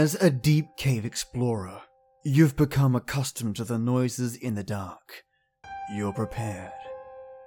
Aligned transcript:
As 0.00 0.14
a 0.14 0.30
deep 0.30 0.78
cave 0.78 1.04
explorer, 1.04 1.82
you've 2.24 2.56
become 2.56 2.96
accustomed 2.96 3.56
to 3.56 3.64
the 3.64 3.78
noises 3.78 4.34
in 4.34 4.54
the 4.54 4.64
dark. 4.64 5.24
You're 5.94 6.14
prepared, 6.14 6.72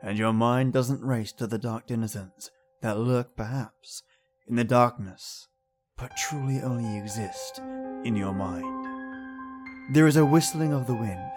and 0.03 0.19
your 0.19 0.33
mind 0.33 0.71
doesn't 0.71 1.01
race 1.01 1.31
to 1.31 1.47
the 1.47 1.57
dark 1.57 1.87
denizens 1.87 2.51
that 2.83 2.99
lurk 2.99 3.35
perhaps 3.35 4.03
in 4.47 4.55
the 4.55 4.63
darkness, 4.63 5.47
but 5.97 6.15
truly 6.15 6.61
only 6.61 6.95
exist 6.95 7.57
in 8.05 8.15
your 8.15 8.35
mind. 8.35 8.85
There 9.91 10.05
is 10.05 10.17
a 10.17 10.23
whistling 10.23 10.73
of 10.73 10.85
the 10.85 10.93
wind 10.93 11.31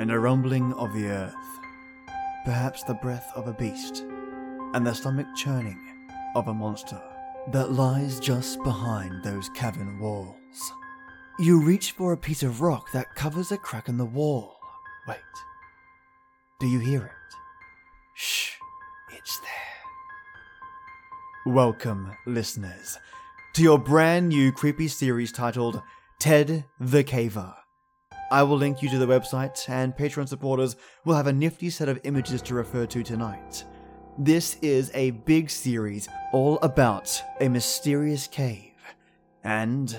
and 0.00 0.10
a 0.10 0.18
rumbling 0.18 0.72
of 0.72 0.92
the 0.92 1.06
earth, 1.06 1.60
perhaps 2.44 2.82
the 2.82 2.94
breath 2.94 3.30
of 3.36 3.46
a 3.46 3.52
beast 3.52 4.04
and 4.74 4.84
the 4.84 4.94
stomach 4.94 5.28
churning 5.36 5.78
of 6.34 6.48
a 6.48 6.54
monster 6.54 7.00
that 7.52 7.70
lies 7.70 8.18
just 8.18 8.60
behind 8.64 9.22
those 9.22 9.48
cavern 9.50 10.00
walls. 10.00 10.39
You 11.38 11.62
reach 11.62 11.92
for 11.92 12.12
a 12.12 12.18
piece 12.18 12.42
of 12.42 12.60
rock 12.60 12.92
that 12.92 13.14
covers 13.14 13.50
a 13.50 13.56
crack 13.56 13.88
in 13.88 13.96
the 13.96 14.04
wall. 14.04 14.56
Wait. 15.08 15.16
Do 16.60 16.66
you 16.66 16.78
hear 16.78 17.06
it? 17.06 17.12
Shh, 18.14 18.52
it's 19.16 19.38
there. 19.40 19.48
Welcome, 21.54 22.12
listeners, 22.26 22.98
to 23.54 23.62
your 23.62 23.78
brand 23.78 24.28
new 24.28 24.52
creepy 24.52 24.88
series 24.88 25.32
titled 25.32 25.80
Ted 26.18 26.66
the 26.78 27.02
Caver. 27.02 27.54
I 28.30 28.42
will 28.42 28.58
link 28.58 28.82
you 28.82 28.90
to 28.90 28.98
the 28.98 29.06
website, 29.06 29.66
and 29.68 29.96
Patreon 29.96 30.28
supporters 30.28 30.76
will 31.06 31.14
have 31.14 31.26
a 31.26 31.32
nifty 31.32 31.70
set 31.70 31.88
of 31.88 31.98
images 32.04 32.42
to 32.42 32.54
refer 32.54 32.84
to 32.84 33.02
tonight. 33.02 33.64
This 34.18 34.58
is 34.60 34.90
a 34.92 35.12
big 35.12 35.48
series 35.48 36.06
all 36.32 36.58
about 36.58 37.22
a 37.40 37.48
mysterious 37.48 38.26
cave 38.26 38.74
and 39.42 39.98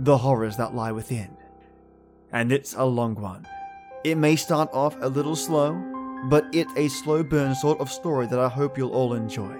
the 0.00 0.18
horrors 0.18 0.56
that 0.56 0.74
lie 0.74 0.92
within. 0.92 1.36
And 2.32 2.50
it's 2.52 2.74
a 2.74 2.84
long 2.84 3.14
one. 3.14 3.46
It 4.04 4.16
may 4.16 4.36
start 4.36 4.68
off 4.72 4.96
a 5.00 5.08
little 5.08 5.36
slow, 5.36 5.74
but 6.24 6.46
it's 6.52 6.72
a 6.76 6.88
slow 6.88 7.22
burn 7.22 7.54
sort 7.54 7.80
of 7.80 7.90
story 7.90 8.26
that 8.26 8.38
I 8.38 8.48
hope 8.48 8.78
you'll 8.78 8.92
all 8.92 9.14
enjoy. 9.14 9.56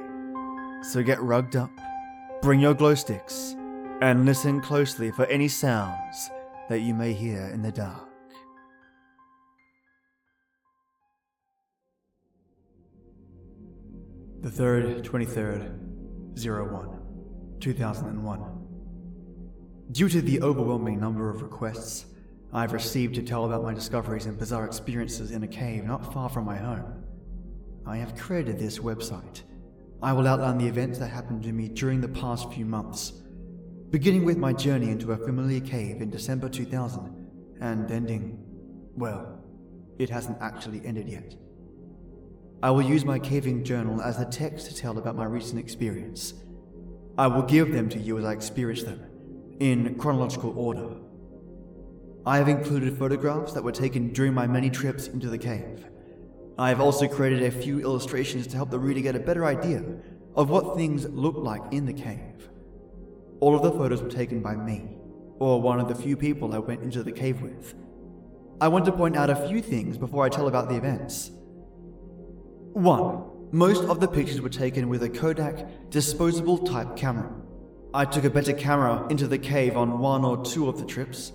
So 0.83 1.03
get 1.03 1.21
rugged 1.21 1.57
up, 1.57 1.71
bring 2.41 2.61
your 2.61 2.75
glow 2.75 2.95
sticks, 2.95 3.57
and 4.01 4.27
listen 4.27 4.61
closely 4.61 5.11
for 5.13 5.27
any 5.27 5.49
sounds 5.49 6.31
that 6.69 6.81
you 6.81 6.95
may 6.95 7.13
hear 7.13 7.51
in 7.53 7.63
the 7.63 7.71
dark. 7.71 8.09
The 14.41 14.49
3rd, 14.49 15.05
23rd, 15.05 16.73
01, 16.73 17.59
2001. 17.61 18.62
Due 19.91 20.09
to 20.09 20.23
the 20.23 20.41
overwhelming 20.41 20.99
number 20.99 21.29
of 21.29 21.43
requests 21.43 22.07
I've 22.53 22.73
received 22.73 23.15
to 23.17 23.23
tell 23.23 23.45
about 23.45 23.63
my 23.63 23.75
discoveries 23.75 24.27
and 24.27 24.39
bizarre 24.39 24.65
experiences 24.65 25.33
in 25.33 25.43
a 25.43 25.49
cave 25.49 25.85
not 25.85 26.13
far 26.13 26.29
from 26.29 26.45
my 26.45 26.57
home, 26.57 27.03
I 27.87 27.97
have 27.97 28.17
created 28.17 28.59
this 28.59 28.79
website. 28.79 29.43
I 30.03 30.13
will 30.13 30.27
outline 30.27 30.59
the 30.59 30.67
events 30.67 30.99
that 30.99 31.09
happened 31.09 31.43
to 31.45 31.53
me 31.53 31.69
during 31.69 32.01
the 32.01 32.09
past 32.09 32.53
few 32.53 32.65
months, 32.65 33.13
beginning 33.91 34.25
with 34.25 34.37
my 34.37 34.53
journey 34.53 34.91
into 34.91 35.13
a 35.13 35.17
familiar 35.17 35.61
cave 35.61 36.01
in 36.01 36.11
December 36.11 36.49
2000 36.49 37.57
and 37.61 37.91
ending, 37.91 38.39
well, 38.97 39.45
it 39.99 40.11
hasn't 40.11 40.39
actually 40.41 40.85
ended 40.85 41.09
yet. 41.09 41.35
I 42.63 42.71
will 42.71 42.83
use 42.83 43.05
my 43.05 43.19
caving 43.19 43.65
journal 43.65 44.01
as 44.01 44.19
a 44.19 44.25
text 44.25 44.67
to 44.69 44.75
tell 44.75 44.97
about 44.99 45.17
my 45.17 45.25
recent 45.25 45.59
experience. 45.59 46.35
I 47.19 47.27
will 47.27 47.43
give 47.43 47.73
them 47.73 47.89
to 47.91 47.99
you 47.99 48.19
as 48.19 48.25
I 48.25 48.33
experience 48.33 48.85
them, 48.85 49.05
in 49.61 49.97
chronological 49.97 50.57
order. 50.57 50.89
I 52.25 52.39
have 52.39 52.49
included 52.49 52.97
photographs 52.97 53.53
that 53.53 53.65
were 53.65 53.73
taken 53.73 54.13
during 54.13 54.33
my 54.33 54.47
many 54.47 54.71
trips 54.71 55.09
into 55.09 55.29
the 55.29 55.39
cave. 55.39 55.87
I 56.59 56.69
have 56.69 56.81
also 56.81 57.09
created 57.09 57.43
a 57.43 57.51
few 57.51 57.81
illustrations 57.81 58.47
to 58.49 58.57
help 58.57 58.71
the 58.71 58.79
reader 58.79 59.01
get 59.01 59.17
a 59.17 59.21
better 59.21 59.45
idea 59.45 59.83
of 60.37 60.51
what 60.51 60.77
things 60.77 61.09
look 61.09 61.37
like 61.37 61.63
in 61.73 61.87
the 61.87 61.93
cave. 61.93 62.49
All 63.41 63.57
of 63.57 63.63
the 63.63 63.73
photos 63.73 64.03
were 64.03 64.09
taken 64.09 64.41
by 64.41 64.55
me, 64.55 64.97
or 65.41 65.61
one 65.61 65.81
of 65.81 65.89
the 65.89 65.95
few 65.95 66.17
people 66.17 66.55
I 66.55 66.59
went 66.59 66.83
into 66.83 67.03
the 67.03 67.11
cave 67.11 67.43
with. 67.43 67.75
I 68.61 68.69
want 68.69 68.85
to 68.85 68.93
point 68.93 69.17
out 69.17 69.29
a 69.29 69.49
few 69.49 69.61
things 69.61 69.99
before 69.99 70.25
I 70.25 70.29
tell 70.29 70.47
about 70.47 70.69
the 70.69 70.77
events. 70.77 71.33
1. 72.75 73.25
Most 73.51 73.83
of 73.85 73.99
the 73.99 74.07
pictures 74.07 74.41
were 74.41 74.49
taken 74.49 74.89
with 74.89 75.03
a 75.03 75.09
Kodak 75.09 75.91
disposable 75.91 76.59
type 76.59 76.97
camera. 76.97 77.42
I 77.95 78.07
took 78.07 78.25
a 78.25 78.31
better 78.31 78.55
camera 78.55 79.07
into 79.11 79.27
the 79.27 79.37
cave 79.37 79.77
on 79.77 79.99
one 79.99 80.25
or 80.25 80.43
two 80.43 80.67
of 80.67 80.79
the 80.79 80.87
trips. 80.87 81.33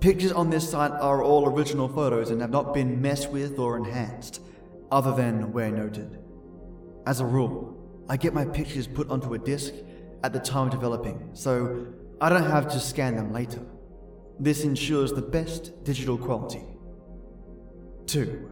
Pictures 0.00 0.32
on 0.32 0.50
this 0.50 0.68
site 0.68 0.90
are 0.90 1.22
all 1.22 1.48
original 1.48 1.86
photos 1.88 2.30
and 2.30 2.40
have 2.40 2.50
not 2.50 2.74
been 2.74 3.00
messed 3.00 3.30
with 3.30 3.60
or 3.60 3.76
enhanced, 3.76 4.42
other 4.90 5.14
than 5.14 5.52
where 5.52 5.70
noted. 5.70 6.18
As 7.06 7.20
a 7.20 7.24
rule, 7.24 7.76
I 8.08 8.16
get 8.16 8.34
my 8.34 8.44
pictures 8.44 8.88
put 8.88 9.08
onto 9.08 9.34
a 9.34 9.38
disk 9.38 9.72
at 10.24 10.32
the 10.32 10.40
time 10.40 10.66
of 10.66 10.72
developing, 10.72 11.30
so 11.32 11.86
I 12.20 12.28
don't 12.28 12.42
have 12.42 12.68
to 12.72 12.80
scan 12.80 13.14
them 13.14 13.32
later. 13.32 13.60
This 14.40 14.64
ensures 14.64 15.12
the 15.12 15.22
best 15.22 15.84
digital 15.84 16.18
quality. 16.18 16.64
2. 18.06 18.50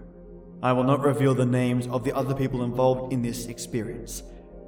I 0.63 0.73
will 0.73 0.85
not 0.85 1.01
reveal 1.01 1.35
the 1.35 1.45
names 1.45 1.89
of 1.89 2.05
the 2.05 2.15
other 2.15 2.35
people 2.35 2.63
involved 2.63 3.13
in 3.13 3.21
this 3.21 3.47
experience. 3.47 4.23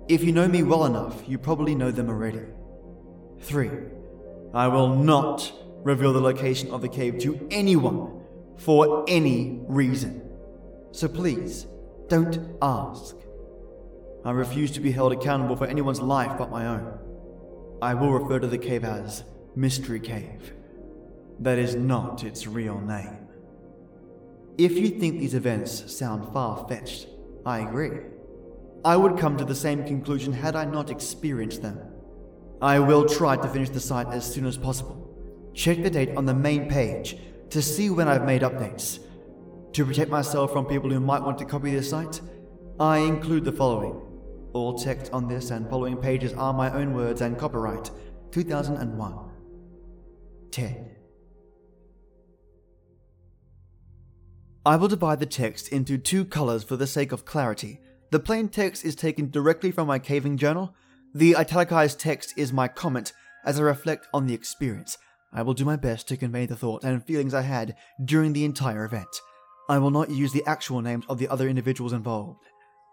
If 0.08 0.24
you 0.24 0.32
know 0.32 0.48
me 0.48 0.64
well 0.64 0.86
enough, 0.86 1.22
you 1.28 1.38
probably 1.38 1.76
know 1.76 1.92
them 1.92 2.08
already. 2.08 2.42
3. 3.40 3.70
I 4.54 4.68
will 4.68 4.94
not 4.94 5.52
reveal 5.82 6.12
the 6.12 6.20
location 6.20 6.70
of 6.70 6.82
the 6.82 6.88
cave 6.88 7.18
to 7.20 7.46
anyone 7.50 8.22
for 8.56 9.04
any 9.08 9.60
reason. 9.66 10.22
So 10.92 11.08
please, 11.08 11.66
don't 12.08 12.56
ask. 12.60 13.16
I 14.24 14.32
refuse 14.32 14.70
to 14.72 14.80
be 14.80 14.92
held 14.92 15.12
accountable 15.12 15.56
for 15.56 15.66
anyone's 15.66 16.00
life 16.00 16.36
but 16.36 16.50
my 16.50 16.66
own. 16.66 16.98
I 17.80 17.94
will 17.94 18.12
refer 18.12 18.38
to 18.38 18.46
the 18.46 18.58
cave 18.58 18.84
as 18.84 19.24
Mystery 19.56 20.00
Cave. 20.00 20.52
That 21.38 21.58
is 21.58 21.74
not 21.74 22.24
its 22.24 22.46
real 22.46 22.78
name. 22.78 23.16
If 24.58 24.72
you 24.72 24.88
think 24.88 25.18
these 25.18 25.34
events 25.34 25.96
sound 25.96 26.30
far 26.34 26.66
fetched, 26.68 27.06
I 27.46 27.60
agree. 27.60 28.00
I 28.84 28.96
would 28.96 29.18
come 29.18 29.38
to 29.38 29.44
the 29.44 29.54
same 29.54 29.84
conclusion 29.84 30.34
had 30.34 30.54
I 30.54 30.66
not 30.66 30.90
experienced 30.90 31.62
them. 31.62 31.78
I 32.62 32.78
will 32.78 33.08
try 33.08 33.36
to 33.36 33.48
finish 33.48 33.70
the 33.70 33.80
site 33.80 34.08
as 34.08 34.30
soon 34.30 34.44
as 34.46 34.58
possible. 34.58 34.96
Check 35.54 35.82
the 35.82 35.90
date 35.90 36.16
on 36.16 36.26
the 36.26 36.34
main 36.34 36.68
page 36.68 37.16
to 37.50 37.62
see 37.62 37.90
when 37.90 38.08
I've 38.08 38.24
made 38.24 38.42
updates. 38.42 39.00
To 39.72 39.84
protect 39.84 40.10
myself 40.10 40.52
from 40.52 40.66
people 40.66 40.90
who 40.90 41.00
might 41.00 41.22
want 41.22 41.38
to 41.38 41.44
copy 41.44 41.70
this 41.70 41.90
site, 41.90 42.20
I 42.78 42.98
include 42.98 43.44
the 43.44 43.52
following. 43.52 44.00
All 44.52 44.76
text 44.76 45.12
on 45.12 45.28
this 45.28 45.50
and 45.50 45.68
following 45.70 45.96
pages 45.96 46.32
are 46.34 46.52
my 46.52 46.72
own 46.72 46.92
words 46.94 47.20
and 47.20 47.38
copyright 47.38 47.90
2001. 48.32 49.14
Ted. 50.50 50.96
I 54.66 54.76
will 54.76 54.88
divide 54.88 55.20
the 55.20 55.26
text 55.26 55.68
into 55.68 55.96
two 55.96 56.24
colors 56.24 56.64
for 56.64 56.76
the 56.76 56.86
sake 56.86 57.12
of 57.12 57.24
clarity. 57.24 57.80
The 58.10 58.20
plain 58.20 58.48
text 58.48 58.84
is 58.84 58.94
taken 58.94 59.30
directly 59.30 59.70
from 59.70 59.86
my 59.86 59.98
caving 59.98 60.36
journal. 60.36 60.74
The 61.14 61.36
italicized 61.36 61.98
text 61.98 62.34
is 62.36 62.52
my 62.52 62.68
comment 62.68 63.12
as 63.44 63.58
I 63.58 63.62
reflect 63.62 64.06
on 64.14 64.26
the 64.26 64.34
experience. 64.34 64.96
I 65.32 65.42
will 65.42 65.54
do 65.54 65.64
my 65.64 65.76
best 65.76 66.08
to 66.08 66.16
convey 66.16 66.46
the 66.46 66.56
thoughts 66.56 66.84
and 66.84 67.04
feelings 67.04 67.34
I 67.34 67.42
had 67.42 67.76
during 68.04 68.32
the 68.32 68.44
entire 68.44 68.84
event. 68.84 69.08
I 69.68 69.78
will 69.78 69.90
not 69.90 70.10
use 70.10 70.32
the 70.32 70.46
actual 70.46 70.82
names 70.82 71.04
of 71.08 71.18
the 71.18 71.28
other 71.28 71.48
individuals 71.48 71.92
involved. 71.92 72.44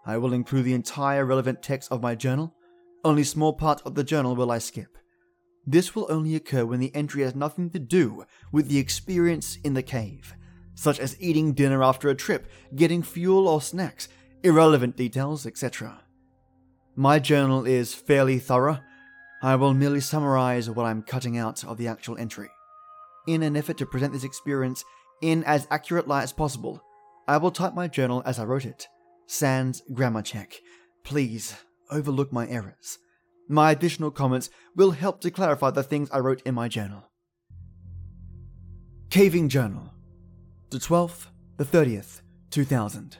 I 0.06 0.16
will 0.18 0.32
include 0.32 0.64
the 0.64 0.74
entire 0.74 1.24
relevant 1.24 1.62
text 1.62 1.92
of 1.92 2.02
my 2.02 2.14
journal. 2.14 2.54
Only 3.04 3.24
small 3.24 3.52
parts 3.52 3.82
of 3.82 3.94
the 3.94 4.04
journal 4.04 4.34
will 4.34 4.50
I 4.50 4.58
skip. 4.58 4.96
This 5.66 5.94
will 5.94 6.06
only 6.08 6.34
occur 6.34 6.64
when 6.64 6.80
the 6.80 6.94
entry 6.94 7.22
has 7.22 7.34
nothing 7.34 7.70
to 7.70 7.78
do 7.78 8.24
with 8.52 8.68
the 8.68 8.78
experience 8.78 9.58
in 9.64 9.74
the 9.74 9.82
cave 9.82 10.34
such 10.78 11.00
as 11.00 11.20
eating 11.20 11.54
dinner 11.54 11.82
after 11.82 12.08
a 12.08 12.14
trip, 12.14 12.46
getting 12.76 13.02
fuel 13.02 13.48
or 13.48 13.60
snacks, 13.60 14.08
irrelevant 14.44 14.96
details, 14.96 15.44
etc. 15.44 16.00
My 16.98 17.20
journal 17.20 17.64
is 17.64 17.94
fairly 17.94 18.40
thorough. 18.40 18.80
I 19.40 19.54
will 19.54 19.72
merely 19.72 20.00
summarize 20.00 20.68
what 20.68 20.84
I'm 20.84 21.04
cutting 21.04 21.38
out 21.38 21.62
of 21.62 21.78
the 21.78 21.86
actual 21.86 22.18
entry. 22.18 22.48
In 23.28 23.44
an 23.44 23.56
effort 23.56 23.78
to 23.78 23.86
present 23.86 24.12
this 24.12 24.24
experience 24.24 24.84
in 25.22 25.44
as 25.44 25.68
accurate 25.70 26.08
light 26.08 26.24
as 26.24 26.32
possible, 26.32 26.82
I 27.28 27.36
will 27.36 27.52
type 27.52 27.72
my 27.72 27.86
journal 27.86 28.24
as 28.26 28.40
I 28.40 28.46
wrote 28.46 28.64
it. 28.64 28.88
Sans 29.28 29.80
grammar 29.94 30.22
check. 30.22 30.56
Please 31.04 31.54
overlook 31.88 32.32
my 32.32 32.48
errors. 32.48 32.98
My 33.48 33.70
additional 33.70 34.10
comments 34.10 34.50
will 34.74 34.90
help 34.90 35.20
to 35.20 35.30
clarify 35.30 35.70
the 35.70 35.84
things 35.84 36.10
I 36.10 36.18
wrote 36.18 36.42
in 36.42 36.56
my 36.56 36.66
journal. 36.66 37.04
Caving 39.10 39.48
Journal 39.48 39.92
the 40.70 40.78
12th, 40.78 41.28
the 41.58 41.64
30th, 41.64 42.22
2000. 42.50 43.18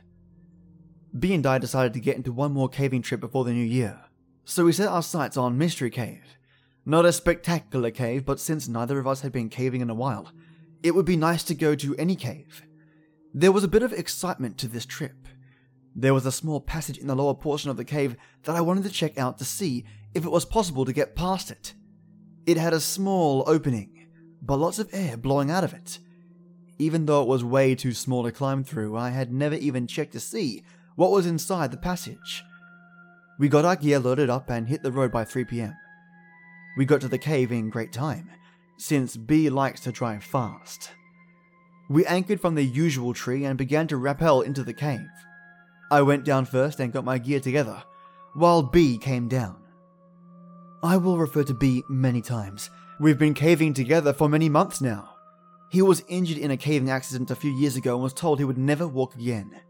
B 1.17 1.33
and 1.33 1.47
I 1.47 1.59
decided 1.59 1.95
to 1.95 2.01
get 2.01 2.17
into 2.17 2.33
one 2.33 2.53
more 2.53 2.69
caving 2.69 3.03
trip 3.03 3.21
before 3.21 3.45
the 3.45 3.53
new 3.53 3.65
year, 3.65 4.01
so 4.45 4.65
we 4.65 4.73
set 4.73 4.89
our 4.89 5.03
sights 5.03 5.37
on 5.37 5.57
Mystery 5.57 5.91
Cave. 5.91 6.37
Not 6.85 7.07
a 7.07 7.13
spectacular 7.13 7.91
cave, 7.91 8.25
but 8.25 8.41
since 8.41 8.69
neither 8.69 8.99
of 8.99 9.07
us 9.07 9.23
had 9.23 9.33
been 9.33 9.49
caving 9.49 9.81
in 9.81 9.91
a 9.91 9.95
while, 9.95 10.33
it 10.83 10.95
would 10.95 11.07
be 11.07 11.17
nice 11.17 11.43
to 11.45 11.55
go 11.55 11.75
to 11.75 11.97
any 11.97 12.15
cave. 12.15 12.63
There 13.33 13.53
was 13.53 13.65
a 13.65 13.69
bit 13.69 13.83
of 13.83 13.93
excitement 13.93 14.59
to 14.59 14.69
this 14.69 14.87
trip. 14.87 15.29
There 15.95 16.15
was 16.15 16.27
a 16.27 16.33
small 16.33 16.61
passage 16.61 16.99
in 16.99 17.07
the 17.07 17.17
lower 17.17 17.35
portion 17.35 17.71
of 17.71 17.77
the 17.77 17.85
cave 17.85 18.17
that 18.45 18.57
I 18.57 18.61
wanted 18.61 18.85
to 18.85 18.91
check 18.91 19.19
out 19.19 19.39
to 19.39 19.45
see 19.45 19.85
if 20.15 20.25
it 20.25 20.31
was 20.31 20.45
possible 20.45 20.85
to 20.85 20.93
get 20.93 21.17
past 21.17 21.51
it. 21.51 21.75
It 22.47 22.57
had 22.57 22.73
a 22.73 22.81
small 22.81 23.45
opening, 23.47 24.07
but 24.41 24.57
lots 24.57 24.79
of 24.79 24.89
air 24.93 25.17
blowing 25.17 25.51
out 25.51 25.65
of 25.65 25.75
it. 25.75 25.99
Even 26.79 27.07
though 27.07 27.23
it 27.23 27.29
was 27.29 27.43
way 27.43 27.75
too 27.75 27.93
small 27.93 28.23
to 28.23 28.33
climb 28.33 28.63
through, 28.63 28.97
I 28.97 29.11
had 29.11 29.33
never 29.33 29.57
even 29.57 29.87
checked 29.87 30.13
to 30.13 30.21
see 30.21 30.63
what 30.99 31.12
was 31.12 31.27
inside 31.27 31.71
the 31.71 31.77
passage. 31.77 32.43
We 33.39 33.49
got 33.49 33.65
our 33.65 33.77
gear 33.77 34.00
loaded 34.00 34.29
up 34.29 34.50
and 34.50 34.69
hit 34.69 34.83
the 34.83 34.91
road 34.91 35.12
by 35.12 35.25
3 35.25 35.45
pm. 35.45 35.73
We 36.77 36.87
got 36.87 37.00
to 37.03 37.09
the 37.09 37.19
cave 37.19 37.53
in 37.53 37.71
great 37.71 37.93
time, 37.93 38.29
since 38.79 39.17
B 39.17 39.49
likes 39.49 39.81
to 39.83 39.93
drive 39.93 40.25
fast. 40.25 40.91
We 41.89 42.05
anchored 42.05 42.41
from 42.41 42.56
the 42.56 42.65
usual 42.65 43.15
tree 43.15 43.45
and 43.45 43.56
began 43.56 43.87
to 43.87 43.97
rappel 43.97 44.41
into 44.41 44.65
the 44.65 44.73
cave. 44.73 45.06
I 45.89 46.03
went 46.03 46.25
down 46.25 46.47
first 46.47 46.81
and 46.81 46.93
got 46.93 47.05
my 47.05 47.19
gear 47.19 47.39
together, 47.39 47.85
while 48.35 48.65
B 48.65 48.99
came 48.99 49.29
down. 49.29 49.55
I 50.83 50.97
will 50.97 51.17
refer 51.17 51.45
to 51.45 51.55
B 51.55 51.85
many 51.89 52.23
times. 52.23 52.71
We've 52.99 53.21
been 53.21 53.35
caving 53.35 53.75
together 53.75 54.12
for 54.12 54.29
many 54.29 54.49
months 54.49 54.81
now. 54.81 55.11
He 55.71 55.81
was 55.81 56.03
injured 56.09 56.39
in 56.39 56.50
a 56.50 56.56
caving 56.56 56.91
accident 56.91 57.31
a 57.31 57.37
few 57.37 57.53
years 57.53 57.77
ago 57.77 57.95
and 57.95 58.03
was 58.03 58.12
told 58.12 58.41
he 58.41 58.45
would 58.45 58.59
never 58.59 58.89
walk 58.89 59.15
again. 59.15 59.61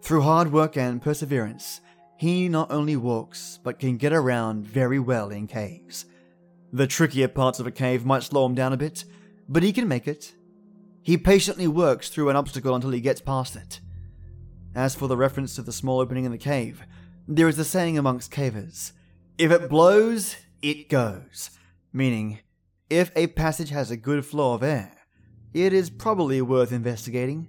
Through 0.00 0.22
hard 0.22 0.52
work 0.52 0.76
and 0.76 1.02
perseverance, 1.02 1.80
he 2.16 2.48
not 2.48 2.70
only 2.70 2.96
walks, 2.96 3.58
but 3.62 3.78
can 3.78 3.96
get 3.96 4.12
around 4.12 4.66
very 4.66 4.98
well 4.98 5.30
in 5.30 5.46
caves. 5.46 6.06
The 6.72 6.86
trickier 6.86 7.28
parts 7.28 7.60
of 7.60 7.66
a 7.66 7.70
cave 7.70 8.04
might 8.04 8.22
slow 8.22 8.44
him 8.46 8.54
down 8.54 8.72
a 8.72 8.76
bit, 8.76 9.04
but 9.48 9.62
he 9.62 9.72
can 9.72 9.88
make 9.88 10.08
it. 10.08 10.34
He 11.02 11.16
patiently 11.16 11.68
works 11.68 12.08
through 12.08 12.28
an 12.28 12.36
obstacle 12.36 12.74
until 12.74 12.90
he 12.90 13.00
gets 13.00 13.20
past 13.20 13.56
it. 13.56 13.80
As 14.74 14.94
for 14.94 15.08
the 15.08 15.16
reference 15.16 15.54
to 15.54 15.62
the 15.62 15.72
small 15.72 16.00
opening 16.00 16.24
in 16.24 16.32
the 16.32 16.38
cave, 16.38 16.82
there 17.26 17.48
is 17.48 17.58
a 17.58 17.64
saying 17.64 17.98
amongst 17.98 18.30
cavers 18.30 18.92
if 19.38 19.52
it 19.52 19.68
blows, 19.68 20.36
it 20.62 20.88
goes. 20.88 21.50
Meaning, 21.92 22.40
if 22.90 23.12
a 23.14 23.28
passage 23.28 23.70
has 23.70 23.90
a 23.90 23.96
good 23.96 24.26
flow 24.26 24.54
of 24.54 24.62
air, 24.62 24.92
it 25.54 25.72
is 25.72 25.90
probably 25.90 26.42
worth 26.42 26.72
investigating. 26.72 27.46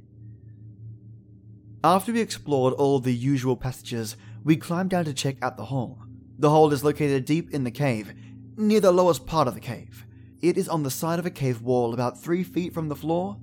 After 1.84 2.12
we 2.12 2.20
explored 2.20 2.74
all 2.74 3.00
the 3.00 3.14
usual 3.14 3.56
passages, 3.56 4.18
we 4.44 4.58
climbed 4.58 4.90
down 4.90 5.06
to 5.06 5.14
check 5.14 5.38
out 5.42 5.56
the 5.56 5.66
hole. 5.66 6.00
The 6.38 6.50
hole 6.50 6.74
is 6.74 6.84
located 6.84 7.24
deep 7.24 7.52
in 7.52 7.64
the 7.64 7.72
cave, 7.72 8.14
near 8.58 8.81
the 8.81 8.92
lowest 8.92 9.26
part 9.26 9.48
of 9.48 9.54
the 9.54 9.62
cave. 9.62 10.06
It 10.42 10.58
is 10.58 10.68
on 10.68 10.84
the 10.84 10.92
side 10.92 11.20
of 11.20 11.26
a 11.26 11.31
cave 11.31 11.62
wall 11.62 11.94
about 11.94 12.22
three 12.22 12.44
feet 12.44 12.74
from 12.74 12.90
the 12.90 12.98
floor. 12.98 13.38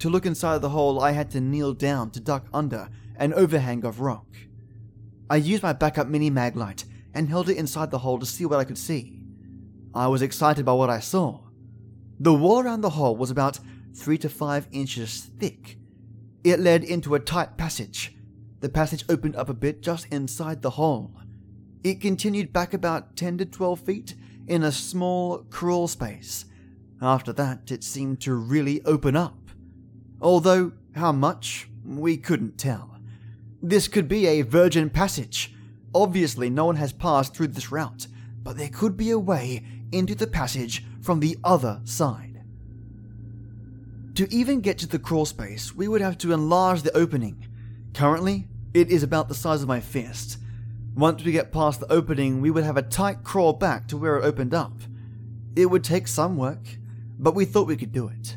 To 0.00 0.10
look 0.10 0.26
inside 0.26 0.60
the 0.60 0.68
hole, 0.68 1.00
I 1.00 1.12
had 1.12 1.30
to 1.30 1.40
kneel 1.40 1.72
down 1.72 2.10
to 2.10 2.20
duck 2.20 2.46
under 2.52 2.90
an 3.16 3.32
overhang 3.32 3.86
of 3.86 4.00
rock. 4.00 4.26
I 5.30 5.36
used 5.36 5.62
my 5.62 5.72
backup 5.72 6.08
mini 6.08 6.28
mag 6.28 6.56
light 6.56 6.84
and 7.14 7.30
held 7.30 7.48
it 7.48 7.56
inside 7.56 7.90
the 7.90 7.98
hole 7.98 8.18
to 8.18 8.26
see 8.26 8.44
what 8.44 8.58
I 8.58 8.64
could 8.64 8.76
see. 8.76 9.22
I 9.94 10.08
was 10.08 10.20
excited 10.20 10.66
by 10.66 10.74
what 10.74 10.90
I 10.90 11.00
saw. 11.00 11.40
The 12.20 12.34
wall 12.34 12.60
around 12.60 12.82
the 12.82 12.90
hole 12.90 13.16
was 13.16 13.30
about 13.30 13.60
three 13.94 14.18
to 14.18 14.28
five 14.28 14.68
inches 14.72 15.30
thick. 15.38 15.78
It 16.44 16.60
led 16.60 16.82
into 16.82 17.14
a 17.14 17.20
tight 17.20 17.56
passage. 17.56 18.16
The 18.60 18.68
passage 18.68 19.04
opened 19.08 19.36
up 19.36 19.48
a 19.48 19.54
bit 19.54 19.82
just 19.82 20.06
inside 20.12 20.62
the 20.62 20.70
hole. 20.70 21.12
It 21.84 22.00
continued 22.00 22.52
back 22.52 22.74
about 22.74 23.16
10 23.16 23.38
to 23.38 23.44
12 23.44 23.80
feet 23.80 24.14
in 24.46 24.62
a 24.62 24.72
small 24.72 25.38
crawl 25.50 25.88
space. 25.88 26.44
After 27.00 27.32
that, 27.32 27.70
it 27.70 27.84
seemed 27.84 28.20
to 28.22 28.34
really 28.34 28.84
open 28.84 29.16
up. 29.16 29.50
Although, 30.20 30.72
how 30.94 31.12
much, 31.12 31.68
we 31.84 32.16
couldn't 32.16 32.58
tell. 32.58 32.96
This 33.60 33.88
could 33.88 34.08
be 34.08 34.26
a 34.26 34.42
virgin 34.42 34.90
passage. 34.90 35.54
Obviously, 35.94 36.50
no 36.50 36.66
one 36.66 36.76
has 36.76 36.92
passed 36.92 37.34
through 37.34 37.48
this 37.48 37.70
route, 37.70 38.06
but 38.42 38.56
there 38.56 38.68
could 38.68 38.96
be 38.96 39.10
a 39.10 39.18
way 39.18 39.64
into 39.92 40.14
the 40.14 40.26
passage 40.26 40.84
from 41.00 41.20
the 41.20 41.36
other 41.44 41.80
side. 41.84 42.31
To 44.14 44.32
even 44.32 44.60
get 44.60 44.78
to 44.78 44.86
the 44.86 44.98
crawl 44.98 45.24
space, 45.24 45.74
we 45.74 45.88
would 45.88 46.00
have 46.00 46.18
to 46.18 46.32
enlarge 46.32 46.82
the 46.82 46.96
opening. 46.96 47.46
Currently, 47.94 48.48
it 48.74 48.90
is 48.90 49.02
about 49.02 49.28
the 49.28 49.34
size 49.34 49.62
of 49.62 49.68
my 49.68 49.80
fist, 49.80 50.38
once 50.94 51.24
we 51.24 51.32
get 51.32 51.52
past 51.52 51.80
the 51.80 51.90
opening, 51.90 52.42
we 52.42 52.50
would 52.50 52.64
have 52.64 52.76
a 52.76 52.82
tight 52.82 53.24
crawl 53.24 53.54
back 53.54 53.88
to 53.88 53.96
where 53.96 54.18
it 54.18 54.24
opened 54.24 54.52
up. 54.52 54.74
It 55.56 55.66
would 55.66 55.82
take 55.82 56.06
some 56.06 56.36
work, 56.36 56.76
but 57.18 57.34
we 57.34 57.46
thought 57.46 57.66
we 57.66 57.78
could 57.78 57.92
do 57.92 58.08
it. 58.08 58.36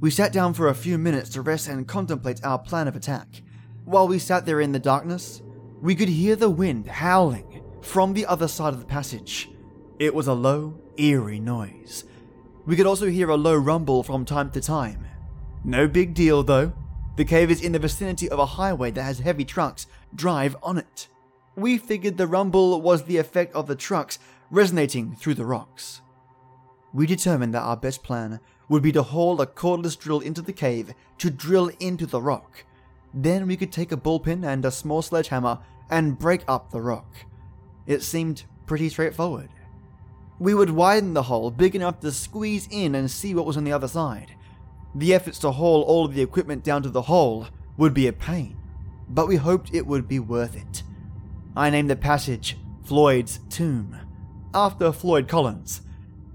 We 0.00 0.10
sat 0.10 0.32
down 0.32 0.54
for 0.54 0.68
a 0.68 0.74
few 0.74 0.96
minutes 0.96 1.28
to 1.30 1.42
rest 1.42 1.68
and 1.68 1.86
contemplate 1.86 2.42
our 2.42 2.58
plan 2.58 2.88
of 2.88 2.96
attack. 2.96 3.42
While 3.84 4.08
we 4.08 4.18
sat 4.18 4.46
there 4.46 4.62
in 4.62 4.72
the 4.72 4.78
darkness, 4.78 5.42
we 5.82 5.94
could 5.94 6.08
hear 6.08 6.34
the 6.34 6.48
wind 6.48 6.86
howling 6.86 7.62
from 7.82 8.14
the 8.14 8.24
other 8.24 8.48
side 8.48 8.72
of 8.72 8.80
the 8.80 8.86
passage. 8.86 9.50
It 9.98 10.14
was 10.14 10.28
a 10.28 10.34
low, 10.34 10.80
eerie 10.96 11.40
noise. 11.40 12.04
We 12.64 12.76
could 12.76 12.86
also 12.86 13.06
hear 13.06 13.28
a 13.28 13.36
low 13.36 13.56
rumble 13.56 14.02
from 14.02 14.24
time 14.24 14.50
to 14.52 14.60
time. 14.60 15.06
No 15.64 15.88
big 15.88 16.14
deal 16.14 16.42
though. 16.42 16.72
The 17.16 17.24
cave 17.24 17.50
is 17.50 17.60
in 17.60 17.72
the 17.72 17.78
vicinity 17.78 18.28
of 18.28 18.38
a 18.38 18.46
highway 18.46 18.90
that 18.92 19.02
has 19.02 19.18
heavy 19.18 19.44
trucks 19.44 19.86
drive 20.14 20.56
on 20.62 20.78
it. 20.78 21.08
We 21.56 21.76
figured 21.76 22.16
the 22.16 22.26
rumble 22.26 22.80
was 22.80 23.04
the 23.04 23.18
effect 23.18 23.54
of 23.54 23.66
the 23.66 23.76
trucks 23.76 24.18
resonating 24.50 25.14
through 25.14 25.34
the 25.34 25.44
rocks. 25.44 26.00
We 26.94 27.06
determined 27.06 27.52
that 27.54 27.62
our 27.62 27.76
best 27.76 28.02
plan 28.02 28.40
would 28.68 28.82
be 28.82 28.92
to 28.92 29.02
haul 29.02 29.40
a 29.40 29.46
cordless 29.46 29.98
drill 29.98 30.20
into 30.20 30.40
the 30.40 30.52
cave 30.52 30.94
to 31.18 31.30
drill 31.30 31.70
into 31.80 32.06
the 32.06 32.22
rock. 32.22 32.64
Then 33.12 33.46
we 33.46 33.56
could 33.56 33.72
take 33.72 33.92
a 33.92 33.96
bull 33.96 34.20
pin 34.20 34.44
and 34.44 34.64
a 34.64 34.70
small 34.70 35.02
sledgehammer 35.02 35.58
and 35.90 36.18
break 36.18 36.42
up 36.48 36.70
the 36.70 36.80
rock. 36.80 37.14
It 37.86 38.02
seemed 38.02 38.44
pretty 38.66 38.88
straightforward. 38.88 39.50
We 40.42 40.54
would 40.54 40.70
widen 40.70 41.14
the 41.14 41.22
hole 41.22 41.52
big 41.52 41.76
enough 41.76 42.00
to 42.00 42.10
squeeze 42.10 42.66
in 42.68 42.96
and 42.96 43.08
see 43.08 43.32
what 43.32 43.46
was 43.46 43.56
on 43.56 43.62
the 43.62 43.70
other 43.70 43.86
side. 43.86 44.34
The 44.92 45.14
efforts 45.14 45.38
to 45.38 45.52
haul 45.52 45.82
all 45.82 46.04
of 46.04 46.14
the 46.14 46.22
equipment 46.22 46.64
down 46.64 46.82
to 46.82 46.88
the 46.88 47.02
hole 47.02 47.46
would 47.76 47.94
be 47.94 48.08
a 48.08 48.12
pain, 48.12 48.56
but 49.08 49.28
we 49.28 49.36
hoped 49.36 49.72
it 49.72 49.86
would 49.86 50.08
be 50.08 50.18
worth 50.18 50.56
it. 50.56 50.82
I 51.54 51.70
named 51.70 51.88
the 51.88 51.94
passage 51.94 52.56
Floyd's 52.82 53.38
Tomb, 53.50 53.96
after 54.52 54.90
Floyd 54.90 55.28
Collins. 55.28 55.82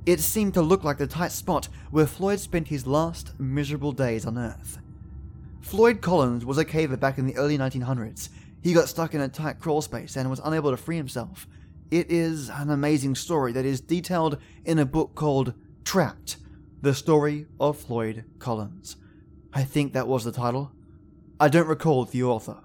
It 0.06 0.22
seemed 0.22 0.54
to 0.54 0.62
look 0.62 0.86
like 0.86 1.00
the 1.00 1.06
tight 1.06 1.34
spot 1.34 1.68
where 1.92 2.08
Floyd 2.08 2.40
spent 2.40 2.70
his 2.70 2.88
last 2.88 3.38
miserable 3.38 3.92
days 3.92 4.26
on 4.26 4.38
Earth. 4.38 4.78
Floyd 5.60 6.00
Collins 6.00 6.46
was 6.46 6.58
a 6.58 6.64
caver 6.64 6.98
back 6.98 7.18
in 7.18 7.28
the 7.28 7.36
early 7.36 7.58
1900s. 7.58 8.30
He 8.64 8.72
got 8.72 8.88
stuck 8.88 9.14
in 9.14 9.20
a 9.20 9.28
tight 9.28 9.60
crawl 9.60 9.82
space 9.82 10.16
and 10.16 10.30
was 10.30 10.40
unable 10.46 10.72
to 10.72 10.78
free 10.78 10.96
himself. 10.96 11.46
It 11.90 12.12
is 12.12 12.50
an 12.50 12.70
amazing 12.70 13.16
story 13.16 13.54
that 13.54 13.64
is 13.64 13.80
detailed 13.80 14.38
in 14.66 14.78
a 14.78 14.86
book 14.86 15.16
called 15.16 15.54
Trapped 15.86 16.36
The 16.82 16.94
Story 16.94 17.46
of 17.62 17.78
Floyd 17.78 18.26
Collins. 18.40 18.98
I 19.54 19.64
think 19.64 19.94
that 19.94 20.08
was 20.08 20.26
the 20.26 20.34
title. 20.34 20.74
I 21.40 21.48
don't 21.48 21.68
recall 21.68 22.04
the 22.04 22.24
author. 22.24 22.58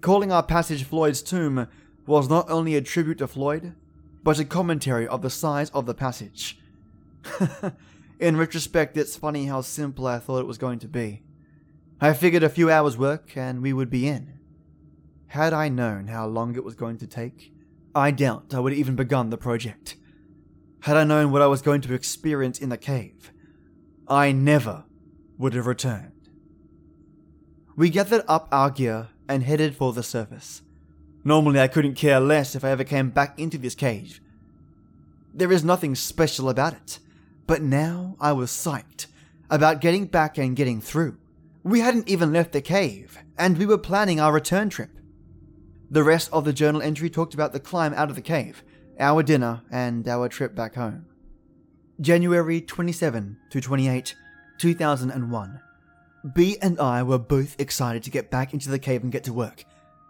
Calling 0.00 0.32
our 0.32 0.42
passage 0.42 0.82
Floyd's 0.82 1.22
Tomb 1.22 1.68
was 2.06 2.28
not 2.28 2.50
only 2.50 2.74
a 2.74 2.80
tribute 2.80 3.18
to 3.18 3.28
Floyd, 3.28 3.74
but 4.24 4.40
a 4.40 4.44
commentary 4.44 5.06
of 5.06 5.22
the 5.22 5.30
size 5.30 5.70
of 5.70 5.86
the 5.86 5.94
passage. 5.94 6.58
In 8.18 8.36
retrospect, 8.36 8.96
it's 8.96 9.16
funny 9.16 9.46
how 9.46 9.60
simple 9.60 10.08
I 10.08 10.18
thought 10.18 10.40
it 10.40 10.46
was 10.46 10.58
going 10.58 10.80
to 10.80 10.88
be. 10.88 11.22
I 12.00 12.14
figured 12.14 12.42
a 12.42 12.48
few 12.48 12.68
hours' 12.68 12.98
work 12.98 13.36
and 13.36 13.62
we 13.62 13.72
would 13.72 13.90
be 13.90 14.08
in. 14.08 14.40
Had 15.28 15.52
I 15.52 15.68
known 15.68 16.08
how 16.08 16.26
long 16.26 16.56
it 16.56 16.64
was 16.64 16.74
going 16.74 16.98
to 16.98 17.06
take, 17.06 17.52
I 17.94 18.10
doubt 18.10 18.54
I 18.54 18.60
would 18.60 18.72
even 18.72 18.96
begun 18.96 19.30
the 19.30 19.38
project. 19.38 19.96
Had 20.80 20.96
I 20.96 21.04
known 21.04 21.32
what 21.32 21.42
I 21.42 21.46
was 21.46 21.62
going 21.62 21.80
to 21.82 21.94
experience 21.94 22.58
in 22.58 22.68
the 22.68 22.76
cave, 22.76 23.32
I 24.06 24.32
never 24.32 24.84
would 25.36 25.54
have 25.54 25.66
returned. 25.66 26.12
We 27.76 27.90
gathered 27.90 28.24
up 28.26 28.48
our 28.50 28.70
gear 28.70 29.08
and 29.28 29.42
headed 29.42 29.76
for 29.76 29.92
the 29.92 30.02
surface. 30.02 30.62
Normally, 31.24 31.60
I 31.60 31.68
couldn't 31.68 31.94
care 31.94 32.20
less 32.20 32.54
if 32.54 32.64
I 32.64 32.70
ever 32.70 32.84
came 32.84 33.10
back 33.10 33.38
into 33.38 33.58
this 33.58 33.74
cave. 33.74 34.20
There 35.34 35.52
is 35.52 35.64
nothing 35.64 35.94
special 35.94 36.48
about 36.48 36.72
it, 36.72 36.98
but 37.46 37.62
now 37.62 38.16
I 38.20 38.32
was 38.32 38.50
psyched 38.50 39.06
about 39.50 39.80
getting 39.80 40.06
back 40.06 40.38
and 40.38 40.56
getting 40.56 40.80
through. 40.80 41.18
We 41.62 41.80
hadn't 41.80 42.08
even 42.08 42.32
left 42.32 42.52
the 42.52 42.60
cave, 42.60 43.18
and 43.36 43.58
we 43.58 43.66
were 43.66 43.78
planning 43.78 44.20
our 44.20 44.32
return 44.32 44.70
trip. 44.70 44.97
The 45.90 46.04
rest 46.04 46.28
of 46.32 46.44
the 46.44 46.52
journal 46.52 46.82
entry 46.82 47.08
talked 47.08 47.32
about 47.32 47.52
the 47.52 47.60
climb 47.60 47.94
out 47.94 48.10
of 48.10 48.14
the 48.14 48.22
cave, 48.22 48.62
our 49.00 49.22
dinner, 49.22 49.62
and 49.70 50.06
our 50.06 50.28
trip 50.28 50.54
back 50.54 50.74
home. 50.74 51.06
January 51.98 52.60
27 52.60 53.38
to 53.50 53.60
28, 53.60 54.14
2001. 54.58 55.60
B 56.34 56.58
and 56.60 56.78
I 56.78 57.02
were 57.02 57.18
both 57.18 57.58
excited 57.58 58.02
to 58.02 58.10
get 58.10 58.30
back 58.30 58.52
into 58.52 58.68
the 58.68 58.78
cave 58.78 59.02
and 59.02 59.10
get 59.10 59.24
to 59.24 59.32
work. 59.32 59.64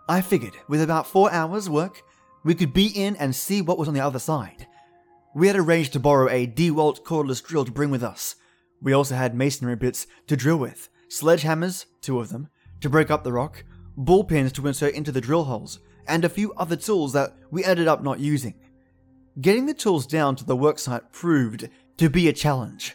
I 0.08 0.20
figured 0.20 0.54
with 0.68 0.82
about 0.82 1.06
four 1.06 1.30
hours' 1.30 1.70
work, 1.70 2.02
we 2.42 2.56
could 2.56 2.72
be 2.72 2.86
in 2.86 3.14
and 3.16 3.34
see 3.34 3.62
what 3.62 3.78
was 3.78 3.86
on 3.86 3.94
the 3.94 4.00
other 4.00 4.18
side. 4.18 4.66
We 5.34 5.46
had 5.46 5.56
arranged 5.56 5.92
to 5.92 6.00
borrow 6.00 6.28
a 6.28 6.46
DeWalt 6.46 7.04
cordless 7.04 7.44
drill 7.44 7.64
to 7.64 7.70
bring 7.70 7.90
with 7.90 8.02
us. 8.02 8.34
We 8.82 8.92
also 8.92 9.14
had 9.14 9.34
masonry 9.34 9.76
bits 9.76 10.08
to 10.26 10.36
drill 10.36 10.56
with, 10.56 10.88
sledgehammers, 11.08 11.84
two 12.00 12.18
of 12.18 12.30
them, 12.30 12.48
to 12.80 12.88
break 12.88 13.10
up 13.10 13.22
the 13.22 13.32
rock, 13.32 13.64
ball 13.98 14.22
pins 14.24 14.52
to 14.52 14.66
insert 14.66 14.94
into 14.94 15.12
the 15.12 15.20
drill 15.20 15.44
holes, 15.44 15.80
and 16.06 16.24
a 16.24 16.28
few 16.28 16.52
other 16.54 16.76
tools 16.76 17.12
that 17.12 17.34
we 17.50 17.64
ended 17.64 17.88
up 17.88 18.02
not 18.02 18.20
using. 18.20 18.54
Getting 19.40 19.66
the 19.66 19.74
tools 19.74 20.06
down 20.06 20.36
to 20.36 20.44
the 20.44 20.56
worksite 20.56 21.12
proved 21.12 21.68
to 21.98 22.08
be 22.08 22.28
a 22.28 22.32
challenge. 22.32 22.94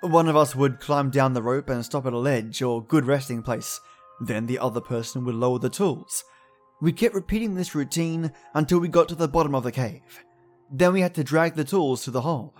One 0.00 0.28
of 0.28 0.36
us 0.36 0.56
would 0.56 0.80
climb 0.80 1.10
down 1.10 1.34
the 1.34 1.42
rope 1.42 1.68
and 1.68 1.84
stop 1.84 2.06
at 2.06 2.12
a 2.12 2.18
ledge 2.18 2.62
or 2.62 2.82
good 2.82 3.04
resting 3.04 3.42
place, 3.42 3.80
then 4.20 4.46
the 4.46 4.58
other 4.58 4.80
person 4.80 5.24
would 5.24 5.34
lower 5.34 5.58
the 5.58 5.68
tools. 5.68 6.24
We 6.80 6.92
kept 6.92 7.14
repeating 7.14 7.54
this 7.54 7.74
routine 7.74 8.32
until 8.54 8.78
we 8.78 8.88
got 8.88 9.08
to 9.10 9.14
the 9.14 9.28
bottom 9.28 9.54
of 9.54 9.64
the 9.64 9.72
cave. 9.72 10.24
Then 10.70 10.92
we 10.92 11.00
had 11.00 11.14
to 11.16 11.24
drag 11.24 11.54
the 11.54 11.64
tools 11.64 12.04
to 12.04 12.10
the 12.10 12.22
hole. 12.22 12.54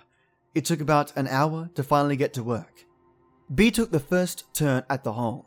It 0.53 0.65
took 0.65 0.81
about 0.81 1.15
an 1.15 1.27
hour 1.27 1.69
to 1.75 1.83
finally 1.83 2.15
get 2.15 2.33
to 2.33 2.43
work. 2.43 2.85
B 3.53 3.71
took 3.71 3.91
the 3.91 3.99
first 3.99 4.53
turn 4.53 4.83
at 4.89 5.03
the 5.03 5.13
hole. 5.13 5.45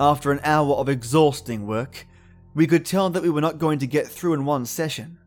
After 0.00 0.32
an 0.32 0.40
hour 0.44 0.76
of 0.76 0.88
exhausting 0.88 1.66
work, 1.66 2.06
we 2.54 2.66
could 2.66 2.86
tell 2.86 3.10
that 3.10 3.22
we 3.22 3.28
were 3.28 3.42
not 3.42 3.58
going 3.58 3.78
to 3.80 3.86
get 3.86 4.08
through 4.08 4.32
in 4.32 4.46
one 4.46 4.64
session. 4.64 5.18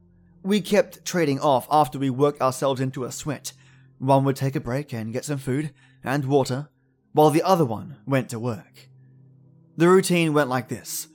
We 0.42 0.62
kept 0.62 1.06
trading 1.06 1.40
off 1.40 1.68
after 1.70 2.00
we 2.00 2.10
worked 2.10 2.42
ourselves 2.42 2.82
into 2.82 3.04
a 3.04 3.12
sweat. 3.12 3.54
One 4.00 4.24
would 4.24 4.36
take 4.36 4.56
a 4.56 4.60
break 4.60 4.92
and 4.92 5.14
get 5.14 5.26
some 5.26 5.38
food 5.38 5.72
and 6.04 6.26
water, 6.26 6.70
while 7.12 7.30
the 7.30 7.44
other 7.44 7.66
one 7.66 7.98
went 8.08 8.30
to 8.30 8.40
work. 8.40 8.90
The 9.78 9.88
routine 9.88 10.34
went 10.34 10.50
like 10.50 10.70
this. 10.70 11.08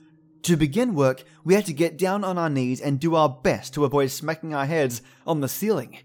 To 0.43 0.55
begin 0.55 0.95
work, 0.95 1.25
we 1.43 1.53
had 1.53 1.65
to 1.65 1.73
get 1.73 1.97
down 1.97 2.23
on 2.23 2.37
our 2.37 2.49
knees 2.49 2.79
and 2.79 2.97
do 2.97 3.13
our 3.15 3.27
best 3.27 3.73
to 3.73 3.83
avoid 3.83 4.09
smacking 4.09 4.53
our 4.53 4.67
heads 4.67 5.01
on 5.27 5.41
the 5.41 5.49
ceiling. 5.49 5.97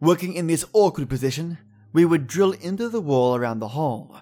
Working 0.00 0.32
in 0.32 0.48
this 0.48 0.64
awkward 0.72 1.08
position, 1.08 1.58
we 1.92 2.04
would 2.04 2.26
drill 2.26 2.52
into 2.54 2.88
the 2.88 3.00
wall 3.00 3.36
around 3.36 3.60
the 3.60 3.68
hole. 3.68 4.16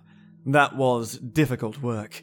That 0.44 0.76
was 0.76 1.16
difficult 1.16 1.80
work. 1.80 2.22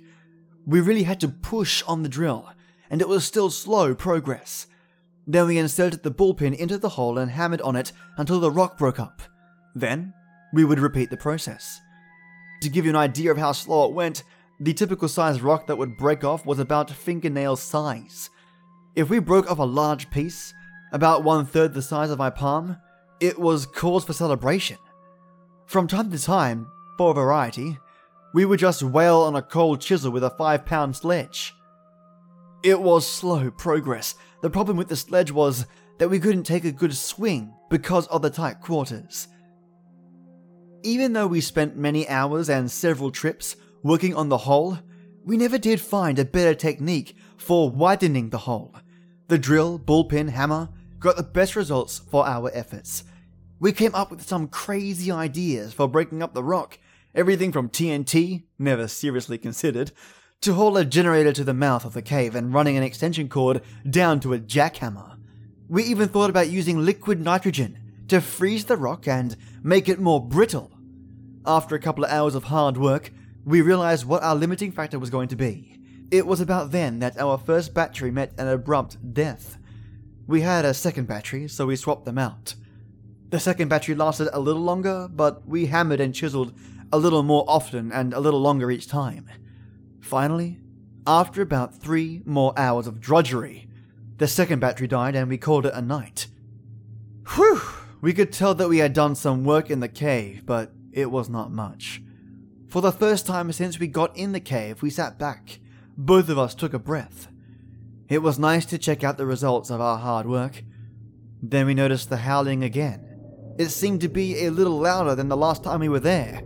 We 0.65 0.79
really 0.79 1.03
had 1.03 1.19
to 1.21 1.27
push 1.27 1.83
on 1.83 2.03
the 2.03 2.09
drill, 2.09 2.49
and 2.89 3.01
it 3.01 3.07
was 3.07 3.25
still 3.25 3.49
slow 3.49 3.93
progress. 3.93 4.67
Then 5.25 5.47
we 5.47 5.57
inserted 5.57 6.03
the 6.03 6.11
bull 6.11 6.33
pin 6.33 6.53
into 6.53 6.77
the 6.77 6.89
hole 6.89 7.17
and 7.17 7.31
hammered 7.31 7.61
on 7.61 7.75
it 7.75 7.91
until 8.17 8.39
the 8.39 8.51
rock 8.51 8.77
broke 8.77 8.99
up. 8.99 9.21
Then, 9.75 10.13
we 10.53 10.65
would 10.65 10.79
repeat 10.79 11.09
the 11.09 11.17
process. 11.17 11.79
To 12.61 12.69
give 12.69 12.85
you 12.85 12.91
an 12.91 12.97
idea 12.97 13.31
of 13.31 13.37
how 13.37 13.51
slow 13.51 13.89
it 13.89 13.93
went, 13.93 14.23
the 14.59 14.73
typical 14.73 15.07
size 15.07 15.41
rock 15.41 15.67
that 15.67 15.77
would 15.77 15.97
break 15.97 16.23
off 16.23 16.45
was 16.45 16.59
about 16.59 16.89
fingernail 16.91 17.55
size. 17.55 18.29
If 18.95 19.09
we 19.09 19.19
broke 19.19 19.49
off 19.49 19.59
a 19.59 19.63
large 19.63 20.09
piece, 20.11 20.53
about 20.91 21.23
one 21.23 21.45
third 21.45 21.73
the 21.73 21.81
size 21.81 22.11
of 22.11 22.19
my 22.19 22.29
palm, 22.29 22.77
it 23.19 23.39
was 23.39 23.65
cause 23.65 24.05
for 24.05 24.13
celebration. 24.13 24.77
From 25.65 25.87
time 25.87 26.11
to 26.11 26.21
time, 26.21 26.67
for 26.97 27.13
variety, 27.13 27.79
we 28.33 28.45
would 28.45 28.59
just 28.59 28.83
wail 28.83 29.21
on 29.21 29.35
a 29.35 29.41
cold 29.41 29.79
chisel 29.79 30.11
with 30.11 30.23
a 30.23 30.29
five 30.31 30.65
pound 30.65 30.95
sledge. 30.95 31.53
It 32.63 32.81
was 32.81 33.07
slow 33.07 33.51
progress. 33.51 34.15
The 34.41 34.49
problem 34.49 34.75
with 34.77 34.89
the 34.89 34.95
sledge 34.95 35.31
was 35.31 35.65
that 35.99 36.09
we 36.09 36.19
couldn't 36.19 36.43
take 36.43 36.65
a 36.65 36.71
good 36.71 36.95
swing 36.95 37.53
because 37.69 38.07
of 38.07 38.21
the 38.21 38.29
tight 38.29 38.61
quarters. 38.61 39.27
Even 40.81 41.13
though 41.13 41.27
we 41.27 41.39
spent 41.39 41.77
many 41.77 42.07
hours 42.09 42.49
and 42.49 42.69
several 42.69 43.11
trips 43.11 43.55
working 43.83 44.15
on 44.15 44.29
the 44.29 44.39
hole, 44.39 44.79
we 45.23 45.37
never 45.37 45.57
did 45.57 45.79
find 45.79 46.19
a 46.19 46.25
better 46.25 46.53
technique 46.53 47.15
for 47.37 47.69
widening 47.69 48.29
the 48.29 48.39
hole. 48.39 48.75
The 49.27 49.37
drill, 49.37 49.77
bull 49.77 50.05
pin, 50.05 50.27
hammer 50.27 50.69
got 50.99 51.15
the 51.15 51.23
best 51.23 51.55
results 51.55 51.99
for 51.99 52.25
our 52.27 52.51
efforts. 52.53 53.03
We 53.59 53.71
came 53.71 53.95
up 53.95 54.11
with 54.11 54.21
some 54.21 54.47
crazy 54.47 55.11
ideas 55.11 55.73
for 55.73 55.87
breaking 55.87 56.21
up 56.21 56.33
the 56.33 56.43
rock, 56.43 56.79
everything 57.15 57.51
from 57.51 57.69
TNT, 57.69 58.43
never 58.57 58.87
seriously 58.87 59.37
considered, 59.37 59.91
to 60.41 60.53
haul 60.53 60.75
a 60.77 60.83
generator 60.83 61.31
to 61.31 61.43
the 61.43 61.53
mouth 61.53 61.85
of 61.85 61.93
the 61.93 62.01
cave 62.01 62.35
and 62.35 62.53
running 62.53 62.75
an 62.75 62.83
extension 62.83 63.29
cord 63.29 63.61
down 63.89 64.19
to 64.19 64.33
a 64.33 64.39
jackhammer. 64.39 65.17
We 65.69 65.83
even 65.83 66.09
thought 66.09 66.29
about 66.29 66.49
using 66.49 66.83
liquid 66.83 67.21
nitrogen 67.21 67.79
to 68.09 68.19
freeze 68.19 68.65
the 68.65 68.77
rock 68.77 69.07
and 69.07 69.37
make 69.63 69.87
it 69.87 69.99
more 69.99 70.25
brittle. 70.25 70.71
After 71.45 71.75
a 71.75 71.79
couple 71.79 72.03
of 72.03 72.11
hours 72.11 72.35
of 72.35 72.45
hard 72.45 72.77
work, 72.77 73.11
we 73.45 73.61
realized 73.61 74.05
what 74.05 74.23
our 74.23 74.35
limiting 74.35 74.71
factor 74.71 74.99
was 74.99 75.09
going 75.09 75.29
to 75.29 75.35
be. 75.35 75.79
It 76.11 76.27
was 76.27 76.41
about 76.41 76.71
then 76.71 76.99
that 76.99 77.17
our 77.17 77.37
first 77.37 77.73
battery 77.73 78.11
met 78.11 78.33
an 78.37 78.47
abrupt 78.47 79.13
death. 79.13 79.57
We 80.27 80.41
had 80.41 80.65
a 80.65 80.73
second 80.73 81.07
battery, 81.07 81.47
so 81.47 81.65
we 81.65 81.75
swapped 81.75 82.05
them 82.05 82.17
out. 82.17 82.55
The 83.29 83.39
second 83.39 83.69
battery 83.69 83.95
lasted 83.95 84.29
a 84.31 84.39
little 84.39 84.61
longer, 84.61 85.09
but 85.11 85.47
we 85.47 85.65
hammered 85.65 85.99
and 85.99 86.13
chiseled 86.13 86.53
a 86.93 86.97
little 86.97 87.23
more 87.23 87.43
often 87.47 87.91
and 87.91 88.13
a 88.13 88.19
little 88.19 88.39
longer 88.39 88.69
each 88.69 88.87
time. 88.87 89.27
Finally, 89.99 90.59
after 91.07 91.41
about 91.41 91.81
three 91.81 92.21
more 92.23 92.53
hours 92.55 92.85
of 92.85 93.01
drudgery, 93.01 93.67
the 94.17 94.27
second 94.27 94.59
battery 94.59 94.87
died 94.87 95.15
and 95.15 95.27
we 95.27 95.39
called 95.39 95.65
it 95.65 95.73
a 95.73 95.81
night. 95.81 96.27
Whew! 97.35 97.59
We 97.99 98.13
could 98.13 98.31
tell 98.31 98.53
that 98.53 98.69
we 98.69 98.77
had 98.77 98.93
done 98.93 99.15
some 99.15 99.43
work 99.43 99.71
in 99.71 99.79
the 99.79 99.87
cave, 99.87 100.45
but 100.45 100.71
it 100.91 101.09
was 101.09 101.29
not 101.29 101.51
much. 101.51 102.03
For 102.67 102.79
the 102.79 102.91
first 102.91 103.25
time 103.25 103.51
since 103.51 103.79
we 103.79 103.87
got 103.87 104.15
in 104.15 104.31
the 104.31 104.39
cave, 104.39 104.83
we 104.83 104.91
sat 104.91 105.17
back. 105.17 105.59
Both 105.97 106.29
of 106.29 106.37
us 106.37 106.53
took 106.53 106.75
a 106.75 106.79
breath. 106.79 107.27
It 108.07 108.21
was 108.21 108.37
nice 108.37 108.67
to 108.67 108.77
check 108.77 109.03
out 109.03 109.17
the 109.17 109.25
results 109.25 109.71
of 109.71 109.81
our 109.81 109.97
hard 109.97 110.27
work. 110.27 110.63
Then 111.41 111.65
we 111.65 111.73
noticed 111.73 112.11
the 112.11 112.17
howling 112.17 112.63
again. 112.63 113.55
It 113.57 113.69
seemed 113.69 114.01
to 114.01 114.09
be 114.09 114.45
a 114.45 114.51
little 114.51 114.77
louder 114.77 115.15
than 115.15 115.29
the 115.29 115.37
last 115.37 115.63
time 115.63 115.79
we 115.79 115.89
were 115.89 115.99
there. 115.99 116.43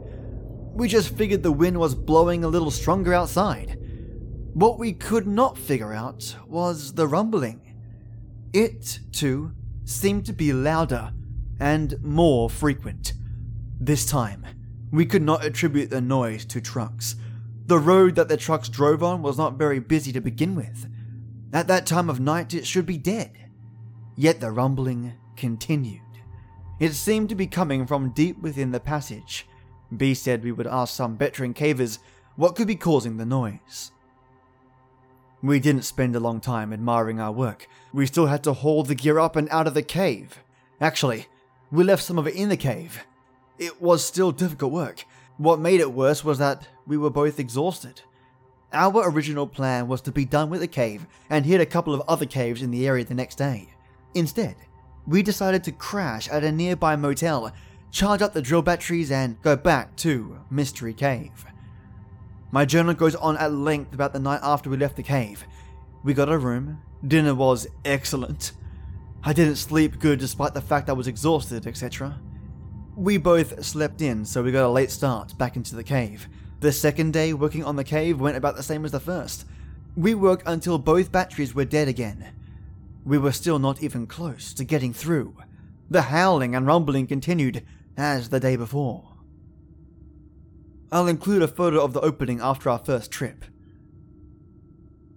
We 0.77 0.88
just 0.88 1.17
figured 1.17 1.41
the 1.41 1.51
wind 1.51 1.79
was 1.79 1.96
blowing 1.96 2.43
a 2.43 2.48
little 2.48 2.69
stronger 2.69 3.12
outside. 3.12 3.79
What 4.53 4.77
we 4.77 4.93
could 4.93 5.25
not 5.25 5.57
figure 5.57 5.91
out 5.91 6.36
was 6.46 6.93
the 6.93 7.07
rumbling. 7.07 7.74
It, 8.53 9.00
too, 9.12 9.53
seemed 9.86 10.27
to 10.27 10.34
be 10.34 10.53
louder 10.53 11.13
and 11.60 12.00
more 12.03 12.48
frequent. 12.48 13.13
This 13.79 14.05
time, 14.05 14.46
we 14.91 15.07
could 15.07 15.24
not 15.24 15.43
attribute 15.43 15.89
the 15.89 16.00
noise 16.00 16.46
to 16.46 16.62
trucks. 16.62 17.15
The 17.65 17.79
road 17.79 18.13
that 18.13 18.27
the 18.27 18.38
trucks 18.38 18.69
drove 18.69 19.01
on 19.01 19.24
was 19.24 19.36
not 19.36 19.57
very 19.57 19.79
busy 19.79 20.12
to 20.12 20.22
begin 20.22 20.53
with. 20.53 20.88
At 21.53 21.67
that 21.69 21.88
time 21.88 22.07
of 22.07 22.19
night, 22.19 22.53
it 22.53 22.67
should 22.67 22.86
be 22.86 23.00
dead. 23.00 23.31
Yet 24.15 24.39
the 24.39 24.51
rumbling 24.51 25.13
continued. 25.38 26.01
It 26.79 26.93
seemed 26.93 27.29
to 27.29 27.36
be 27.36 27.48
coming 27.48 27.88
from 27.88 28.13
deep 28.13 28.39
within 28.43 28.69
the 28.69 28.79
passage. 28.79 29.48
B 29.96 30.13
said 30.13 30.44
we 30.44 30.51
would 30.51 30.67
ask 30.67 30.94
some 30.94 31.17
veteran 31.17 31.53
cavers 31.53 32.00
what 32.36 32.56
could 32.56 32.67
be 32.67 32.75
causing 32.75 33.17
the 33.17 33.25
noise. 33.25 33.91
We 35.41 35.60
didn't 35.60 35.84
spend 35.84 36.15
a 36.15 36.20
long 36.20 36.39
time 36.39 36.74
admiring 36.74 37.20
our 37.20 37.32
work. 37.32 37.67
We 37.94 38.06
still 38.06 38.25
had 38.25 38.44
to 38.44 38.53
haul 38.53 38.84
the 38.84 38.96
gear 38.96 39.20
up 39.20 39.36
and 39.36 39.48
out 39.50 39.67
of 39.67 39.74
the 39.74 39.84
cave. 39.84 40.44
Actually, 40.82 41.27
we 41.72 41.84
left 41.84 42.03
some 42.03 42.17
of 42.17 42.27
it 42.27 42.36
in 42.36 42.50
the 42.50 42.58
cave. 42.58 43.06
It 43.60 43.82
was 43.82 44.03
still 44.03 44.32
difficult 44.32 44.72
work. 44.72 45.06
What 45.38 45.60
made 45.60 45.79
it 45.79 45.94
worse 45.94 46.24
was 46.24 46.39
that 46.39 46.67
we 46.86 46.98
were 46.98 47.10
both 47.10 47.39
exhausted. 47.39 48.01
Our 48.74 49.10
original 49.10 49.48
plan 49.48 49.88
was 49.88 50.01
to 50.01 50.12
be 50.12 50.25
done 50.25 50.50
with 50.50 50.60
the 50.62 50.67
cave 50.67 51.08
and 51.29 51.46
hit 51.46 51.62
a 51.62 51.65
couple 51.65 51.94
of 51.94 52.01
other 52.08 52.25
caves 52.25 52.62
in 52.62 52.72
the 52.72 52.88
area 52.88 53.06
the 53.06 53.13
next 53.13 53.36
day. 53.36 53.70
Instead, 54.13 54.56
we 55.06 55.24
decided 55.24 55.63
to 55.63 55.72
crash 55.72 56.27
at 56.29 56.44
a 56.44 56.51
nearby 56.51 56.96
motel, 56.96 57.51
charge 57.91 58.22
up 58.22 58.34
the 58.34 58.41
drill 58.41 58.62
batteries, 58.62 59.12
and 59.12 59.41
go 59.41 59.56
back 59.56 59.96
to 59.98 60.39
Mystery 60.50 60.94
Cave. 60.94 61.46
My 62.51 62.65
journal 62.65 62.94
goes 62.94 63.15
on 63.15 63.38
at 63.38 63.51
length 63.51 63.94
about 63.94 64.13
the 64.13 64.20
night 64.20 64.39
after 64.41 64.70
we 64.70 64.77
left 64.77 64.96
the 64.96 65.03
cave. 65.03 65.46
We 66.03 66.13
got 66.13 66.29
a 66.29 66.38
room, 66.38 66.82
dinner 67.06 67.36
was 67.36 67.67
excellent. 67.84 68.53
I 69.24 69.34
didn't 69.34 69.58
sleep 69.58 70.00
good 70.00 70.20
despite 70.20 70.53
the 70.53 70.62
fact 70.62 70.89
I 70.89 70.94
was 70.94 71.08
exhausted, 71.08 71.67
etc. 71.67 72.20
We 72.96 73.17
both 73.17 73.63
slept 73.65 74.01
in, 74.01 74.24
so 74.25 74.41
we 74.41 74.51
got 74.51 74.65
a 74.65 74.70
late 74.70 74.91
start 74.91 75.38
back 75.38 75.56
into 75.56 75.75
the 75.75 75.84
cave. 75.84 76.29
The 76.62 76.72
second 76.72 77.13
day 77.13 77.34
working 77.34 77.63
on 77.63 77.75
the 77.75 77.84
cave 77.84 78.20
went 78.20 78.38
about 78.38 78.56
the 78.56 78.63
same 78.63 78.86
as 78.86 78.91
the 78.91 79.00
first. 79.00 79.46
We 79.96 80.15
worked 80.15 80.48
until 80.48 80.77
both 80.77 81.12
batteries 81.12 81.53
were 81.53 81.65
dead 81.65 81.88
again. 81.88 82.34
We 83.06 83.17
were 83.17 83.32
still 83.32 83.60
not 83.60 83.84
even 83.84 84.08
close 84.08 84.53
to 84.53 84.63
getting 84.63 84.94
through. 84.94 85.36
The 85.89 86.03
howling 86.03 86.56
and 86.56 86.65
rumbling 86.65 87.08
continued 87.08 87.65
as 87.98 88.30
the 88.30 88.39
day 88.39 88.56
before. 88.56 89.04
I'll 90.92 91.08
include 91.08 91.42
a 91.42 91.48
photo 91.48 91.84
of 91.84 91.94
the 91.94 92.00
opening 92.00 92.39
after 92.39 92.70
our 92.70 92.80
first 92.80 93.12
trip. 93.12 93.44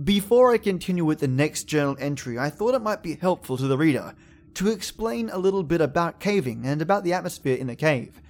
Before 0.03 0.51
I 0.51 0.59
continue 0.59 1.05
with 1.05 1.21
the 1.21 1.29
next 1.29 1.65
journal 1.65 1.97
entry, 2.01 2.39
I 2.39 2.49
thought 2.49 2.75
it 2.75 2.83
might 2.83 3.03
be 3.03 3.17
helpful 3.17 3.59
to 3.59 3.69
the 3.69 3.77
reader 3.77 4.15
to 4.55 4.69
explain 4.69 5.29
a 5.29 5.39
little 5.39 5.63
bit 5.63 5.81
about 5.81 6.19
caving 6.19 6.65
and 6.65 6.83
about 6.83 7.05
the 7.05 7.13
atmosphere 7.13 7.57
in 7.57 7.67
the 7.67 7.77
cave. 7.77 8.21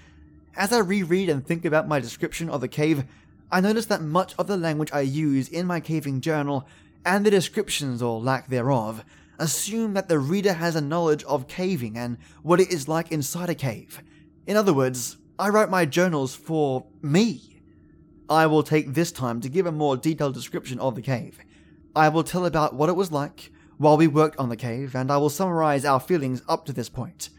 As 0.56 0.72
I 0.72 0.80
reread 0.80 1.28
and 1.28 1.46
think 1.46 1.64
about 1.64 1.88
my 1.88 2.00
description 2.00 2.50
of 2.50 2.60
the 2.60 2.68
cave, 2.68 3.04
I 3.52 3.60
notice 3.60 3.86
that 3.86 4.02
much 4.02 4.34
of 4.36 4.48
the 4.48 4.56
language 4.56 4.90
I 4.92 5.00
use 5.00 5.48
in 5.48 5.66
my 5.66 5.80
caving 5.80 6.20
journal 6.20 6.66
and 7.04 7.24
the 7.24 7.30
descriptions 7.30 8.02
or 8.02 8.20
lack 8.20 8.48
thereof 8.48 9.04
assume 9.38 9.94
that 9.94 10.08
the 10.08 10.18
reader 10.18 10.52
has 10.52 10.76
a 10.76 10.80
knowledge 10.80 11.24
of 11.24 11.48
caving 11.48 11.96
and 11.96 12.18
what 12.42 12.60
it 12.60 12.70
is 12.70 12.88
like 12.88 13.10
inside 13.10 13.48
a 13.48 13.54
cave. 13.54 14.02
In 14.50 14.56
other 14.56 14.74
words, 14.74 15.16
I 15.38 15.48
write 15.48 15.70
my 15.70 15.86
journals 15.86 16.34
for 16.34 16.84
me. 17.02 17.62
I 18.28 18.48
will 18.48 18.64
take 18.64 18.94
this 18.94 19.12
time 19.12 19.40
to 19.42 19.48
give 19.48 19.64
a 19.64 19.70
more 19.70 19.96
detailed 19.96 20.34
description 20.34 20.80
of 20.80 20.96
the 20.96 21.02
cave. 21.02 21.38
I 21.94 22.08
will 22.08 22.24
tell 22.24 22.44
about 22.44 22.74
what 22.74 22.88
it 22.88 22.96
was 22.96 23.12
like 23.12 23.52
while 23.78 23.96
we 23.96 24.08
worked 24.08 24.36
on 24.40 24.48
the 24.48 24.56
cave, 24.56 24.96
and 24.96 25.08
I 25.08 25.18
will 25.18 25.30
summarize 25.30 25.84
our 25.84 26.00
feelings 26.00 26.42
up 26.48 26.66
to 26.66 26.72
this 26.72 26.88
point. 26.88 27.30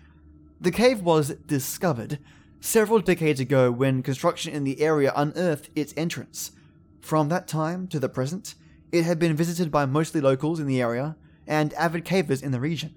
The 0.62 0.72
cave 0.72 1.02
was 1.02 1.32
discovered 1.48 2.18
several 2.62 3.02
decades 3.02 3.42
ago 3.42 3.74
when 3.74 4.04
construction 4.04 4.54
in 4.54 4.64
the 4.64 4.80
area 4.80 5.12
unearthed 5.14 5.70
its 5.76 5.94
entrance. 5.98 6.54
From 7.02 7.28
that 7.28 7.46
time 7.46 7.90
to 7.90 8.00
the 8.00 8.08
present, 8.08 8.56
it 8.94 9.04
had 9.04 9.20
been 9.20 9.36
visited 9.36 9.70
by 9.70 9.86
mostly 9.86 10.22
locals 10.22 10.62
in 10.62 10.66
the 10.66 10.82
area 10.82 11.18
and 11.46 11.74
avid 11.74 12.06
cavers 12.06 12.42
in 12.42 12.54
the 12.54 12.62
region. 12.62 12.96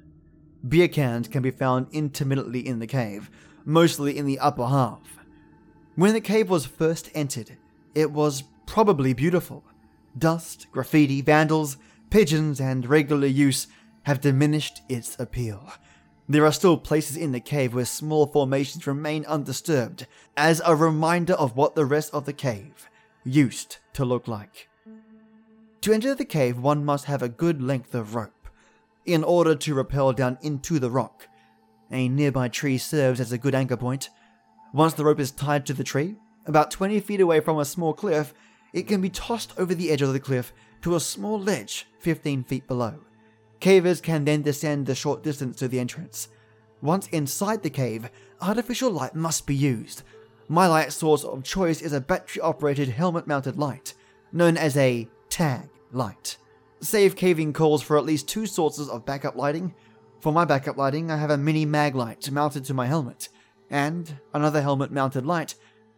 Beer 0.69 0.87
cans 0.87 1.27
can 1.27 1.43
be 1.43 1.51
found 1.51 1.89
intermittently 1.91 2.65
in 2.65 2.79
the 2.79 2.87
cave, 2.87 3.29
mostly 3.65 4.17
in 4.17 4.27
the 4.27 4.39
upper 4.39 4.67
half. 4.67 5.19
When 5.97 6.13
the 6.13 6.21
cave 6.21 6.51
was 6.51 6.67
first 6.67 7.11
entered, 7.15 7.57
it 7.95 8.11
was 8.11 8.45
probably 8.67 9.13
beautiful. 9.13 9.65
Dust, 10.17 10.67
graffiti, 10.73 11.21
vandals, 11.21 11.77
pigeons, 12.11 12.61
and 12.61 12.87
regular 12.87 13.27
use 13.27 13.67
have 14.05 14.21
diminished 14.21 14.83
its 14.89 15.19
appeal. 15.19 15.73
There 16.29 16.45
are 16.47 16.53
still 16.53 16.79
places 16.79 17.17
in 17.17 17.33
the 17.33 17.41
cave 17.41 17.75
where 17.75 17.85
small 17.85 18.27
formations 18.27 18.87
remain 18.87 19.27
undisturbed, 19.27 20.07
as 20.37 20.63
a 20.65 20.75
reminder 20.75 21.35
of 21.35 21.57
what 21.57 21.75
the 21.75 21.85
rest 21.85 22.15
of 22.15 22.25
the 22.25 22.33
cave 22.33 22.89
used 23.25 23.79
to 23.93 24.05
look 24.05 24.27
like. 24.27 24.69
To 25.83 25.93
enter 25.93 26.15
the 26.15 26.25
cave, 26.25 26.59
one 26.59 26.85
must 26.85 27.05
have 27.05 27.23
a 27.23 27.29
good 27.29 27.63
length 27.63 27.95
of 27.95 28.15
rope 28.15 28.49
in 29.05 29.23
order 29.23 29.55
to 29.55 29.75
rappel 29.75 30.13
down 30.13 30.39
into 30.41 30.79
the 30.79 30.91
rock. 30.91 31.29
A 31.95 32.09
nearby 32.09 32.49
tree 32.49 32.77
serves 32.77 33.21
as 33.21 33.31
a 33.31 33.39
good 33.39 33.55
anchor 33.55 33.77
point. 33.77 34.11
Once 34.73 34.95
the 34.95 35.05
rope 35.05 35.21
is 35.21 35.31
tied 35.31 35.65
to 35.67 35.73
the 35.73 35.85
tree, 35.85 36.17
about 36.45 36.73
20 36.73 36.99
feet 36.99 37.21
away 37.21 37.39
from 37.39 37.57
a 37.59 37.65
small 37.65 37.93
cliff, 37.93 38.35
it 38.73 38.89
can 38.89 39.01
be 39.01 39.09
tossed 39.09 39.53
over 39.57 39.77
the 39.77 39.91
edge 39.93 40.03
of 40.03 40.13
the 40.13 40.19
cliff 40.19 40.53
to 40.83 40.97
a 40.97 41.01
small 41.01 41.39
ledge 41.39 41.87
15 42.01 42.43
feet 42.43 42.67
below. 42.67 42.99
Cavers 43.61 44.01
can 44.01 44.25
then 44.25 44.43
descend 44.43 44.87
the 44.87 44.95
short 44.97 45.23
distance 45.23 45.57
to 45.59 45.69
the 45.69 45.79
entrance. 45.79 46.29
Once 46.83 47.07
inside 47.09 47.63
the 47.63 47.71
cave, 47.71 48.11
artificial 48.41 48.91
light 48.91 49.15
must 49.15 49.47
be 49.47 49.55
used. 49.55 50.03
My 50.49 50.67
light 50.67 50.93
source 50.93 51.23
of 51.23 51.45
choice 51.45 51.81
is 51.81 51.93
a 51.93 52.01
battery 52.01 52.43
operated 52.43 52.89
helmet 52.89 53.29
mounted 53.29 53.57
light, 53.57 53.95
known 54.33 54.57
as 54.57 54.77
a 54.77 55.09
tag 55.31 55.69
light. 55.93 56.39
Safe 56.81 57.15
caving 57.15 57.53
calls 57.53 57.83
for 57.83 57.97
at 57.97 58.05
least 58.05 58.27
two 58.27 58.47
sources 58.47 58.89
of 58.89 59.07
backup 59.07 59.37
lighting. 59.37 59.73
For 60.25 60.33
my 60.33 60.47
backup 60.47 60.79
lighting, 60.79 61.11
I 61.11 61.19
have 61.19 61.29
a 61.29 61.37
mini 61.37 61.67
mag 61.67 61.95
light 61.95 62.31
mounted 62.31 62.65
to 62.65 62.73
my 62.73 62.87
helmet, 62.87 63.29
and 63.69 64.17
another 64.33 64.63
helmet 64.63 64.91
mounted 64.91 65.27
light 65.27 65.55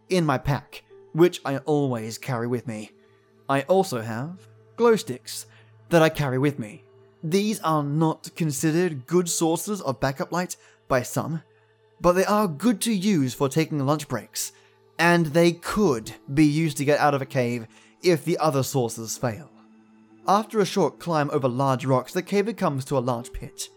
in 0.08 0.26
my 0.26 0.36
pack, 0.36 0.82
which 1.12 1.40
I 1.44 1.58
always 1.58 2.18
carry 2.18 2.48
with 2.48 2.66
me. 2.66 2.90
I 3.48 3.62
also 3.62 4.00
have 4.00 4.48
glow 4.74 4.96
sticks 4.96 5.46
that 5.90 6.02
I 6.02 6.08
carry 6.08 6.38
with 6.38 6.58
me. 6.58 6.82
These 7.22 7.60
are 7.60 7.84
not 7.84 8.34
considered 8.34 9.06
good 9.06 9.28
sources 9.28 9.80
of 9.80 10.00
backup 10.00 10.32
light 10.32 10.56
by 10.88 11.02
some, 11.02 11.44
but 12.00 12.14
they 12.14 12.24
are 12.24 12.48
good 12.48 12.80
to 12.80 12.92
use 12.92 13.32
for 13.32 13.48
taking 13.48 13.78
lunch 13.78 14.08
breaks, 14.08 14.50
and 14.98 15.26
they 15.26 15.52
could 15.52 16.14
be 16.34 16.46
used 16.46 16.78
to 16.78 16.84
get 16.84 16.98
out 16.98 17.14
of 17.14 17.22
a 17.22 17.26
cave 17.26 17.68
if 18.02 18.24
the 18.24 18.38
other 18.38 18.64
sources 18.64 19.16
fail. 19.16 19.48
After 20.26 20.58
a 20.58 20.66
short 20.66 20.98
climb 20.98 21.30
over 21.32 21.46
large 21.46 21.86
rocks, 21.86 22.12
the 22.12 22.22
cave 22.22 22.52
comes 22.56 22.84
to 22.86 22.98
a 22.98 23.06
large 23.12 23.32
pit. 23.32 23.68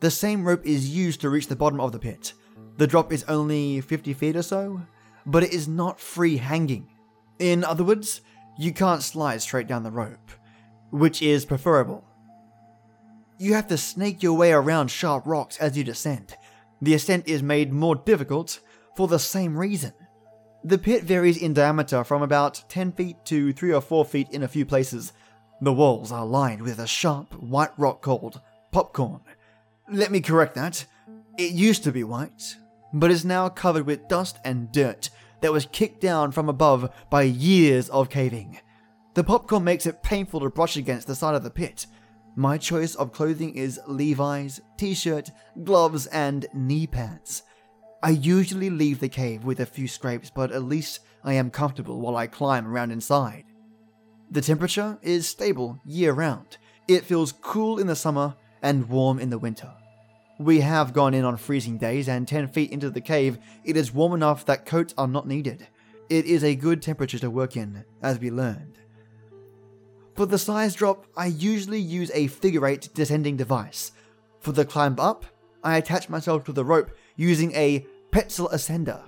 The 0.00 0.10
same 0.10 0.44
rope 0.44 0.64
is 0.64 0.94
used 0.94 1.20
to 1.22 1.30
reach 1.30 1.46
the 1.48 1.56
bottom 1.56 1.80
of 1.80 1.92
the 1.92 1.98
pit. 1.98 2.34
The 2.76 2.86
drop 2.86 3.12
is 3.12 3.24
only 3.24 3.80
50 3.80 4.12
feet 4.12 4.36
or 4.36 4.42
so, 4.42 4.82
but 5.24 5.42
it 5.42 5.52
is 5.52 5.66
not 5.66 6.00
free 6.00 6.36
hanging. 6.36 6.88
In 7.38 7.64
other 7.64 7.84
words, 7.84 8.20
you 8.58 8.72
can't 8.72 9.02
slide 9.02 9.42
straight 9.42 9.66
down 9.66 9.82
the 9.82 9.90
rope, 9.90 10.30
which 10.90 11.22
is 11.22 11.44
preferable. 11.44 12.04
You 13.38 13.54
have 13.54 13.68
to 13.68 13.78
snake 13.78 14.22
your 14.22 14.34
way 14.34 14.52
around 14.52 14.88
sharp 14.88 15.26
rocks 15.26 15.56
as 15.58 15.76
you 15.76 15.84
descend. 15.84 16.34
The 16.80 16.94
ascent 16.94 17.26
is 17.26 17.42
made 17.42 17.72
more 17.72 17.96
difficult 17.96 18.60
for 18.96 19.08
the 19.08 19.18
same 19.18 19.56
reason. 19.56 19.92
The 20.64 20.78
pit 20.78 21.04
varies 21.04 21.36
in 21.36 21.54
diameter 21.54 22.02
from 22.02 22.22
about 22.22 22.64
10 22.68 22.92
feet 22.92 23.16
to 23.26 23.52
3 23.52 23.72
or 23.72 23.80
4 23.80 24.04
feet 24.04 24.28
in 24.30 24.42
a 24.42 24.48
few 24.48 24.66
places, 24.66 25.12
the 25.60 25.72
walls 25.72 26.12
are 26.12 26.26
lined 26.26 26.60
with 26.60 26.78
a 26.78 26.86
sharp 26.86 27.32
white 27.34 27.70
rock 27.78 28.02
called 28.02 28.40
popcorn. 28.72 29.20
Let 29.88 30.10
me 30.10 30.20
correct 30.20 30.56
that. 30.56 30.84
It 31.38 31.52
used 31.52 31.84
to 31.84 31.92
be 31.92 32.02
white, 32.02 32.56
but 32.92 33.10
is 33.10 33.24
now 33.24 33.48
covered 33.48 33.86
with 33.86 34.08
dust 34.08 34.38
and 34.44 34.72
dirt 34.72 35.10
that 35.42 35.52
was 35.52 35.68
kicked 35.70 36.00
down 36.00 36.32
from 36.32 36.48
above 36.48 36.90
by 37.08 37.22
years 37.22 37.88
of 37.90 38.10
caving. 38.10 38.58
The 39.14 39.22
popcorn 39.22 39.62
makes 39.62 39.86
it 39.86 40.02
painful 40.02 40.40
to 40.40 40.50
brush 40.50 40.76
against 40.76 41.06
the 41.06 41.14
side 41.14 41.36
of 41.36 41.44
the 41.44 41.50
pit. 41.50 41.86
My 42.34 42.58
choice 42.58 42.96
of 42.96 43.12
clothing 43.12 43.54
is 43.54 43.80
Levi's, 43.86 44.60
t 44.76 44.92
shirt, 44.92 45.30
gloves, 45.62 46.06
and 46.06 46.46
knee 46.52 46.86
pads. 46.86 47.44
I 48.02 48.10
usually 48.10 48.70
leave 48.70 48.98
the 48.98 49.08
cave 49.08 49.44
with 49.44 49.60
a 49.60 49.66
few 49.66 49.86
scrapes, 49.86 50.30
but 50.30 50.50
at 50.50 50.64
least 50.64 51.00
I 51.22 51.34
am 51.34 51.50
comfortable 51.50 52.00
while 52.00 52.16
I 52.16 52.26
climb 52.26 52.66
around 52.66 52.90
inside. 52.90 53.44
The 54.30 54.42
temperature 54.42 54.98
is 55.00 55.28
stable 55.28 55.80
year 55.84 56.12
round. 56.12 56.56
It 56.88 57.04
feels 57.04 57.32
cool 57.32 57.78
in 57.78 57.86
the 57.86 57.96
summer 57.96 58.34
and 58.66 58.88
warm 58.88 59.20
in 59.20 59.30
the 59.30 59.38
winter. 59.38 59.72
We 60.40 60.60
have 60.60 60.92
gone 60.92 61.14
in 61.14 61.24
on 61.24 61.36
freezing 61.36 61.78
days, 61.78 62.08
and 62.08 62.26
10 62.26 62.48
feet 62.48 62.72
into 62.72 62.90
the 62.90 63.00
cave, 63.00 63.38
it 63.64 63.76
is 63.76 63.94
warm 63.94 64.12
enough 64.12 64.44
that 64.46 64.66
coats 64.66 64.92
are 64.98 65.06
not 65.06 65.28
needed. 65.28 65.68
It 66.10 66.26
is 66.26 66.42
a 66.42 66.56
good 66.56 66.82
temperature 66.82 67.20
to 67.20 67.30
work 67.30 67.56
in, 67.56 67.84
as 68.02 68.18
we 68.18 68.30
learned. 68.30 68.78
For 70.16 70.26
the 70.26 70.36
size 70.36 70.74
drop, 70.74 71.06
I 71.16 71.26
usually 71.26 71.78
use 71.78 72.10
a 72.12 72.26
figure 72.26 72.66
eight 72.66 72.88
descending 72.92 73.36
device. 73.36 73.92
For 74.40 74.50
the 74.50 74.64
climb 74.64 74.98
up, 74.98 75.26
I 75.62 75.76
attach 75.76 76.08
myself 76.08 76.44
to 76.44 76.52
the 76.52 76.64
rope 76.64 76.90
using 77.14 77.52
a 77.52 77.86
Petzl 78.10 78.52
ascender. 78.52 79.02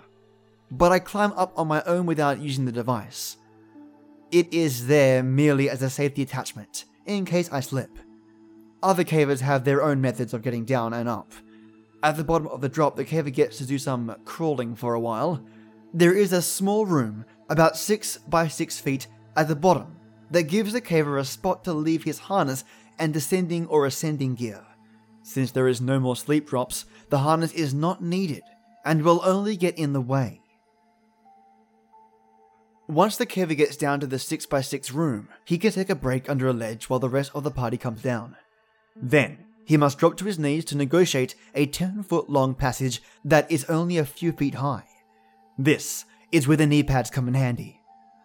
But 0.71 0.93
I 0.93 1.01
climb 1.01 1.33
up 1.33 1.53
on 1.59 1.67
my 1.67 1.83
own 1.83 2.07
without 2.07 2.39
using 2.39 2.65
the 2.65 2.73
device. 2.73 3.39
It 4.31 4.53
is 4.53 4.87
there 4.87 5.25
merely 5.25 5.69
as 5.69 5.83
a 5.83 5.91
safety 5.91 6.23
attachment, 6.23 6.85
in 7.07 7.25
case 7.25 7.51
I 7.51 7.59
slip. 7.59 7.91
Other 8.83 9.05
cavers 9.05 9.41
have 9.41 9.65
their 9.65 9.83
own 9.83 10.01
methods 10.01 10.33
of 10.33 10.43
getting 10.43 10.65
down 10.65 10.93
and 10.93 11.09
up. 11.09 11.33
At 12.03 12.17
the 12.17 12.25
bottom 12.25 12.47
of 12.47 12.61
the 12.61 12.69
drop, 12.69 12.95
the 12.95 13.05
caver 13.05 13.33
gets 13.33 13.59
to 13.59 13.67
do 13.67 13.79
some 13.79 14.15
crawling 14.25 14.77
for 14.77 14.95
a 14.95 15.01
while. 15.01 15.45
There 15.93 16.15
is 16.15 16.33
a 16.33 16.43
small 16.43 16.87
room, 16.87 17.25
about 17.49 17.77
6 17.77 18.19
by 18.29 18.47
6 18.47 18.79
feet, 18.79 19.09
at 19.37 19.49
the 19.49 19.57
bottom, 19.57 19.97
that 20.31 20.45
gives 20.45 20.73
the 20.73 20.81
caver 20.81 21.19
a 21.19 21.25
spot 21.25 21.65
to 21.65 21.73
leave 21.73 22.05
his 22.05 22.19
harness 22.19 22.65
and 22.99 23.13
descending 23.13 23.67
or 23.67 23.85
ascending 23.85 24.37
gear. 24.37 24.65
Since 25.23 25.53
there 25.53 25.67
is 25.67 25.81
no 25.81 25.99
more 25.99 26.17
sleep 26.17 26.49
drops, 26.49 26.85
the 27.09 27.19
harness 27.19 27.53
is 27.53 27.75
not 27.75 28.03
needed 28.03 28.43
and 28.85 29.03
will 29.03 29.21
only 29.25 29.57
get 29.57 29.77
in 29.77 29.93
the 29.93 30.01
way. 30.01 30.41
Once 32.87 33.17
the 33.17 33.27
caver 33.27 33.57
gets 33.57 33.77
down 33.77 34.01
to 34.01 34.07
the 34.07 34.17
6x6 34.17 34.95
room, 34.95 35.29
he 35.45 35.59
can 35.59 35.73
take 35.73 35.91
a 35.91 35.95
break 35.95 36.31
under 36.31 36.49
a 36.49 36.53
ledge 36.53 36.89
while 36.89 37.01
the 37.01 37.09
rest 37.09 37.31
of 37.35 37.43
the 37.43 37.51
party 37.51 37.77
comes 37.77 38.01
down. 38.01 38.37
Then, 39.01 39.39
he 39.65 39.77
must 39.77 39.99
drop 39.99 40.17
to 40.17 40.25
his 40.25 40.39
knees 40.39 40.65
to 40.67 40.77
negotiate 40.77 41.35
a 41.55 41.67
10 41.67 42.03
foot 42.03 42.31
long 42.31 42.55
passage 42.55 43.03
that 43.25 43.51
is 43.51 43.65
only 43.67 43.99
a 43.99 44.05
few 44.05 44.33
feet 44.33 44.55
high. 44.55 44.85
This 45.59 46.05
is 46.33 46.49
where 46.49 46.57
the 46.57 46.67
knee 46.67 46.83
pads 46.83 47.11
come 47.11 47.29
in 47.29 47.35
handy. 47.35 47.81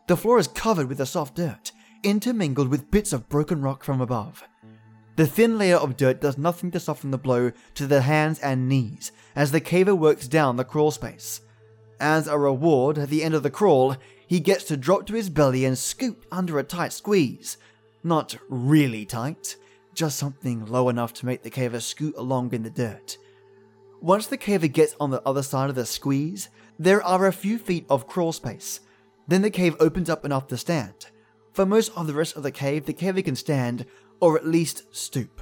The 0.07 0.17
floor 0.17 0.39
is 0.39 0.47
covered 0.47 0.87
with 0.87 0.99
a 0.99 1.05
soft 1.05 1.35
dirt, 1.35 1.71
intermingled 2.03 2.67
with 2.67 2.91
bits 2.91 3.13
of 3.13 3.29
broken 3.29 3.61
rock 3.61 3.83
from 3.83 4.01
above. 4.01 4.43
The 5.15 5.27
thin 5.27 5.57
layer 5.57 5.77
of 5.77 5.95
dirt 5.95 6.21
does 6.21 6.37
nothing 6.37 6.71
to 6.71 6.79
soften 6.79 7.11
the 7.11 7.17
blow 7.17 7.51
to 7.75 7.87
the 7.87 8.01
hands 8.01 8.39
and 8.39 8.67
knees 8.67 9.11
as 9.35 9.51
the 9.51 9.61
caver 9.61 9.97
works 9.97 10.27
down 10.27 10.55
the 10.55 10.63
crawl 10.63 10.91
space. 10.91 11.41
As 11.99 12.27
a 12.27 12.37
reward, 12.37 12.97
at 12.97 13.09
the 13.09 13.23
end 13.23 13.35
of 13.35 13.43
the 13.43 13.51
crawl, 13.51 13.95
he 14.27 14.39
gets 14.39 14.63
to 14.65 14.77
drop 14.77 15.05
to 15.07 15.13
his 15.13 15.29
belly 15.29 15.65
and 15.65 15.77
scoop 15.77 16.25
under 16.31 16.57
a 16.57 16.63
tight 16.63 16.93
squeeze. 16.93 17.57
Not 18.03 18.35
really 18.49 19.05
tight, 19.05 19.55
just 19.93 20.17
something 20.17 20.65
low 20.65 20.89
enough 20.89 21.13
to 21.13 21.25
make 21.25 21.43
the 21.43 21.51
caver 21.51 21.81
scoot 21.81 22.15
along 22.17 22.53
in 22.53 22.63
the 22.63 22.69
dirt. 22.69 23.17
Once 24.01 24.27
the 24.27 24.37
caver 24.37 24.71
gets 24.71 24.95
on 24.99 25.11
the 25.11 25.21
other 25.25 25.43
side 25.43 25.69
of 25.69 25.75
the 25.75 25.85
squeeze, 25.85 26.49
there 26.77 27.01
are 27.03 27.25
a 27.25 27.33
few 27.33 27.57
feet 27.57 27.85
of 27.89 28.07
crawl 28.07 28.31
space. 28.31 28.81
Then 29.27 29.41
the 29.41 29.49
cave 29.49 29.75
opens 29.79 30.09
up 30.09 30.25
enough 30.25 30.47
to 30.47 30.57
stand. 30.57 31.07
For 31.53 31.65
most 31.65 31.95
of 31.95 32.07
the 32.07 32.13
rest 32.13 32.35
of 32.35 32.43
the 32.43 32.51
cave, 32.51 32.85
the 32.85 32.93
caver 32.93 33.23
can 33.23 33.35
stand, 33.35 33.85
or 34.19 34.35
at 34.35 34.45
least 34.45 34.93
stoop. 34.93 35.41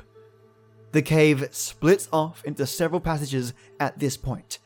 The 0.91 1.01
cave 1.01 1.47
splits 1.51 2.09
off 2.11 2.43
into 2.43 2.67
several 2.67 2.99
passages 2.99 3.53
at 3.79 3.97
this 3.97 4.17
point. 4.17 4.59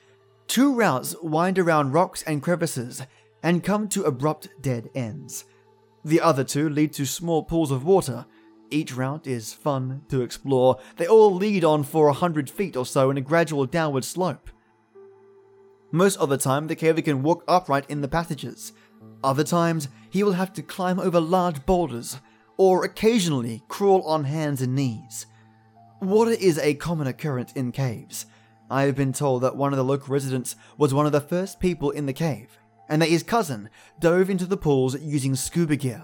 Two 0.47 0.73
routes 0.73 1.15
wind 1.21 1.59
around 1.59 1.91
rocks 1.91 2.23
and 2.23 2.41
crevices, 2.41 3.03
and 3.43 3.63
come 3.63 3.87
to 3.89 4.03
abrupt 4.03 4.49
dead 4.59 4.89
ends. 4.95 5.45
The 6.03 6.21
other 6.21 6.43
two 6.43 6.67
lead 6.67 6.93
to 6.93 7.05
small 7.05 7.43
pools 7.43 7.71
of 7.71 7.85
water, 7.85 8.25
Each 8.71 8.95
route 8.95 9.27
is 9.27 9.53
fun 9.53 10.03
to 10.09 10.21
explore. 10.21 10.79
They 10.97 11.07
all 11.07 11.33
lead 11.33 11.63
on 11.63 11.83
for 11.83 12.07
a 12.07 12.13
hundred 12.13 12.49
feet 12.49 12.75
or 12.75 12.85
so 12.85 13.09
in 13.09 13.17
a 13.17 13.21
gradual 13.21 13.65
downward 13.65 14.03
slope. 14.03 14.49
Most 15.91 16.17
of 16.17 16.29
the 16.29 16.37
time, 16.37 16.67
the 16.67 16.75
caver 16.75 17.03
can 17.03 17.23
walk 17.23 17.43
upright 17.47 17.89
in 17.89 18.01
the 18.01 18.07
passages. 18.07 18.73
Other 19.23 19.43
times, 19.43 19.87
he 20.09 20.23
will 20.23 20.33
have 20.33 20.51
to 20.53 20.61
climb 20.61 20.99
over 20.99 21.19
large 21.19 21.65
boulders, 21.65 22.19
or 22.57 22.83
occasionally 22.83 23.63
crawl 23.67 24.01
on 24.03 24.23
hands 24.23 24.61
and 24.61 24.75
knees. 24.75 25.25
Water 26.01 26.31
is 26.31 26.57
a 26.57 26.73
common 26.73 27.07
occurrence 27.07 27.53
in 27.53 27.71
caves. 27.71 28.25
I 28.69 28.83
have 28.83 28.95
been 28.95 29.13
told 29.13 29.43
that 29.43 29.55
one 29.55 29.73
of 29.73 29.77
the 29.77 29.83
local 29.83 30.13
residents 30.13 30.55
was 30.77 30.93
one 30.93 31.05
of 31.05 31.11
the 31.11 31.21
first 31.21 31.59
people 31.59 31.91
in 31.91 32.07
the 32.07 32.13
cave, 32.13 32.57
and 32.89 33.01
that 33.01 33.09
his 33.09 33.23
cousin 33.23 33.69
dove 33.99 34.29
into 34.29 34.45
the 34.45 34.57
pools 34.57 34.99
using 34.99 35.35
scuba 35.35 35.75
gear. 35.75 36.03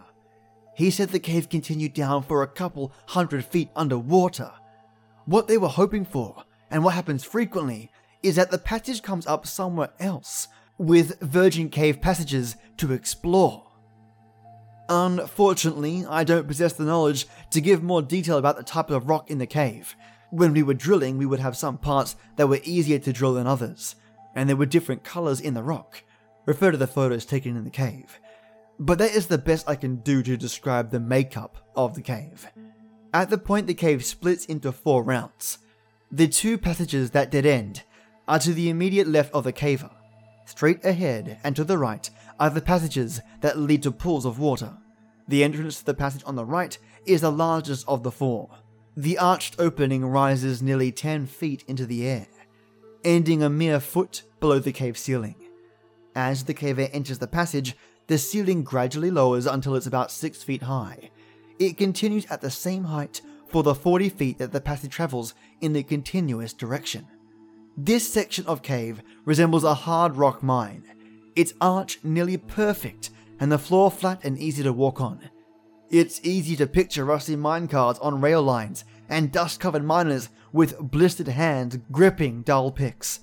He 0.76 0.90
said 0.90 1.10
the 1.10 1.20
cave 1.20 1.50
continued 1.50 1.94
down 1.94 2.24
for 2.24 2.42
a 2.42 2.48
couple 2.48 2.94
hundred 3.08 3.46
feet 3.46 3.70
underwater. 3.76 4.52
What 5.26 5.48
they 5.48 5.58
were 5.58 5.68
hoping 5.68 6.06
for, 6.06 6.44
and 6.70 6.84
what 6.84 6.96
happens 6.96 7.24
frequently, 7.24 7.92
is 8.24 8.36
that 8.36 8.52
the 8.52 8.58
passage 8.58 9.02
comes 9.02 9.28
up 9.28 9.46
somewhere 9.46 9.90
else, 10.00 10.48
with 10.78 11.20
virgin 11.20 11.70
cave 11.70 12.02
passages 12.02 12.56
to 12.78 12.92
explore. 12.92 13.68
Unfortunately, 14.90 16.06
I 16.10 16.24
don't 16.24 16.48
possess 16.48 16.74
the 16.74 16.84
knowledge 16.84 17.28
to 17.52 17.62
give 17.62 17.84
more 17.84 18.02
detail 18.02 18.38
about 18.38 18.58
the 18.58 18.64
type 18.64 18.90
of 18.90 19.08
rock 19.08 19.30
in 19.30 19.38
the 19.38 19.46
cave. 19.46 19.96
When 20.32 20.54
we 20.54 20.64
were 20.64 20.74
drilling, 20.74 21.18
we 21.18 21.26
would 21.26 21.40
have 21.40 21.56
some 21.56 21.78
parts 21.78 22.16
that 22.38 22.48
were 22.48 22.60
easier 22.64 23.00
to 23.00 23.14
drill 23.14 23.36
than 23.36 23.48
others, 23.48 23.96
and 24.36 24.50
there 24.50 24.56
were 24.56 24.66
different 24.66 25.04
colors 25.04 25.40
in 25.40 25.54
the 25.54 25.64
rock. 25.64 26.04
Refer 26.46 26.72
to 26.72 26.78
the 26.78 26.88
photos 26.88 27.26
taken 27.26 27.56
in 27.56 27.64
the 27.64 27.70
cave. 27.70 28.20
But 28.82 28.98
that 28.98 29.12
is 29.12 29.28
the 29.28 29.38
best 29.38 29.70
I 29.70 29.76
can 29.76 29.98
do 29.98 30.24
to 30.24 30.36
describe 30.36 30.90
the 30.90 31.00
makeup 31.00 31.70
of 31.76 31.94
the 31.94 32.02
cave. 32.02 32.48
At 33.14 33.30
the 33.30 33.38
point 33.38 33.68
the 33.68 33.76
cave 33.76 34.04
splits 34.04 34.46
into 34.46 34.72
four 34.72 35.04
rounds, 35.04 35.60
the 36.12 36.28
two 36.28 36.58
passages 36.58 37.12
that 37.12 37.30
dead 37.30 37.46
end 37.46 37.84
are 38.28 38.40
to 38.40 38.56
the 38.56 38.70
immediate 38.70 39.08
left 39.08 39.36
of 39.36 39.44
the 39.44 39.54
caver. 39.54 39.92
Straight 40.46 40.84
ahead 40.84 41.40
and 41.44 41.56
to 41.56 41.64
the 41.64 41.78
right 41.78 42.10
are 42.40 42.50
the 42.50 42.60
passages 42.60 43.22
that 43.42 43.60
lead 43.60 43.84
to 43.84 43.92
pools 43.92 44.26
of 44.26 44.40
water. 44.40 44.76
The 45.28 45.44
entrance 45.44 45.78
to 45.78 45.86
the 45.86 45.94
passage 45.94 46.24
on 46.26 46.36
the 46.36 46.44
right 46.44 46.76
is 47.06 47.22
the 47.22 47.32
largest 47.32 47.88
of 47.88 48.02
the 48.02 48.12
four. 48.12 48.50
The 48.98 49.20
arched 49.20 49.58
opening 49.60 50.04
rises 50.08 50.64
nearly 50.64 50.92
10 50.92 51.28
feet 51.28 51.64
into 51.68 51.86
the 51.86 52.08
air, 52.08 52.26
ending 53.04 53.44
a 53.44 53.50
mere 53.50 53.80
foot 53.80 54.24
below 54.40 54.58
the 54.58 54.72
cave 54.72 54.98
ceiling. 54.98 55.36
As 56.16 56.46
the 56.46 56.56
caver 56.56 56.90
enters 56.92 57.20
the 57.20 57.28
passage, 57.28 57.76
the 58.08 58.18
ceiling 58.18 58.64
gradually 58.64 59.12
lowers 59.12 59.46
until 59.46 59.76
it's 59.76 59.86
about 59.86 60.12
6 60.12 60.44
feet 60.44 60.64
high. 60.64 61.12
It 61.60 61.78
continues 61.78 62.26
at 62.28 62.42
the 62.42 62.50
same 62.50 62.86
height 62.86 63.22
for 63.48 63.64
the 63.64 63.76
40 63.76 64.10
feet 64.10 64.38
that 64.38 64.52
the 64.52 64.62
passage 64.62 64.92
travels 64.92 65.34
in 65.60 65.74
the 65.74 65.84
continuous 65.84 66.54
direction. 66.54 67.08
This 67.78 68.12
section 68.12 68.46
of 68.48 68.62
cave 68.62 69.02
resembles 69.26 69.64
a 69.64 69.74
hard 69.74 70.18
rock 70.18 70.42
mine, 70.44 70.84
its 71.36 71.54
arch 71.62 72.00
nearly 72.04 72.38
perfect 72.38 73.10
and 73.40 73.52
the 73.52 73.58
floor 73.58 73.90
flat 73.90 74.24
and 74.24 74.38
easy 74.38 74.64
to 74.64 74.74
walk 74.74 75.02
on. 75.02 75.30
It's 75.90 76.22
easy 76.24 76.56
to 76.58 76.68
picture 76.68 77.04
rusty 77.04 77.36
minecarts 77.36 78.00
on 78.02 78.22
rail 78.22 78.42
lines 78.42 78.86
and 79.10 79.32
dust 79.32 79.60
covered 79.60 79.84
miners 79.84 80.30
with 80.54 80.80
blistered 80.80 81.28
hands 81.28 81.78
gripping 81.92 82.44
dull 82.44 82.72
picks. 82.72 83.22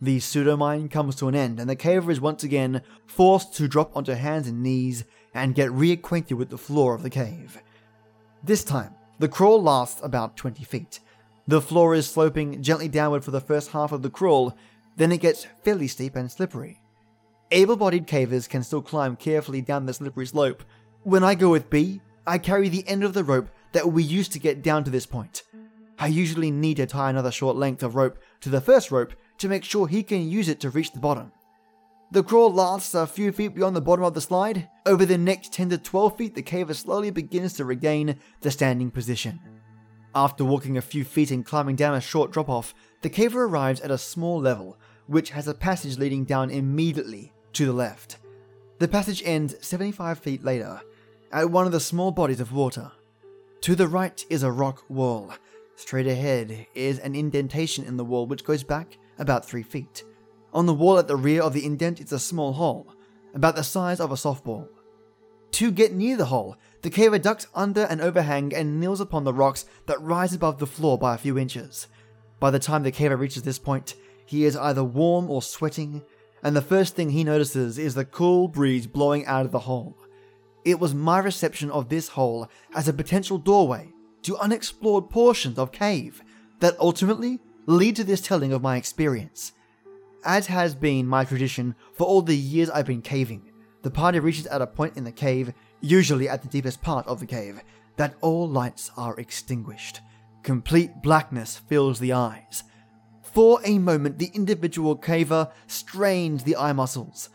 The 0.00 0.18
pseudomine 0.18 0.90
comes 0.90 1.16
to 1.16 1.28
an 1.28 1.34
end, 1.34 1.58
and 1.58 1.68
the 1.68 1.74
caver 1.74 2.10
is 2.10 2.20
once 2.20 2.44
again 2.44 2.82
forced 3.06 3.54
to 3.54 3.66
drop 3.66 3.96
onto 3.96 4.12
hands 4.12 4.46
and 4.46 4.62
knees 4.62 5.04
and 5.34 5.54
get 5.54 5.70
reacquainted 5.70 6.36
with 6.36 6.50
the 6.50 6.58
floor 6.58 6.94
of 6.94 7.02
the 7.02 7.10
cave. 7.10 7.60
This 8.42 8.62
time, 8.62 8.94
the 9.18 9.28
crawl 9.28 9.60
lasts 9.60 10.00
about 10.04 10.36
20 10.36 10.62
feet. 10.62 11.00
The 11.48 11.60
floor 11.60 11.94
is 11.94 12.08
sloping 12.08 12.62
gently 12.62 12.88
downward 12.88 13.24
for 13.24 13.32
the 13.32 13.40
first 13.40 13.72
half 13.72 13.90
of 13.90 14.02
the 14.02 14.10
crawl, 14.10 14.56
then 14.96 15.10
it 15.10 15.20
gets 15.20 15.46
fairly 15.64 15.88
steep 15.88 16.14
and 16.14 16.30
slippery. 16.30 16.80
Able 17.50 17.76
bodied 17.76 18.06
cavers 18.06 18.48
can 18.48 18.62
still 18.62 18.82
climb 18.82 19.16
carefully 19.16 19.62
down 19.62 19.86
the 19.86 19.94
slippery 19.94 20.26
slope. 20.26 20.62
When 21.02 21.24
I 21.24 21.34
go 21.34 21.50
with 21.50 21.70
B, 21.70 22.00
I 22.26 22.38
carry 22.38 22.68
the 22.68 22.86
end 22.86 23.02
of 23.02 23.14
the 23.14 23.24
rope 23.24 23.48
that 23.72 23.90
we 23.90 24.02
used 24.02 24.32
to 24.32 24.38
get 24.38 24.62
down 24.62 24.84
to 24.84 24.90
this 24.90 25.06
point. 25.06 25.42
I 25.98 26.06
usually 26.08 26.50
need 26.50 26.76
to 26.76 26.86
tie 26.86 27.10
another 27.10 27.32
short 27.32 27.56
length 27.56 27.82
of 27.82 27.96
rope 27.96 28.18
to 28.42 28.50
the 28.50 28.60
first 28.60 28.90
rope 28.90 29.14
to 29.38 29.48
make 29.48 29.64
sure 29.64 29.86
he 29.86 30.02
can 30.02 30.28
use 30.28 30.48
it 30.48 30.60
to 30.60 30.70
reach 30.70 30.92
the 30.92 30.98
bottom. 30.98 31.32
The 32.10 32.22
crawl 32.22 32.52
lasts 32.52 32.94
a 32.94 33.06
few 33.06 33.32
feet 33.32 33.54
beyond 33.54 33.76
the 33.76 33.82
bottom 33.82 34.04
of 34.04 34.14
the 34.14 34.20
slide. 34.20 34.68
Over 34.86 35.04
the 35.04 35.18
next 35.18 35.52
10 35.52 35.68
to 35.70 35.78
12 35.78 36.16
feet, 36.16 36.34
the 36.34 36.42
caver 36.42 36.74
slowly 36.74 37.10
begins 37.10 37.52
to 37.54 37.66
regain 37.66 38.18
the 38.40 38.50
standing 38.50 38.90
position. 38.90 39.40
After 40.14 40.42
walking 40.44 40.78
a 40.78 40.82
few 40.82 41.04
feet 41.04 41.30
and 41.30 41.44
climbing 41.44 41.76
down 41.76 41.94
a 41.94 42.00
short 42.00 42.32
drop 42.32 42.48
off, 42.48 42.74
the 43.02 43.10
caver 43.10 43.46
arrives 43.46 43.82
at 43.82 43.90
a 43.90 43.98
small 43.98 44.40
level, 44.40 44.78
which 45.06 45.30
has 45.30 45.48
a 45.48 45.54
passage 45.54 45.98
leading 45.98 46.24
down 46.24 46.50
immediately 46.50 47.32
to 47.52 47.66
the 47.66 47.74
left. 47.74 48.16
The 48.78 48.88
passage 48.88 49.22
ends 49.26 49.54
75 49.60 50.18
feet 50.18 50.42
later, 50.42 50.80
at 51.30 51.50
one 51.50 51.66
of 51.66 51.72
the 51.72 51.80
small 51.80 52.10
bodies 52.10 52.40
of 52.40 52.52
water. 52.52 52.90
To 53.62 53.74
the 53.74 53.86
right 53.86 54.24
is 54.30 54.42
a 54.42 54.50
rock 54.50 54.82
wall. 54.88 55.34
Straight 55.76 56.06
ahead 56.06 56.66
is 56.74 56.98
an 57.00 57.14
indentation 57.14 57.84
in 57.84 57.98
the 57.98 58.04
wall 58.04 58.26
which 58.26 58.44
goes 58.44 58.62
back 58.62 58.96
about 59.18 59.44
3 59.44 59.62
feet. 59.62 60.04
On 60.52 60.66
the 60.66 60.74
wall 60.74 60.98
at 60.98 61.08
the 61.08 61.16
rear 61.16 61.42
of 61.42 61.52
the 61.52 61.64
indent 61.64 62.00
is 62.00 62.12
a 62.12 62.18
small 62.18 62.52
hole, 62.54 62.94
about 63.34 63.56
the 63.56 63.62
size 63.62 64.00
of 64.00 64.10
a 64.10 64.14
softball. 64.14 64.68
To 65.52 65.70
get 65.70 65.92
near 65.92 66.16
the 66.16 66.26
hole, 66.26 66.56
the 66.82 66.90
caver 66.90 67.20
ducks 67.20 67.46
under 67.54 67.84
an 67.84 68.00
overhang 68.00 68.54
and 68.54 68.78
kneels 68.80 69.00
upon 69.00 69.24
the 69.24 69.32
rocks 69.34 69.66
that 69.86 70.00
rise 70.00 70.32
above 70.32 70.58
the 70.58 70.66
floor 70.66 70.96
by 70.98 71.14
a 71.14 71.18
few 71.18 71.38
inches. 71.38 71.88
By 72.40 72.50
the 72.50 72.58
time 72.58 72.82
the 72.82 72.92
caver 72.92 73.18
reaches 73.18 73.42
this 73.42 73.58
point, 73.58 73.94
he 74.24 74.44
is 74.44 74.56
either 74.56 74.84
warm 74.84 75.30
or 75.30 75.42
sweating, 75.42 76.02
and 76.42 76.54
the 76.54 76.62
first 76.62 76.94
thing 76.94 77.10
he 77.10 77.24
notices 77.24 77.78
is 77.78 77.94
the 77.94 78.04
cool 78.04 78.46
breeze 78.46 78.86
blowing 78.86 79.26
out 79.26 79.44
of 79.44 79.52
the 79.52 79.60
hole. 79.60 79.96
It 80.64 80.78
was 80.78 80.94
my 80.94 81.18
reception 81.18 81.70
of 81.70 81.88
this 81.88 82.08
hole 82.08 82.48
as 82.74 82.88
a 82.88 82.92
potential 82.92 83.38
doorway 83.38 83.92
to 84.22 84.36
unexplored 84.36 85.10
portions 85.10 85.58
of 85.58 85.72
cave 85.72 86.22
that 86.60 86.78
ultimately 86.78 87.40
lead 87.68 87.94
to 87.94 88.02
this 88.02 88.22
telling 88.22 88.50
of 88.50 88.62
my 88.62 88.78
experience. 88.78 89.52
As 90.24 90.46
has 90.46 90.74
been 90.74 91.06
my 91.06 91.26
tradition 91.26 91.74
for 91.92 92.06
all 92.06 92.22
the 92.22 92.34
years 92.34 92.70
I've 92.70 92.86
been 92.86 93.02
caving, 93.02 93.52
the 93.82 93.90
party 93.90 94.18
reaches 94.20 94.46
at 94.46 94.62
a 94.62 94.66
point 94.66 94.96
in 94.96 95.04
the 95.04 95.12
cave, 95.12 95.52
usually 95.82 96.30
at 96.30 96.40
the 96.40 96.48
deepest 96.48 96.80
part 96.80 97.06
of 97.06 97.20
the 97.20 97.26
cave, 97.26 97.60
that 97.96 98.14
all 98.22 98.48
lights 98.48 98.90
are 98.96 99.20
extinguished. 99.20 100.00
Complete 100.42 101.02
blackness 101.02 101.58
fills 101.58 101.98
the 101.98 102.14
eyes. 102.14 102.64
For 103.20 103.60
a 103.62 103.78
moment, 103.78 104.18
the 104.18 104.30
individual 104.32 104.96
caver 104.96 105.52
strains 105.66 106.44
the 106.44 106.56
eye 106.56 106.72
muscles, 106.72 107.28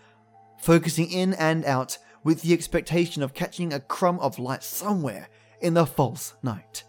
focusing 0.57 1.11
in 1.11 1.35
and 1.35 1.63
out 1.63 1.99
with 2.23 2.41
the 2.41 2.53
expectation 2.53 3.21
of 3.21 3.35
catching 3.35 3.71
a 3.71 3.79
crumb 3.79 4.19
of 4.19 4.39
light 4.39 4.63
somewhere 4.63 5.29
in 5.61 5.75
the 5.75 5.85
false 5.85 6.33
night. 6.41 6.85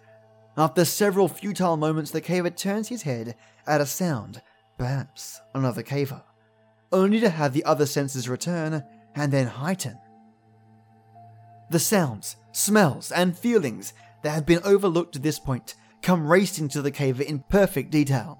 After 0.57 0.85
several 0.85 1.29
futile 1.29 1.77
moments, 1.77 2.13
the 2.13 2.21
caver 2.21 2.55
turns 2.55 2.89
his 2.89 3.03
head 3.03 3.35
at 3.67 3.81
a 3.81 3.87
sound, 3.87 4.41
perhaps 4.79 5.41
another 5.55 5.83
caver, 5.83 6.23
only 6.93 7.19
to 7.21 7.29
have 7.29 7.53
the 7.53 7.65
other 7.65 7.87
senses 7.87 8.29
return 8.29 8.85
and 9.17 9.33
then 9.33 9.49
heighten. 9.49 9.99
The 11.71 11.81
sounds, 11.81 12.37
smells, 12.53 13.11
and 13.11 13.37
feelings 13.37 13.95
that 14.23 14.31
have 14.31 14.47
been 14.47 14.61
overlooked 14.65 15.15
to 15.15 15.19
this 15.19 15.41
point 15.41 15.75
come 16.03 16.27
racing 16.27 16.69
to 16.69 16.83
the 16.83 16.93
caver 16.93 17.23
in 17.23 17.41
perfect 17.49 17.91
detail. 17.91 18.39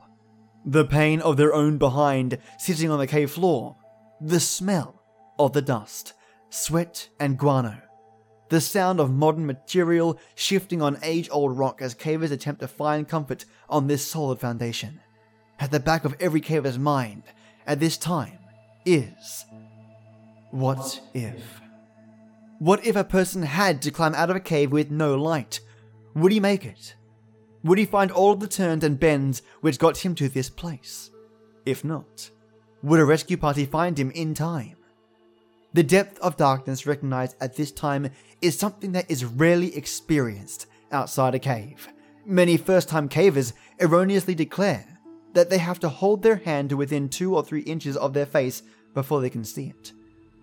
The 0.65 0.85
pain 0.85 1.21
of 1.21 1.37
their 1.37 1.53
own 1.53 1.79
behind 1.79 2.39
sitting 2.59 2.91
on 2.91 2.99
the 2.99 3.07
cave 3.07 3.33
floor, 3.33 3.77
the 4.21 4.41
smell 4.41 5.03
of 5.39 5.53
the 5.53 5.63
dust, 5.63 6.15
sweat, 6.49 7.09
and 7.19 7.37
guano, 7.39 7.81
the 8.55 8.61
sound 8.61 9.01
of 9.01 9.11
modern 9.11 9.45
material 9.45 10.17
shifting 10.37 10.81
on 10.81 10.97
age 11.03 11.29
old 11.33 11.59
rock 11.59 11.83
as 11.83 11.93
cavers 11.93 12.31
attempt 12.31 12.61
to 12.61 12.69
find 12.69 13.09
comfort 13.09 13.45
on 13.69 13.89
this 13.89 14.07
solid 14.07 14.39
foundation. 14.39 15.01
At 15.59 15.73
the 15.73 15.81
back 15.81 16.05
of 16.05 16.15
every 16.21 16.41
caver's 16.41 16.79
mind 16.79 17.25
at 17.67 17.81
this 17.81 17.99
time 17.99 18.39
is 18.87 19.45
what 20.53 21.01
if? 21.15 21.61
What 22.61 22.87
if 22.87 22.95
a 22.95 23.03
person 23.03 23.43
had 23.43 23.83
to 23.83 23.91
climb 23.91 24.15
out 24.15 24.31
of 24.31 24.37
a 24.37 24.41
cave 24.41 24.71
with 24.71 24.89
no 24.89 25.17
light? 25.17 25.59
Would 26.15 26.31
he 26.31 26.39
make 26.39 26.65
it? 26.65 26.95
Would 27.65 27.79
he 27.79 27.85
find 27.85 28.13
all 28.13 28.37
the 28.37 28.47
turns 28.47 28.85
and 28.85 29.01
bends 29.01 29.43
which 29.63 29.81
got 29.81 29.99
him 29.99 30.15
to 30.15 30.29
this 30.29 30.49
place? 30.49 31.11
If 31.67 31.85
not, 31.85 32.31
would 32.85 33.01
a 33.01 33.05
rescue 33.05 33.37
party 33.37 33.65
find 33.65 33.99
him 33.99 34.13
in 34.13 34.33
time? 34.33 34.77
The 35.75 35.83
depth 35.83 36.21
of 36.21 36.37
darkness 36.37 36.87
recognized 36.87 37.35
at 37.41 37.57
this 37.57 37.73
time 37.73 38.11
is 38.41 38.57
something 38.57 38.93
that 38.93 39.11
is 39.11 39.25
rarely 39.25 39.77
experienced 39.77 40.67
outside 40.93 41.35
a 41.35 41.41
cave. 41.41 41.89
Many 42.25 42.57
first 42.57 42.89
time 42.89 43.09
cavers 43.09 43.55
erroneously 43.81 44.37
declare 44.37 44.87
that 45.33 45.51
they 45.51 45.59
have 45.59 45.81
to 45.81 45.89
hold 45.89 46.23
their 46.23 46.37
hand 46.37 46.71
to 46.71 46.77
within 46.77 47.09
two 47.09 47.35
or 47.35 47.43
three 47.43 47.63
inches 47.63 47.97
of 47.97 48.13
their 48.13 48.25
face 48.25 48.63
before 48.95 49.21
they 49.21 49.29
can 49.29 49.45
see 49.45 49.67
it. 49.67 49.93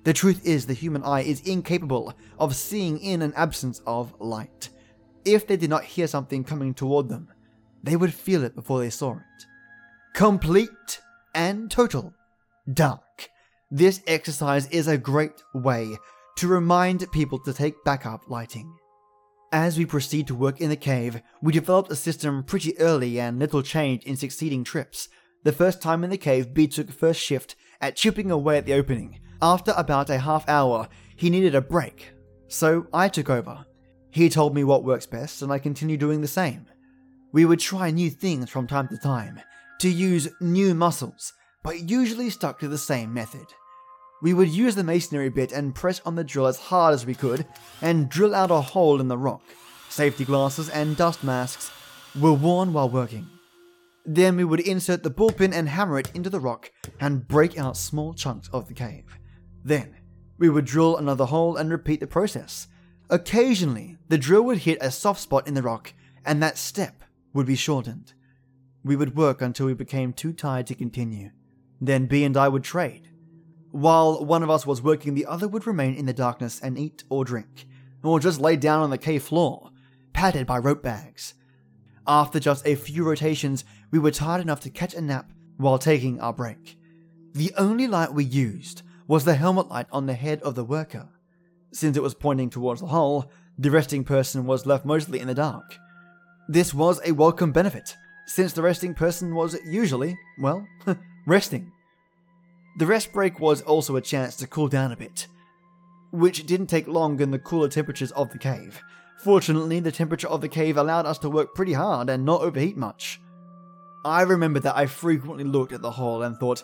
The 0.03 0.11
truth 0.11 0.45
is, 0.45 0.65
the 0.65 0.73
human 0.73 1.03
eye 1.03 1.21
is 1.21 1.39
incapable 1.47 2.13
of 2.37 2.53
seeing 2.53 2.99
in 2.99 3.21
an 3.21 3.33
absence 3.37 3.81
of 3.87 4.13
light. 4.19 4.69
if 5.23 5.45
they 5.47 5.55
did 5.55 5.69
not 5.69 5.83
hear 5.83 6.07
something 6.07 6.43
coming 6.43 6.73
toward 6.73 7.07
them, 7.07 7.29
they 7.83 7.95
would 7.95 8.13
feel 8.13 8.43
it 8.43 8.55
before 8.55 8.79
they 8.79 8.89
saw 8.89 9.13
it. 9.13 9.45
Complete 10.13 10.99
and 11.33 11.69
total 11.69 12.13
dark. 12.73 13.10
This 13.73 14.01
exercise 14.05 14.67
is 14.67 14.89
a 14.89 14.97
great 14.97 15.41
way 15.53 15.97
to 16.35 16.47
remind 16.49 17.09
people 17.13 17.39
to 17.39 17.53
take 17.53 17.85
backup 17.85 18.29
lighting. 18.29 18.75
As 19.53 19.77
we 19.77 19.85
proceed 19.85 20.27
to 20.27 20.35
work 20.35 20.59
in 20.59 20.69
the 20.69 20.75
cave, 20.75 21.21
we 21.41 21.53
developed 21.53 21.89
a 21.89 21.95
system 21.95 22.43
pretty 22.43 22.77
early 22.79 23.17
and 23.17 23.39
little 23.39 23.61
changed 23.61 24.05
in 24.05 24.17
succeeding 24.17 24.65
trips. 24.65 25.07
The 25.43 25.53
first 25.53 25.81
time 25.81 26.03
in 26.03 26.09
the 26.09 26.17
cave, 26.17 26.53
B 26.53 26.67
took 26.67 26.91
first 26.91 27.21
shift 27.21 27.55
at 27.79 27.95
chipping 27.95 28.29
away 28.29 28.57
at 28.57 28.65
the 28.65 28.73
opening. 28.73 29.21
After 29.41 29.73
about 29.77 30.09
a 30.09 30.17
half 30.17 30.47
hour, 30.49 30.89
he 31.15 31.29
needed 31.29 31.55
a 31.55 31.61
break, 31.61 32.11
so 32.49 32.87
I 32.91 33.07
took 33.07 33.29
over. 33.29 33.65
He 34.09 34.27
told 34.27 34.53
me 34.53 34.65
what 34.65 34.83
works 34.83 35.05
best, 35.05 35.41
and 35.41 35.49
I 35.49 35.59
continued 35.59 36.01
doing 36.01 36.19
the 36.19 36.27
same. 36.27 36.65
We 37.31 37.45
would 37.45 37.61
try 37.61 37.89
new 37.89 38.09
things 38.09 38.49
from 38.49 38.67
time 38.67 38.89
to 38.89 38.97
time, 38.97 39.39
to 39.79 39.89
use 39.89 40.27
new 40.41 40.75
muscles, 40.75 41.31
but 41.63 41.89
usually 41.89 42.29
stuck 42.29 42.59
to 42.59 42.67
the 42.67 42.77
same 42.77 43.13
method. 43.13 43.45
We 44.21 44.33
would 44.35 44.49
use 44.49 44.75
the 44.75 44.83
masonry 44.83 45.29
bit 45.29 45.51
and 45.51 45.73
press 45.73 45.99
on 46.05 46.15
the 46.15 46.23
drill 46.23 46.45
as 46.45 46.57
hard 46.59 46.93
as 46.93 47.05
we 47.05 47.15
could 47.15 47.45
and 47.81 48.07
drill 48.07 48.35
out 48.35 48.51
a 48.51 48.61
hole 48.61 49.01
in 49.01 49.07
the 49.07 49.17
rock. 49.17 49.41
Safety 49.89 50.25
glasses 50.25 50.69
and 50.69 50.95
dust 50.95 51.23
masks 51.23 51.71
were 52.19 52.33
worn 52.33 52.71
while 52.71 52.89
working. 52.89 53.27
Then 54.05 54.37
we 54.37 54.43
would 54.43 54.59
insert 54.59 55.03
the 55.03 55.09
bull 55.09 55.31
pin 55.31 55.53
and 55.53 55.69
hammer 55.69 55.99
it 55.99 56.11
into 56.13 56.29
the 56.29 56.39
rock 56.39 56.71
and 56.99 57.27
break 57.27 57.57
out 57.57 57.77
small 57.77 58.13
chunks 58.13 58.49
of 58.53 58.67
the 58.67 58.73
cave. 58.73 59.17
Then 59.63 59.95
we 60.37 60.49
would 60.49 60.65
drill 60.65 60.97
another 60.97 61.25
hole 61.25 61.57
and 61.57 61.69
repeat 61.71 61.99
the 61.99 62.07
process. 62.07 62.67
Occasionally, 63.09 63.97
the 64.07 64.17
drill 64.17 64.43
would 64.43 64.59
hit 64.59 64.77
a 64.81 64.91
soft 64.91 65.19
spot 65.19 65.47
in 65.47 65.53
the 65.53 65.61
rock 65.61 65.93
and 66.25 66.41
that 66.41 66.57
step 66.57 67.03
would 67.33 67.45
be 67.45 67.55
shortened. 67.55 68.13
We 68.83 68.95
would 68.95 69.15
work 69.15 69.41
until 69.41 69.67
we 69.67 69.73
became 69.73 70.13
too 70.13 70.33
tired 70.33 70.67
to 70.67 70.75
continue. 70.75 71.31
Then 71.79 72.05
B 72.05 72.23
and 72.23 72.37
I 72.37 72.47
would 72.47 72.63
trade. 72.63 73.10
While 73.71 74.25
one 74.25 74.43
of 74.43 74.49
us 74.49 74.65
was 74.65 74.81
working, 74.81 75.13
the 75.13 75.25
other 75.25 75.47
would 75.47 75.65
remain 75.65 75.95
in 75.95 76.05
the 76.05 76.13
darkness 76.13 76.59
and 76.59 76.77
eat 76.77 77.05
or 77.09 77.23
drink, 77.23 77.67
or 78.03 78.19
just 78.19 78.41
lay 78.41 78.57
down 78.57 78.81
on 78.81 78.89
the 78.89 78.97
cave 78.97 79.23
floor, 79.23 79.71
padded 80.13 80.45
by 80.45 80.57
rope 80.57 80.83
bags. 80.83 81.35
After 82.05 82.39
just 82.39 82.67
a 82.67 82.75
few 82.75 83.05
rotations, 83.05 83.63
we 83.89 83.99
were 83.99 84.11
tired 84.11 84.41
enough 84.41 84.59
to 84.61 84.69
catch 84.69 84.93
a 84.93 85.01
nap 85.01 85.31
while 85.57 85.77
taking 85.77 86.19
our 86.19 86.33
break. 86.33 86.77
The 87.33 87.53
only 87.57 87.87
light 87.87 88.13
we 88.13 88.25
used 88.25 88.81
was 89.07 89.23
the 89.23 89.35
helmet 89.35 89.69
light 89.69 89.87
on 89.91 90.05
the 90.05 90.15
head 90.15 90.41
of 90.41 90.55
the 90.55 90.65
worker. 90.65 91.07
Since 91.71 91.95
it 91.95 92.03
was 92.03 92.13
pointing 92.13 92.49
towards 92.49 92.81
the 92.81 92.87
hole, 92.87 93.31
the 93.57 93.71
resting 93.71 94.03
person 94.03 94.45
was 94.45 94.65
left 94.65 94.83
mostly 94.83 95.19
in 95.19 95.27
the 95.27 95.33
dark. 95.33 95.77
This 96.49 96.73
was 96.73 96.99
a 97.05 97.13
welcome 97.13 97.53
benefit, 97.53 97.95
since 98.25 98.51
the 98.51 98.61
resting 98.61 98.93
person 98.93 99.33
was 99.33 99.57
usually, 99.65 100.17
well, 100.39 100.67
resting. 101.25 101.71
The 102.77 102.85
rest 102.85 103.11
break 103.11 103.39
was 103.39 103.61
also 103.61 103.95
a 103.95 104.01
chance 104.01 104.35
to 104.37 104.47
cool 104.47 104.67
down 104.67 104.91
a 104.91 104.97
bit, 104.97 105.27
which 106.11 106.45
didn't 106.45 106.67
take 106.67 106.87
long 106.87 107.19
in 107.19 107.31
the 107.31 107.39
cooler 107.39 107.67
temperatures 107.67 108.11
of 108.11 108.31
the 108.31 108.37
cave. 108.37 108.81
Fortunately, 109.23 109.79
the 109.79 109.91
temperature 109.91 110.27
of 110.27 110.41
the 110.41 110.49
cave 110.49 110.77
allowed 110.77 111.05
us 111.05 111.19
to 111.19 111.29
work 111.29 111.53
pretty 111.53 111.73
hard 111.73 112.09
and 112.09 112.25
not 112.25 112.41
overheat 112.41 112.77
much. 112.77 113.21
I 114.03 114.23
remember 114.23 114.59
that 114.61 114.75
I 114.75 114.87
frequently 114.87 115.43
looked 115.43 115.73
at 115.73 115.81
the 115.81 115.91
hole 115.91 116.23
and 116.23 116.37
thought, 116.37 116.63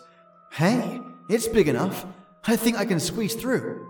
hey, 0.52 1.00
it's 1.28 1.46
big 1.46 1.68
enough. 1.68 2.04
I 2.46 2.56
think 2.56 2.76
I 2.76 2.84
can 2.84 2.98
squeeze 2.98 3.34
through. 3.34 3.86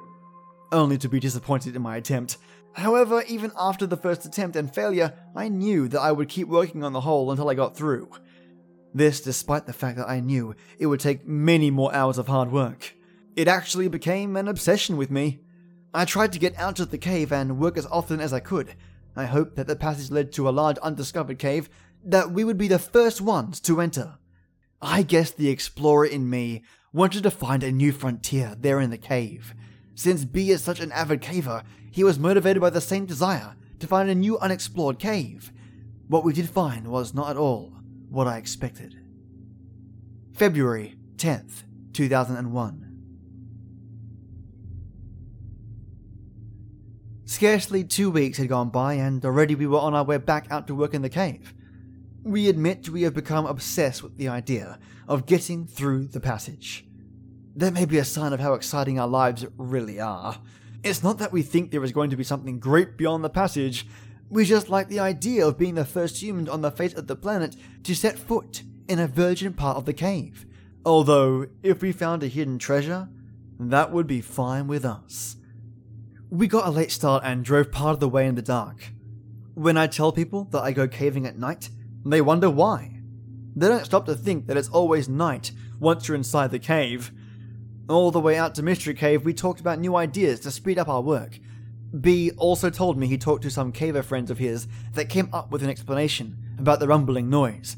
Only 0.71 0.99
to 0.99 1.09
be 1.09 1.21
disappointed 1.21 1.77
in 1.77 1.83
my 1.83 1.97
attempt. 1.97 2.37
However, 2.75 3.23
even 3.27 3.53
after 3.59 3.87
the 3.87 3.97
first 3.97 4.27
attempt 4.27 4.57
and 4.57 4.73
failure, 4.73 5.15
I 5.35 5.49
knew 5.49 5.89
that 5.89 6.01
I 6.01 6.13
would 6.13 6.29
keep 6.29 6.49
working 6.49 6.85
on 6.85 6.93
the 6.93 7.01
hole 7.01 7.31
until 7.31 7.49
I 7.49 7.55
got 7.55 7.77
through. 7.77 8.11
This 8.95 9.21
despite 9.21 9.67
the 9.67 9.73
fact 9.73 9.99
that 9.99 10.09
I 10.09 10.21
knew 10.21 10.55
it 10.79 10.87
would 10.87 11.01
take 11.01 11.27
many 11.27 11.71
more 11.71 11.95
hours 11.95 12.19
of 12.19 12.29
hard 12.29 12.51
work. 12.51 12.95
It 13.37 13.49
actually 13.49 13.89
became 13.89 14.37
an 14.37 14.49
obsession 14.49 14.97
with 14.97 15.11
me. 15.11 15.41
I 15.93 16.05
tried 16.05 16.33
to 16.33 16.39
get 16.39 16.59
out 16.59 16.81
of 16.81 16.91
the 16.91 16.99
cave 16.99 17.33
and 17.33 17.59
work 17.59 17.77
as 17.77 17.87
often 17.87 18.21
as 18.21 18.33
I 18.33 18.41
could. 18.41 18.75
I 19.15 19.27
hoped 19.27 19.57
that 19.57 19.67
the 19.67 19.77
passage 19.77 20.11
led 20.11 20.33
to 20.33 20.49
a 20.49 20.51
large 20.51 20.79
undiscovered 20.79 21.39
cave 21.39 21.69
that 22.05 22.31
we 22.31 22.45
would 22.45 22.59
be 22.59 22.69
the 22.69 22.79
first 22.79 23.21
ones 23.21 23.61
to 23.61 23.81
enter. 23.81 24.19
I 24.81 25.03
guess 25.03 25.31
the 25.31 25.51
explorer 25.51 26.07
in 26.07 26.31
me 26.31 26.63
wanted 26.93 27.23
to 27.25 27.31
find 27.31 27.63
a 27.63 27.73
new 27.73 27.93
frontier 27.93 28.55
there 28.59 28.81
in 28.81 28.91
the 28.91 28.99
cave. 28.99 29.55
Since 29.95 30.25
B 30.25 30.51
is 30.51 30.63
such 30.63 30.81
an 30.81 30.93
avid 30.93 31.21
caver, 31.21 31.65
he 31.91 32.05
was 32.05 32.19
motivated 32.19 32.61
by 32.61 32.71
the 32.71 32.81
same 32.81 33.05
desire 33.05 33.57
to 33.81 33.87
find 33.87 34.09
a 34.09 34.15
new 34.15 34.39
unexplored 34.39 34.99
cave. 34.99 35.53
What 36.07 36.25
we 36.25 36.33
did 36.33 36.49
find 36.49 36.89
was 36.89 37.13
not 37.13 37.31
at 37.31 37.37
all 37.37 37.78
what 38.09 38.27
I 38.27 38.37
expected. 38.37 38.97
February 40.35 40.97
10th, 41.17 41.65
2001. 41.93 42.85
Scarcely 47.25 47.85
two 47.85 48.11
weeks 48.11 48.39
had 48.39 48.49
gone 48.49 48.71
by, 48.71 48.95
and 48.95 49.25
already 49.25 49.55
we 49.55 49.67
were 49.67 49.79
on 49.79 49.95
our 49.95 50.05
way 50.05 50.17
back 50.17 50.47
out 50.51 50.67
to 50.67 50.75
work 50.75 50.95
in 50.95 51.03
the 51.03 51.09
cave. 51.09 51.53
We 52.23 52.49
admit 52.49 52.89
we 52.89 53.03
have 53.03 53.15
become 53.15 53.47
obsessed 53.47 54.03
with 54.03 54.17
the 54.17 54.29
idea 54.29 54.79
of 55.07 55.27
getting 55.27 55.67
through 55.67 56.07
the 56.07 56.21
passage. 56.21 56.87
That 57.55 57.75
may 57.75 57.85
be 57.85 57.99
a 57.99 58.05
sign 58.05 58.33
of 58.33 58.41
how 58.41 58.55
exciting 58.55 58.99
our 58.99 59.07
lives 59.07 59.45
really 59.57 60.01
are. 60.01 60.39
It's 60.83 61.03
not 61.03 61.19
that 61.19 61.33
we 61.33 61.43
think 61.43 61.71
there 61.71 61.85
is 61.85 61.93
going 61.93 62.11
to 62.11 62.17
be 62.17 62.25
something 62.25 62.59
great 62.61 62.97
beyond 62.97 63.25
the 63.25 63.31
passage, 63.31 63.87
we 64.31 64.45
just 64.45 64.69
like 64.69 64.89
the 64.89 65.01
idea 65.01 65.47
of 65.47 65.59
being 65.59 65.75
the 65.75 65.85
first 65.85 66.23
humans 66.23 66.49
on 66.49 66.61
the 66.61 66.71
face 66.71 66.95
of 66.95 67.07
the 67.07 67.17
planet 67.17 67.57
to 67.85 67.95
set 67.95 68.19
foot 68.19 68.63
in 68.89 68.99
a 68.99 69.07
virgin 69.07 69.53
part 69.53 69.77
of 69.77 69.85
the 69.85 69.93
cave. 69.93 70.47
Although, 70.85 71.47
if 71.63 71.83
we 71.83 71.93
found 71.93 72.23
a 72.23 72.29
hidden 72.29 72.59
treasure, 72.59 73.09
that 73.59 73.93
would 73.93 74.07
be 74.07 74.21
fine 74.21 74.67
with 74.67 74.85
us. 74.85 75.37
We 76.31 76.47
got 76.47 76.67
a 76.67 76.71
late 76.71 76.93
start 76.93 77.23
and 77.25 77.45
drove 77.45 77.73
part 77.73 77.95
of 77.95 78.01
the 78.01 78.09
way 78.09 78.27
in 78.27 78.35
the 78.35 78.43
dark. 78.43 78.93
When 79.55 79.77
I 79.77 79.87
tell 79.87 80.13
people 80.13 80.45
that 80.51 80.63
I 80.63 80.73
go 80.73 80.87
caving 80.87 81.27
at 81.27 81.39
night, 81.39 81.71
they 82.05 82.21
wonder 82.21 82.51
why. 82.51 83.01
They 83.57 83.67
don't 83.67 83.85
stop 83.85 84.07
to 84.07 84.15
think 84.15 84.47
that 84.47 84.57
it's 84.57 84.69
always 84.69 85.09
night 85.09 85.51
once 85.81 86.07
you're 86.07 86.17
inside 86.17 86.51
the 86.51 86.59
cave. 86.59 87.11
All 87.89 88.11
the 88.11 88.21
way 88.21 88.37
out 88.37 88.55
to 88.55 88.63
Mystery 88.63 88.95
Cave, 88.95 89.25
we 89.25 89.33
talked 89.33 89.61
about 89.61 89.81
new 89.81 89.97
ideas 89.97 90.41
to 90.41 90.51
speed 90.51 90.79
up 90.79 90.89
our 90.89 91.01
work, 91.01 91.41
B 92.01 92.31
also 92.37 92.69
told 92.69 92.99
me 92.99 93.07
he 93.07 93.17
talked 93.17 93.43
to 93.45 93.51
some 93.51 93.73
caver 93.73 94.05
friends 94.05 94.31
of 94.31 94.39
his 94.39 94.69
that 94.93 95.09
came 95.09 95.29
up 95.33 95.51
with 95.51 95.63
an 95.63 95.71
explanation 95.71 96.37
about 96.59 96.81
the 96.81 96.89
rumbling 96.89 97.31
noise. 97.31 97.77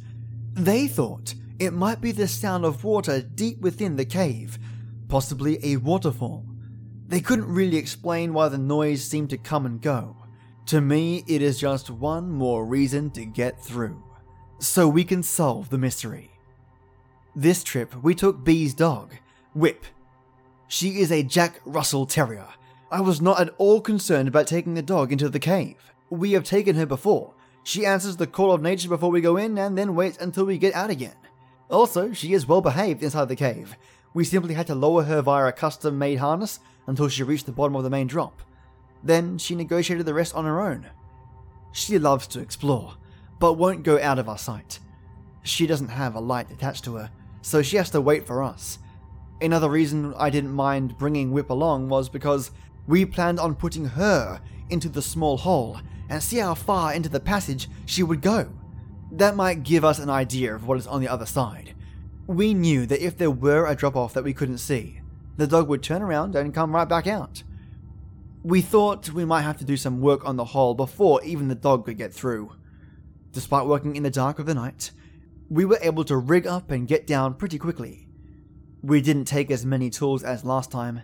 They 0.54 0.88
thought 0.88 1.34
it 1.58 1.72
might 1.72 2.00
be 2.00 2.10
the 2.10 2.26
sound 2.26 2.64
of 2.64 2.82
water 2.82 3.20
deep 3.20 3.60
within 3.60 3.96
the 3.96 4.04
cave, 4.04 4.58
possibly 5.08 5.58
a 5.62 5.76
waterfall. 5.76 6.44
They 7.06 7.20
couldn't 7.20 7.52
really 7.52 7.76
explain 7.76 8.32
why 8.32 8.48
the 8.48 8.58
noise 8.58 9.04
seemed 9.04 9.30
to 9.30 9.38
come 9.38 9.66
and 9.66 9.80
go. 9.80 10.16
To 10.66 10.80
me, 10.80 11.24
it 11.26 11.42
is 11.42 11.60
just 11.60 11.90
one 11.90 12.30
more 12.30 12.64
reason 12.64 13.10
to 13.12 13.24
get 13.24 13.62
through, 13.62 14.02
so 14.58 14.88
we 14.88 15.04
can 15.04 15.22
solve 15.22 15.70
the 15.70 15.78
mystery. 15.78 16.30
This 17.36 17.62
trip, 17.62 17.94
we 18.02 18.14
took 18.14 18.44
B's 18.44 18.74
dog, 18.74 19.14
Whip. 19.54 19.84
She 20.68 21.00
is 21.00 21.10
a 21.12 21.22
Jack 21.22 21.60
Russell 21.64 22.06
Terrier 22.06 22.46
I 22.92 23.00
was 23.00 23.20
not 23.20 23.40
at 23.40 23.54
all 23.56 23.80
concerned 23.80 24.26
about 24.26 24.48
taking 24.48 24.74
the 24.74 24.82
dog 24.82 25.12
into 25.12 25.28
the 25.28 25.38
cave. 25.38 25.76
We 26.10 26.32
have 26.32 26.42
taken 26.42 26.74
her 26.74 26.86
before. 26.86 27.34
She 27.62 27.86
answers 27.86 28.16
the 28.16 28.26
call 28.26 28.50
of 28.50 28.62
nature 28.62 28.88
before 28.88 29.12
we 29.12 29.20
go 29.20 29.36
in 29.36 29.56
and 29.58 29.78
then 29.78 29.94
waits 29.94 30.18
until 30.18 30.44
we 30.44 30.58
get 30.58 30.74
out 30.74 30.90
again. 30.90 31.14
Also, 31.70 32.12
she 32.12 32.32
is 32.32 32.48
well 32.48 32.60
behaved 32.60 33.04
inside 33.04 33.28
the 33.28 33.36
cave. 33.36 33.76
We 34.12 34.24
simply 34.24 34.54
had 34.54 34.66
to 34.66 34.74
lower 34.74 35.04
her 35.04 35.22
via 35.22 35.46
a 35.46 35.52
custom 35.52 35.98
made 35.98 36.16
harness 36.16 36.58
until 36.88 37.08
she 37.08 37.22
reached 37.22 37.46
the 37.46 37.52
bottom 37.52 37.76
of 37.76 37.84
the 37.84 37.90
main 37.90 38.08
drop. 38.08 38.42
Then 39.04 39.38
she 39.38 39.54
negotiated 39.54 40.04
the 40.04 40.14
rest 40.14 40.34
on 40.34 40.44
her 40.44 40.60
own. 40.60 40.88
She 41.70 41.96
loves 41.96 42.26
to 42.28 42.40
explore, 42.40 42.94
but 43.38 43.52
won't 43.52 43.84
go 43.84 44.00
out 44.00 44.18
of 44.18 44.28
our 44.28 44.38
sight. 44.38 44.80
She 45.44 45.68
doesn't 45.68 45.88
have 45.88 46.16
a 46.16 46.20
light 46.20 46.50
attached 46.50 46.82
to 46.84 46.96
her, 46.96 47.10
so 47.40 47.62
she 47.62 47.76
has 47.76 47.90
to 47.90 48.00
wait 48.00 48.26
for 48.26 48.42
us. 48.42 48.80
Another 49.40 49.70
reason 49.70 50.12
I 50.18 50.28
didn't 50.28 50.50
mind 50.50 50.98
bringing 50.98 51.30
Whip 51.30 51.50
along 51.50 51.88
was 51.88 52.08
because 52.08 52.50
we 52.86 53.04
planned 53.04 53.40
on 53.40 53.54
putting 53.54 53.84
her 53.84 54.40
into 54.68 54.88
the 54.88 55.02
small 55.02 55.36
hole 55.36 55.78
and 56.08 56.22
see 56.22 56.38
how 56.38 56.54
far 56.54 56.92
into 56.92 57.08
the 57.08 57.20
passage 57.20 57.68
she 57.86 58.02
would 58.02 58.20
go. 58.20 58.50
That 59.12 59.36
might 59.36 59.62
give 59.62 59.84
us 59.84 59.98
an 59.98 60.10
idea 60.10 60.54
of 60.54 60.66
what 60.66 60.78
is 60.78 60.86
on 60.86 61.00
the 61.00 61.08
other 61.08 61.26
side. 61.26 61.74
We 62.26 62.54
knew 62.54 62.86
that 62.86 63.04
if 63.04 63.16
there 63.16 63.30
were 63.30 63.66
a 63.66 63.74
drop 63.74 63.96
off 63.96 64.14
that 64.14 64.24
we 64.24 64.34
couldn't 64.34 64.58
see, 64.58 65.00
the 65.36 65.46
dog 65.46 65.68
would 65.68 65.82
turn 65.82 66.02
around 66.02 66.36
and 66.36 66.54
come 66.54 66.74
right 66.74 66.88
back 66.88 67.06
out. 67.06 67.42
We 68.42 68.60
thought 68.60 69.10
we 69.10 69.24
might 69.24 69.42
have 69.42 69.58
to 69.58 69.64
do 69.64 69.76
some 69.76 70.00
work 70.00 70.24
on 70.24 70.36
the 70.36 70.44
hole 70.46 70.74
before 70.74 71.22
even 71.24 71.48
the 71.48 71.54
dog 71.54 71.84
could 71.84 71.98
get 71.98 72.12
through. 72.12 72.52
Despite 73.32 73.66
working 73.66 73.96
in 73.96 74.02
the 74.02 74.10
dark 74.10 74.38
of 74.38 74.46
the 74.46 74.54
night, 74.54 74.92
we 75.48 75.64
were 75.64 75.78
able 75.82 76.04
to 76.04 76.16
rig 76.16 76.46
up 76.46 76.70
and 76.70 76.88
get 76.88 77.06
down 77.06 77.34
pretty 77.34 77.58
quickly. 77.58 78.08
We 78.82 79.00
didn't 79.00 79.24
take 79.24 79.50
as 79.50 79.66
many 79.66 79.90
tools 79.90 80.22
as 80.22 80.44
last 80.44 80.70
time, 80.70 81.02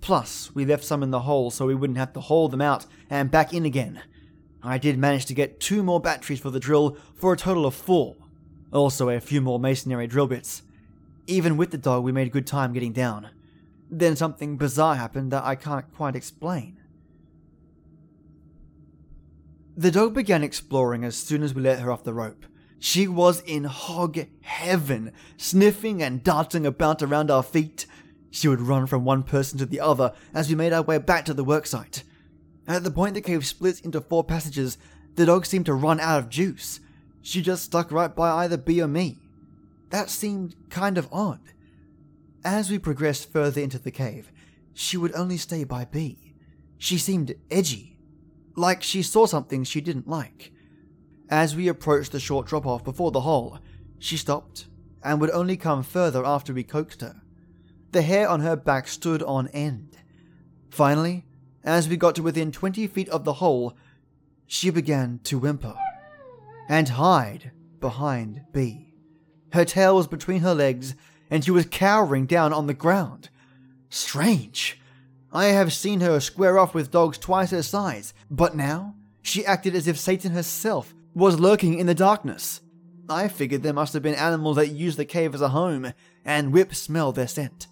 Plus, 0.00 0.54
we 0.54 0.64
left 0.64 0.84
some 0.84 1.02
in 1.02 1.10
the 1.10 1.20
hole 1.20 1.50
so 1.50 1.66
we 1.66 1.74
wouldn't 1.74 1.98
have 1.98 2.12
to 2.12 2.20
haul 2.20 2.48
them 2.48 2.60
out 2.60 2.86
and 3.10 3.30
back 3.30 3.52
in 3.52 3.64
again. 3.64 4.02
I 4.62 4.78
did 4.78 4.98
manage 4.98 5.26
to 5.26 5.34
get 5.34 5.60
two 5.60 5.82
more 5.82 6.00
batteries 6.00 6.40
for 6.40 6.50
the 6.50 6.60
drill 6.60 6.96
for 7.14 7.32
a 7.32 7.36
total 7.36 7.66
of 7.66 7.74
four. 7.74 8.16
Also, 8.72 9.08
a 9.08 9.20
few 9.20 9.40
more 9.40 9.58
masonry 9.58 10.06
drill 10.06 10.26
bits. 10.26 10.62
Even 11.26 11.56
with 11.56 11.70
the 11.70 11.78
dog, 11.78 12.04
we 12.04 12.12
made 12.12 12.32
good 12.32 12.46
time 12.46 12.72
getting 12.72 12.92
down. 12.92 13.30
Then 13.90 14.16
something 14.16 14.56
bizarre 14.56 14.96
happened 14.96 15.30
that 15.32 15.44
I 15.44 15.54
can't 15.54 15.92
quite 15.94 16.16
explain. 16.16 16.78
The 19.76 19.90
dog 19.90 20.12
began 20.12 20.42
exploring 20.42 21.04
as 21.04 21.16
soon 21.16 21.42
as 21.42 21.54
we 21.54 21.62
let 21.62 21.78
her 21.78 21.90
off 21.90 22.02
the 22.02 22.12
rope. 22.12 22.46
She 22.80 23.08
was 23.08 23.40
in 23.42 23.64
hog 23.64 24.18
heaven, 24.40 25.12
sniffing 25.36 26.02
and 26.02 26.22
darting 26.22 26.66
about 26.66 27.02
around 27.02 27.30
our 27.30 27.42
feet. 27.42 27.86
She 28.30 28.48
would 28.48 28.60
run 28.60 28.86
from 28.86 29.04
one 29.04 29.22
person 29.22 29.58
to 29.58 29.66
the 29.66 29.80
other 29.80 30.12
as 30.34 30.48
we 30.48 30.54
made 30.54 30.72
our 30.72 30.82
way 30.82 30.98
back 30.98 31.24
to 31.26 31.34
the 31.34 31.44
worksite. 31.44 32.02
At 32.66 32.84
the 32.84 32.90
point 32.90 33.14
the 33.14 33.20
cave 33.20 33.46
splits 33.46 33.80
into 33.80 34.00
four 34.00 34.24
passages, 34.24 34.76
the 35.14 35.26
dog 35.26 35.46
seemed 35.46 35.66
to 35.66 35.74
run 35.74 36.00
out 36.00 36.18
of 36.18 36.28
juice. 36.28 36.80
She 37.22 37.42
just 37.42 37.64
stuck 37.64 37.90
right 37.90 38.14
by 38.14 38.44
either 38.44 38.56
B 38.56 38.82
or 38.82 38.88
me. 38.88 39.18
That 39.90 40.10
seemed 40.10 40.54
kind 40.68 40.98
of 40.98 41.08
odd. 41.10 41.40
As 42.44 42.70
we 42.70 42.78
progressed 42.78 43.32
further 43.32 43.60
into 43.60 43.78
the 43.78 43.90
cave, 43.90 44.30
she 44.74 44.96
would 44.96 45.14
only 45.14 45.36
stay 45.38 45.64
by 45.64 45.86
B. 45.86 46.34
She 46.76 46.98
seemed 46.98 47.34
edgy, 47.50 47.98
like 48.54 48.82
she 48.82 49.02
saw 49.02 49.26
something 49.26 49.64
she 49.64 49.80
didn't 49.80 50.06
like. 50.06 50.52
As 51.28 51.56
we 51.56 51.68
approached 51.68 52.12
the 52.12 52.20
short 52.20 52.46
drop 52.46 52.66
off 52.66 52.84
before 52.84 53.10
the 53.10 53.22
hole, 53.22 53.58
she 53.98 54.16
stopped 54.16 54.66
and 55.02 55.20
would 55.20 55.30
only 55.30 55.56
come 55.56 55.82
further 55.82 56.24
after 56.24 56.52
we 56.52 56.62
coaxed 56.62 57.00
her. 57.00 57.20
The 57.90 58.02
hair 58.02 58.28
on 58.28 58.40
her 58.40 58.56
back 58.56 58.86
stood 58.86 59.22
on 59.22 59.48
end. 59.48 59.96
Finally, 60.70 61.24
as 61.64 61.88
we 61.88 61.96
got 61.96 62.14
to 62.16 62.22
within 62.22 62.52
20 62.52 62.86
feet 62.86 63.08
of 63.08 63.24
the 63.24 63.34
hole, 63.34 63.76
she 64.46 64.70
began 64.70 65.20
to 65.24 65.38
whimper 65.38 65.74
and 66.68 66.88
hide 66.90 67.52
behind 67.80 68.42
B. 68.52 68.92
Her 69.52 69.64
tail 69.64 69.96
was 69.96 70.06
between 70.06 70.40
her 70.40 70.54
legs, 70.54 70.94
and 71.30 71.42
she 71.42 71.50
was 71.50 71.66
cowering 71.66 72.26
down 72.26 72.52
on 72.52 72.66
the 72.66 72.74
ground. 72.74 73.30
Strange. 73.88 74.78
I 75.32 75.46
have 75.46 75.72
seen 75.72 76.00
her 76.00 76.20
square 76.20 76.58
off 76.58 76.74
with 76.74 76.90
dogs 76.90 77.16
twice 77.16 77.50
her 77.50 77.62
size, 77.62 78.12
but 78.30 78.54
now 78.54 78.94
she 79.22 79.46
acted 79.46 79.74
as 79.74 79.88
if 79.88 79.98
Satan 79.98 80.32
herself 80.32 80.94
was 81.14 81.40
lurking 81.40 81.78
in 81.78 81.86
the 81.86 81.94
darkness. 81.94 82.60
I 83.08 83.28
figured 83.28 83.62
there 83.62 83.72
must 83.72 83.94
have 83.94 84.02
been 84.02 84.14
animals 84.14 84.56
that 84.56 84.68
used 84.68 84.98
the 84.98 85.06
cave 85.06 85.34
as 85.34 85.40
a 85.40 85.48
home, 85.48 85.92
and 86.24 86.52
Whip 86.52 86.74
smelled 86.74 87.14
their 87.14 87.26
scent. 87.26 87.66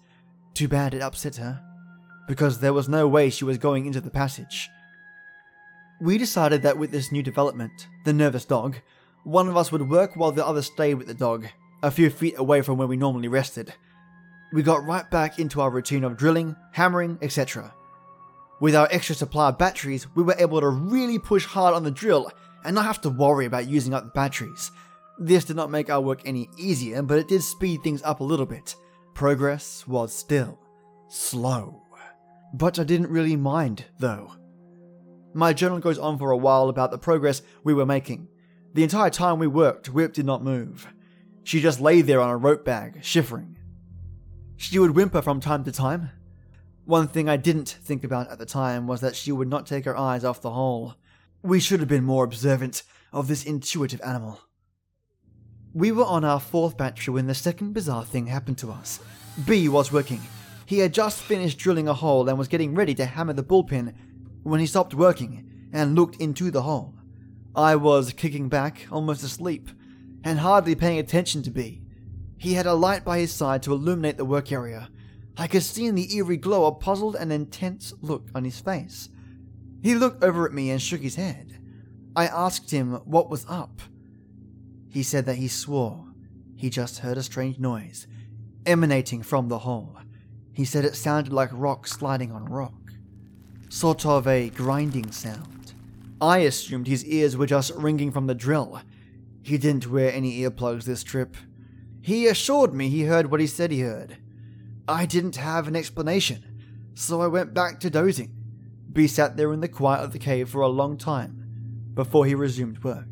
Too 0.57 0.67
bad 0.67 0.95
it 0.95 1.03
upset 1.03 1.35
her 1.35 1.61
because 2.27 2.59
there 2.59 2.73
was 2.73 2.89
no 2.89 3.07
way 3.07 3.29
she 3.29 3.45
was 3.45 3.59
going 3.59 3.85
into 3.85 4.01
the 4.01 4.09
passage. 4.09 4.71
We 6.01 6.17
decided 6.17 6.63
that 6.63 6.79
with 6.79 6.89
this 6.89 7.11
new 7.11 7.21
development, 7.21 7.87
the 8.05 8.13
nervous 8.13 8.43
dog, 8.43 8.77
one 9.23 9.47
of 9.47 9.55
us 9.55 9.71
would 9.71 9.87
work 9.87 10.15
while 10.15 10.31
the 10.31 10.43
other 10.43 10.63
stayed 10.63 10.95
with 10.95 11.05
the 11.05 11.13
dog, 11.13 11.45
a 11.83 11.91
few 11.91 12.09
feet 12.09 12.39
away 12.39 12.63
from 12.63 12.79
where 12.79 12.87
we 12.87 12.97
normally 12.97 13.27
rested. 13.27 13.71
We 14.51 14.63
got 14.63 14.83
right 14.83 15.07
back 15.11 15.37
into 15.37 15.61
our 15.61 15.69
routine 15.69 16.03
of 16.03 16.17
drilling, 16.17 16.55
hammering, 16.71 17.19
etc. 17.21 17.71
With 18.59 18.73
our 18.73 18.87
extra 18.89 19.13
supply 19.13 19.49
of 19.49 19.59
batteries, 19.59 20.07
we 20.15 20.23
were 20.23 20.37
able 20.39 20.61
to 20.61 20.69
really 20.69 21.19
push 21.19 21.45
hard 21.45 21.75
on 21.75 21.83
the 21.83 21.91
drill 21.91 22.31
and 22.65 22.73
not 22.73 22.85
have 22.85 23.01
to 23.01 23.11
worry 23.11 23.45
about 23.45 23.67
using 23.67 23.93
up 23.93 24.05
the 24.05 24.09
batteries. 24.09 24.71
This 25.19 25.45
did 25.45 25.55
not 25.55 25.69
make 25.69 25.91
our 25.91 26.01
work 26.01 26.21
any 26.25 26.49
easier, 26.57 27.03
but 27.03 27.19
it 27.19 27.27
did 27.27 27.43
speed 27.43 27.83
things 27.83 28.01
up 28.01 28.21
a 28.21 28.23
little 28.23 28.47
bit. 28.47 28.75
Progress 29.17 29.87
was 29.87 30.13
still 30.13 30.59
slow. 31.07 31.81
But 32.53 32.77
I 32.77 32.83
didn't 32.83 33.09
really 33.09 33.35
mind, 33.35 33.85
though. 33.97 34.33
My 35.33 35.53
journal 35.53 35.79
goes 35.79 35.97
on 35.97 36.19
for 36.19 36.29
a 36.29 36.37
while 36.37 36.69
about 36.69 36.91
the 36.91 36.99
progress 36.99 37.41
we 37.63 37.73
were 37.73 37.83
making. 37.83 38.27
The 38.75 38.83
entire 38.83 39.09
time 39.09 39.39
we 39.39 39.47
worked, 39.47 39.89
Whip 39.89 40.13
did 40.13 40.27
not 40.27 40.43
move. 40.43 40.87
She 41.43 41.61
just 41.61 41.81
lay 41.81 42.03
there 42.03 42.21
on 42.21 42.29
a 42.29 42.37
rope 42.37 42.63
bag, 42.63 42.99
shivering. 43.01 43.57
She 44.55 44.77
would 44.77 44.91
whimper 44.91 45.23
from 45.23 45.39
time 45.39 45.63
to 45.63 45.71
time. 45.71 46.11
One 46.85 47.07
thing 47.07 47.27
I 47.27 47.37
didn't 47.37 47.69
think 47.69 48.03
about 48.03 48.29
at 48.29 48.37
the 48.37 48.45
time 48.45 48.85
was 48.85 49.01
that 49.01 49.15
she 49.15 49.31
would 49.31 49.49
not 49.49 49.65
take 49.65 49.85
her 49.85 49.97
eyes 49.97 50.23
off 50.23 50.43
the 50.43 50.51
hole. 50.51 50.93
We 51.41 51.59
should 51.59 51.79
have 51.79 51.89
been 51.89 52.03
more 52.03 52.23
observant 52.23 52.83
of 53.11 53.27
this 53.27 53.43
intuitive 53.43 54.01
animal. 54.01 54.41
We 55.73 55.91
were 55.91 56.05
on 56.05 56.23
our 56.23 56.39
fourth 56.39 56.77
battery 56.77 57.13
when 57.13 57.27
the 57.27 57.35
second 57.35 57.73
bizarre 57.73 58.05
thing 58.05 58.27
happened 58.27 58.57
to 58.59 58.71
us. 58.71 58.99
B 59.45 59.69
was 59.69 59.91
working, 59.91 60.21
he 60.67 60.79
had 60.79 60.93
just 60.93 61.21
finished 61.21 61.57
drilling 61.57 61.87
a 61.87 61.93
hole 61.93 62.27
and 62.27 62.37
was 62.37 62.49
getting 62.49 62.75
ready 62.75 62.93
to 62.95 63.05
hammer 63.05 63.31
the 63.31 63.41
bull 63.41 63.63
pin 63.63 63.93
when 64.43 64.59
he 64.59 64.65
stopped 64.65 64.93
working 64.93 65.69
and 65.71 65.95
looked 65.95 66.17
into 66.17 66.51
the 66.51 66.63
hole. 66.63 66.93
I 67.55 67.77
was 67.77 68.11
kicking 68.11 68.49
back, 68.49 68.85
almost 68.91 69.23
asleep, 69.23 69.69
and 70.25 70.39
hardly 70.39 70.75
paying 70.75 70.99
attention 70.99 71.41
to 71.43 71.51
B. 71.51 71.83
He 72.37 72.55
had 72.55 72.65
a 72.65 72.73
light 72.73 73.05
by 73.05 73.19
his 73.19 73.31
side 73.31 73.63
to 73.63 73.71
illuminate 73.71 74.17
the 74.17 74.25
work 74.25 74.51
area. 74.51 74.89
I 75.37 75.47
could 75.47 75.63
see 75.63 75.85
in 75.85 75.95
the 75.95 76.13
eerie 76.13 76.35
glow 76.35 76.65
a 76.65 76.75
puzzled 76.75 77.15
and 77.15 77.31
intense 77.31 77.93
look 78.01 78.27
on 78.35 78.43
his 78.43 78.59
face. 78.59 79.07
He 79.81 79.95
looked 79.95 80.21
over 80.21 80.45
at 80.45 80.53
me 80.53 80.69
and 80.69 80.81
shook 80.81 80.99
his 80.99 81.15
head. 81.15 81.59
I 82.13 82.27
asked 82.27 82.71
him 82.71 82.95
what 83.05 83.29
was 83.29 83.45
up. 83.47 83.79
He 84.97 85.03
said 85.03 85.27
that 85.27 85.35
he 85.35 85.47
swore 85.47 86.05
he 86.55 86.71
just 86.71 86.97
heard 86.97 87.19
a 87.19 87.21
strange 87.21 87.59
noise 87.59 88.07
emanating 88.65 89.21
from 89.21 89.47
the 89.47 89.59
hole. 89.59 89.95
He 90.53 90.65
said 90.65 90.85
it 90.85 90.95
sounded 90.95 91.31
like 91.31 91.51
rock 91.53 91.85
sliding 91.85 92.31
on 92.31 92.45
rock. 92.45 92.73
Sort 93.69 94.07
of 94.07 94.25
a 94.25 94.49
grinding 94.49 95.11
sound. 95.11 95.73
I 96.19 96.39
assumed 96.39 96.87
his 96.87 97.05
ears 97.05 97.37
were 97.37 97.45
just 97.45 97.75
ringing 97.75 98.11
from 98.11 98.25
the 98.25 98.33
drill. 98.33 98.81
He 99.43 99.59
didn't 99.59 99.85
wear 99.85 100.11
any 100.11 100.39
earplugs 100.39 100.85
this 100.85 101.03
trip. 101.03 101.37
He 102.01 102.25
assured 102.25 102.73
me 102.73 102.89
he 102.89 103.03
heard 103.03 103.29
what 103.29 103.39
he 103.39 103.45
said 103.45 103.69
he 103.69 103.81
heard. 103.81 104.17
I 104.87 105.05
didn't 105.05 105.35
have 105.35 105.67
an 105.67 105.75
explanation, 105.75 106.43
so 106.95 107.21
I 107.21 107.27
went 107.27 107.53
back 107.53 107.79
to 107.81 107.91
dozing. 107.91 108.33
B 108.91 109.05
sat 109.05 109.37
there 109.37 109.53
in 109.53 109.59
the 109.59 109.67
quiet 109.67 110.03
of 110.03 110.11
the 110.11 110.17
cave 110.17 110.49
for 110.49 110.61
a 110.61 110.67
long 110.67 110.97
time 110.97 111.91
before 111.93 112.25
he 112.25 112.33
resumed 112.33 112.83
work. 112.83 113.05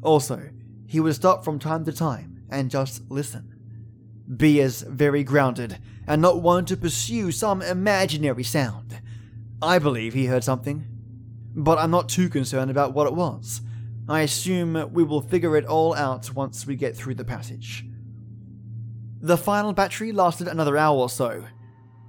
Also, 0.00 0.48
he 0.92 1.00
would 1.00 1.14
stop 1.14 1.42
from 1.42 1.58
time 1.58 1.86
to 1.86 1.90
time 1.90 2.44
and 2.50 2.70
just 2.70 3.10
listen. 3.10 3.54
B 4.36 4.60
is 4.60 4.82
very 4.82 5.24
grounded 5.24 5.78
and 6.06 6.20
not 6.20 6.42
one 6.42 6.66
to 6.66 6.76
pursue 6.76 7.32
some 7.32 7.62
imaginary 7.62 8.44
sound. 8.44 9.00
I 9.62 9.78
believe 9.78 10.12
he 10.12 10.26
heard 10.26 10.44
something, 10.44 10.84
but 11.54 11.78
I'm 11.78 11.90
not 11.90 12.10
too 12.10 12.28
concerned 12.28 12.70
about 12.70 12.92
what 12.92 13.06
it 13.06 13.14
was. 13.14 13.62
I 14.06 14.20
assume 14.20 14.92
we 14.92 15.02
will 15.02 15.22
figure 15.22 15.56
it 15.56 15.64
all 15.64 15.94
out 15.94 16.34
once 16.34 16.66
we 16.66 16.76
get 16.76 16.94
through 16.94 17.14
the 17.14 17.24
passage. 17.24 17.86
The 19.22 19.38
final 19.38 19.72
battery 19.72 20.12
lasted 20.12 20.46
another 20.46 20.76
hour 20.76 20.98
or 20.98 21.08
so. 21.08 21.46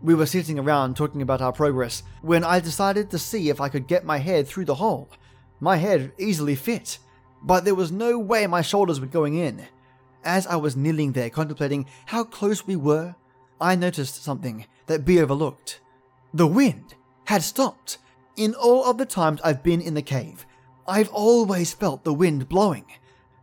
We 0.02 0.14
were 0.14 0.26
sitting 0.26 0.60
around 0.60 0.98
talking 0.98 1.22
about 1.22 1.42
our 1.42 1.54
progress 1.54 2.04
when 2.22 2.44
I 2.44 2.60
decided 2.60 3.10
to 3.12 3.18
see 3.18 3.48
if 3.48 3.62
I 3.62 3.70
could 3.70 3.88
get 3.88 4.04
my 4.04 4.18
head 4.18 4.46
through 4.46 4.66
the 4.66 4.76
hole. 4.76 5.10
My 5.62 5.78
head 5.78 6.12
easily 6.18 6.56
fit, 6.56 7.00
but 7.44 7.66
there 7.66 7.76
was 7.76 7.92
no 7.92 8.18
way 8.18 8.48
my 8.48 8.62
shoulders 8.62 9.00
were 9.00 9.08
going 9.08 9.36
in. 9.36 9.66
As 10.24 10.48
I 10.48 10.56
was 10.56 10.78
kneeling 10.78 11.12
there 11.12 11.30
contemplating 11.30 11.86
how 12.06 12.24
close 12.24 12.66
we 12.66 12.76
were, 12.76 13.16
I 13.60 13.76
noticed 13.76 14.24
something 14.24 14.66
that 14.88 15.06
B 15.06 15.20
overlooked. 15.22 15.82
The 16.34 16.48
wind 16.48 16.96
had 17.26 17.44
stopped. 17.44 17.98
In 18.36 18.56
all 18.56 18.86
of 18.86 18.98
the 18.98 19.06
times 19.06 19.42
I've 19.44 19.62
been 19.62 19.82
in 19.82 19.94
the 19.94 20.02
cave, 20.02 20.46
I've 20.88 21.10
always 21.10 21.74
felt 21.74 22.04
the 22.04 22.14
wind 22.14 22.50
blowing. 22.50 22.86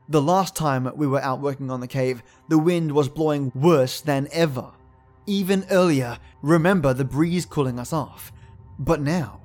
The 0.08 0.20
last 0.20 0.56
time 0.56 0.90
we 0.96 1.06
were 1.06 1.22
out 1.22 1.40
working 1.40 1.70
on 1.70 1.80
the 1.80 1.86
cave, 1.86 2.22
the 2.48 2.58
wind 2.58 2.92
was 2.92 3.08
blowing 3.08 3.52
worse 3.54 4.00
than 4.00 4.28
ever. 4.32 4.72
Even 5.26 5.64
earlier, 5.70 6.18
remember 6.42 6.92
the 6.92 7.04
breeze 7.04 7.46
cooling 7.46 7.78
us 7.78 7.92
off. 7.92 8.32
But 8.78 9.00
now, 9.00 9.40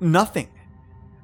nothing. 0.00 0.48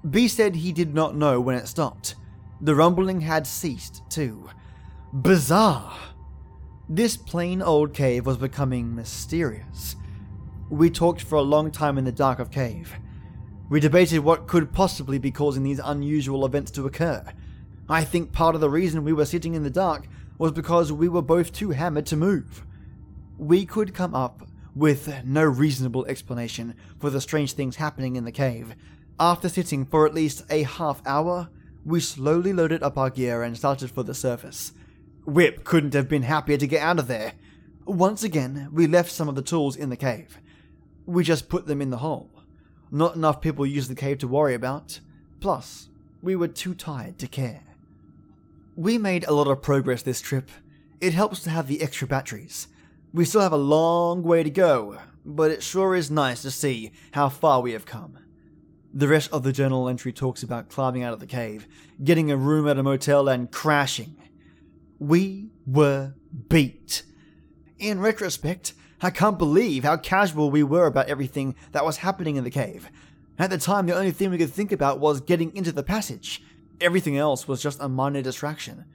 B 0.09 0.29
said 0.29 0.57
he 0.57 0.73
did 0.73 0.95
not 0.95 1.15
know 1.15 1.41
when 1.41 1.57
it 1.57 1.69
stopped. 1.69 2.15
The 2.61 2.75
rumbling 2.75 3.21
had 3.21 3.47
ceased, 3.47 4.03
too. 4.11 4.51
Bizarre. 5.13 5.97
This 6.89 7.17
plain 7.17 7.63
old 7.63 7.95
cave 7.95 8.27
was 8.27 8.37
becoming 8.37 8.95
mysterious. 8.95 9.95
We 10.71 10.91
talked 10.91 11.23
for 11.23 11.37
a 11.37 11.43
long 11.43 11.71
time 11.71 11.99
in 11.99 12.05
the 12.05 12.13
dark 12.13 12.39
of 12.39 12.51
cave. 12.51 12.93
We 13.71 13.81
debated 13.81 14.21
what 14.21 14.47
could 14.47 14.73
possibly 14.73 15.19
be 15.19 15.31
causing 15.31 15.63
these 15.63 15.81
unusual 15.83 16.45
events 16.45 16.71
to 16.73 16.87
occur. 16.87 17.25
I 17.89 18.05
think 18.05 18.33
part 18.33 18.55
of 18.55 18.61
the 18.61 18.71
reason 18.71 19.05
we 19.05 19.13
were 19.13 19.25
sitting 19.25 19.55
in 19.55 19.63
the 19.63 19.71
dark 19.71 20.09
was 20.39 20.53
because 20.53 20.93
we 20.93 21.09
were 21.09 21.23
both 21.23 21.53
too 21.53 21.71
hammered 21.71 22.07
to 22.07 22.17
move. 22.17 22.65
We 23.39 23.67
could 23.67 23.95
come 23.95 24.15
up 24.15 24.49
with 24.75 25.25
no 25.25 25.45
reasonable 25.45 26.07
explanation 26.07 26.75
for 26.99 27.11
the 27.11 27.21
strange 27.21 27.53
things 27.53 27.77
happening 27.77 28.17
in 28.17 28.25
the 28.25 28.33
cave. 28.33 28.75
After 29.21 29.49
sitting 29.49 29.85
for 29.85 30.07
at 30.07 30.15
least 30.15 30.45
a 30.51 30.63
half 30.63 31.03
hour, 31.07 31.49
we 31.89 32.01
slowly 32.01 32.53
loaded 32.53 32.83
up 32.83 32.99
our 32.99 33.09
gear 33.09 33.43
and 33.43 33.57
started 33.57 33.91
for 33.91 34.03
the 34.03 34.13
surface. 34.15 34.73
Whip 35.25 35.65
couldn't 35.65 35.95
have 35.95 36.09
been 36.09 36.23
happier 36.23 36.59
to 36.59 36.67
get 36.67 36.83
out 36.83 36.99
of 36.99 37.09
there. 37.09 37.33
Once 37.87 38.23
again, 38.23 38.69
we 38.71 38.87
left 38.87 39.11
some 39.11 39.27
of 39.27 39.35
the 39.35 39.43
tools 39.43 39.75
in 39.75 39.89
the 39.89 39.97
cave. 39.97 40.39
We 41.07 41.25
just 41.25 41.49
put 41.49 41.67
them 41.67 41.81
in 41.81 41.89
the 41.89 41.99
hole. 41.99 42.31
Not 42.91 43.17
enough 43.17 43.41
people 43.41 43.65
use 43.65 43.89
the 43.89 43.95
cave 43.95 44.19
to 44.19 44.29
worry 44.29 44.53
about. 44.53 45.01
Plus, 45.41 45.89
we 46.21 46.37
were 46.37 46.49
too 46.49 46.75
tired 46.75 47.19
to 47.21 47.27
care. 47.27 47.63
We 48.77 48.99
made 48.99 49.25
a 49.25 49.33
lot 49.33 49.49
of 49.49 49.63
progress 49.63 50.03
this 50.03 50.21
trip. 50.21 50.51
It 51.01 51.15
helps 51.15 51.41
to 51.45 51.51
have 51.51 51.69
the 51.69 51.81
extra 51.81 52.07
batteries. 52.07 52.69
We 53.15 53.25
still 53.25 53.41
have 53.41 53.53
a 53.53 53.57
long 53.57 54.23
way 54.23 54.43
to 54.43 54.51
go, 54.51 54.99
but 55.25 55.51
it 55.51 55.63
sure 55.63 55.95
is 55.95 56.11
nice 56.11 56.43
to 56.43 56.51
see 56.51 56.93
how 57.13 57.31
far 57.31 57.63
we 57.63 57.73
have 57.73 57.87
come. 57.87 58.19
The 58.93 59.09
rest 59.09 59.31
of 59.33 59.43
the 59.43 59.53
journal 59.53 59.89
entry 59.89 60.13
talks 60.13 60.43
about 60.43 60.71
climbing 60.71 61.03
out 61.03 61.13
of 61.13 61.21
the 61.21 61.27
cave, 61.27 61.69
getting 62.03 62.31
a 62.31 62.37
room 62.37 62.67
at 62.67 62.79
a 62.79 62.83
motel, 62.83 63.29
and 63.29 63.51
crashing. 63.51 64.17
We 64.99 65.51
were 65.67 66.15
beat. 66.49 67.03
In 67.79 68.01
retrospect, 68.01 68.73
I 69.01 69.11
can't 69.11 69.39
believe 69.39 69.85
how 69.85 69.99
casual 69.99 70.51
we 70.51 70.63
were 70.63 70.87
about 70.87 71.09
everything 71.09 71.55
that 71.73 71.85
was 71.85 71.99
happening 71.99 72.37
in 72.37 72.45
the 72.45 72.51
cave. 72.51 72.91
At 73.39 73.51
the 73.51 73.59
time, 73.59 73.87
the 73.87 73.95
only 73.95 74.11
thing 74.11 74.31
we 74.31 74.39
could 74.39 74.53
think 74.53 74.73
about 74.73 74.99
was 74.99 75.21
getting 75.21 75.55
into 75.55 75.71
the 75.71 75.85
passage. 75.85 76.43
Everything 76.81 77.17
else 77.17 77.47
was 77.47 77.63
just 77.63 77.81
a 77.81 77.89
minor 77.89 78.23
distraction. 78.23 78.87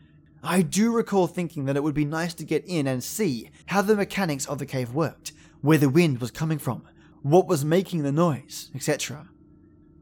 I 0.44 0.62
do 0.62 0.91
recall 0.91 1.28
thinking 1.28 1.66
that 1.66 1.78
it 1.78 1.84
would 1.84 1.94
be 1.94 2.04
nice 2.04 2.34
to 2.34 2.44
get 2.44 2.66
in 2.66 2.88
and 2.88 3.02
see 3.02 3.50
how 3.68 3.82
the 3.82 3.96
mechanics 3.96 4.46
of 4.46 4.58
the 4.58 4.66
cave 4.66 4.94
worked, 4.94 5.32
where 5.62 5.78
the 5.78 5.88
wind 5.88 6.20
was 6.20 6.32
coming 6.32 6.60
from, 6.60 6.84
what 7.22 7.48
was 7.48 7.64
making 7.64 8.04
the 8.04 8.12
noise, 8.12 8.70
etc. 8.76 9.30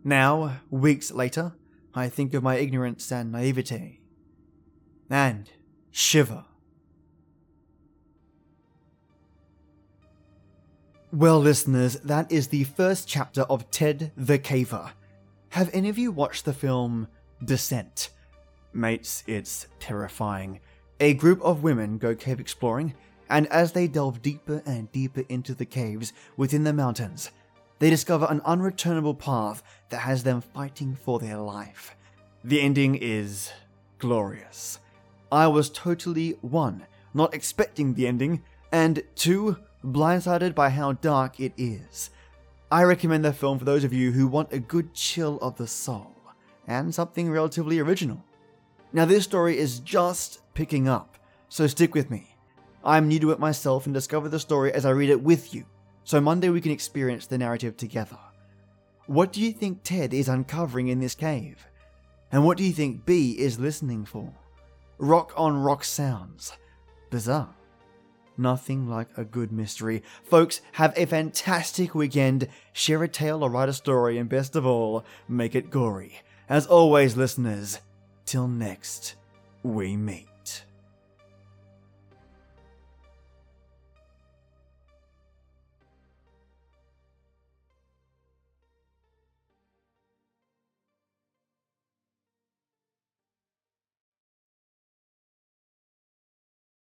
Now, 0.04 0.62
weeks 0.70 1.12
later, 1.12 1.54
I 1.94 2.10
think 2.10 2.34
of 2.34 2.42
my 2.42 2.56
ignorance 2.56 3.12
and 3.12 3.32
naivete. 3.32 4.00
And 5.10 5.50
shiver. 5.92 6.46
Well, 11.12 11.40
listeners, 11.40 11.96
that 12.06 12.32
is 12.32 12.48
the 12.48 12.64
first 12.64 13.08
chapter 13.08 13.42
of 13.42 13.70
Ted 13.70 14.12
the 14.16 14.40
Caver. 14.40 14.92
Have 15.50 15.70
any 15.74 15.90
of 15.90 15.98
you 15.98 16.12
watched 16.12 16.46
the 16.46 16.54
film 16.54 17.08
Descent? 17.44 18.12
Mates, 18.74 19.24
it's 19.28 19.68
terrifying. 19.80 20.62
A 21.02 21.14
group 21.14 21.42
of 21.42 21.64
women 21.64 21.98
go 21.98 22.16
cave 22.16 22.40
exploring, 22.40 22.94
and 23.30 23.46
as 23.48 23.74
they 23.74 23.88
delve 23.88 24.22
deeper 24.22 24.64
and 24.66 24.90
deeper 24.94 25.24
into 25.28 25.54
the 25.54 25.66
caves 25.66 26.14
within 26.38 26.64
the 26.64 26.72
mountains, 26.72 27.32
they 27.82 27.90
discover 27.90 28.28
an 28.30 28.42
unreturnable 28.42 29.18
path 29.18 29.64
that 29.90 30.02
has 30.02 30.22
them 30.22 30.40
fighting 30.40 30.96
for 30.96 31.18
their 31.18 31.38
life. 31.38 31.96
The 32.44 32.62
ending 32.62 32.94
is 32.94 33.52
glorious. 33.98 34.78
I 35.32 35.48
was 35.48 35.72
totally 35.72 36.38
one, 36.42 36.86
not 37.16 37.34
expecting 37.34 37.96
the 37.96 38.06
ending, 38.06 38.44
and 38.72 39.02
two, 39.16 39.58
blindsided 39.84 40.54
by 40.54 40.70
how 40.70 40.92
dark 40.94 41.40
it 41.40 41.54
is. 41.58 42.12
I 42.72 42.84
recommend 42.84 43.26
the 43.26 43.34
film 43.34 43.58
for 43.58 43.66
those 43.66 43.84
of 43.84 43.94
you 43.94 44.12
who 44.12 44.28
want 44.28 44.54
a 44.54 44.60
good 44.60 44.94
chill 44.94 45.40
of 45.40 45.58
the 45.58 45.66
soul 45.66 46.16
and 46.68 46.94
something 46.94 47.32
relatively 47.32 47.80
original. 47.80 48.24
Now, 48.94 49.06
this 49.06 49.24
story 49.24 49.58
is 49.58 49.80
just 49.80 50.42
picking 50.54 50.88
up, 50.88 51.18
so 51.50 51.66
stick 51.66 51.96
with 51.96 52.12
me. 52.12 52.36
I'm 52.86 53.08
new 53.08 53.20
to 53.22 53.32
it 53.32 53.40
myself 53.40 53.88
and 53.88 53.94
discover 53.94 54.30
the 54.30 54.40
story 54.40 54.72
as 54.72 54.86
I 54.86 54.92
read 54.92 55.10
it 55.10 55.24
with 55.24 55.56
you, 55.56 55.66
so 56.04 56.20
Monday 56.20 56.50
we 56.50 56.62
can 56.62 56.72
experience 56.72 57.28
the 57.28 57.38
narrative 57.38 57.78
together. 57.78 58.18
What 59.08 59.34
do 59.34 59.42
you 59.42 59.52
think 59.52 59.84
Ted 59.84 60.14
is 60.14 60.30
uncovering 60.30 60.88
in 60.88 61.00
this 61.00 61.16
cave? 61.16 61.66
And 62.32 62.46
what 62.46 62.58
do 62.58 62.64
you 62.64 62.72
think 62.72 63.06
B 63.06 63.32
is 63.32 63.60
listening 63.60 64.06
for? 64.06 64.34
Rock 64.98 65.34
on 65.36 65.58
rock 65.58 65.84
sounds. 65.84 66.54
Bizarre. 67.10 67.54
Nothing 68.38 68.88
like 68.88 69.10
a 69.18 69.26
good 69.26 69.52
mystery. 69.52 70.02
Folks, 70.24 70.62
have 70.74 70.94
a 70.96 71.06
fantastic 71.06 71.94
weekend. 71.94 72.48
Share 72.72 73.04
a 73.04 73.08
tale 73.08 73.44
or 73.44 73.50
write 73.50 73.70
a 73.70 73.74
story, 73.74 74.18
and 74.18 74.30
best 74.30 74.56
of 74.56 74.66
all, 74.66 75.04
make 75.28 75.54
it 75.56 75.70
gory. 75.70 76.22
As 76.48 76.66
always, 76.66 77.18
listeners, 77.18 77.80
till 78.26 78.48
next 78.48 79.16
we 79.64 79.98
meet. 79.98 80.31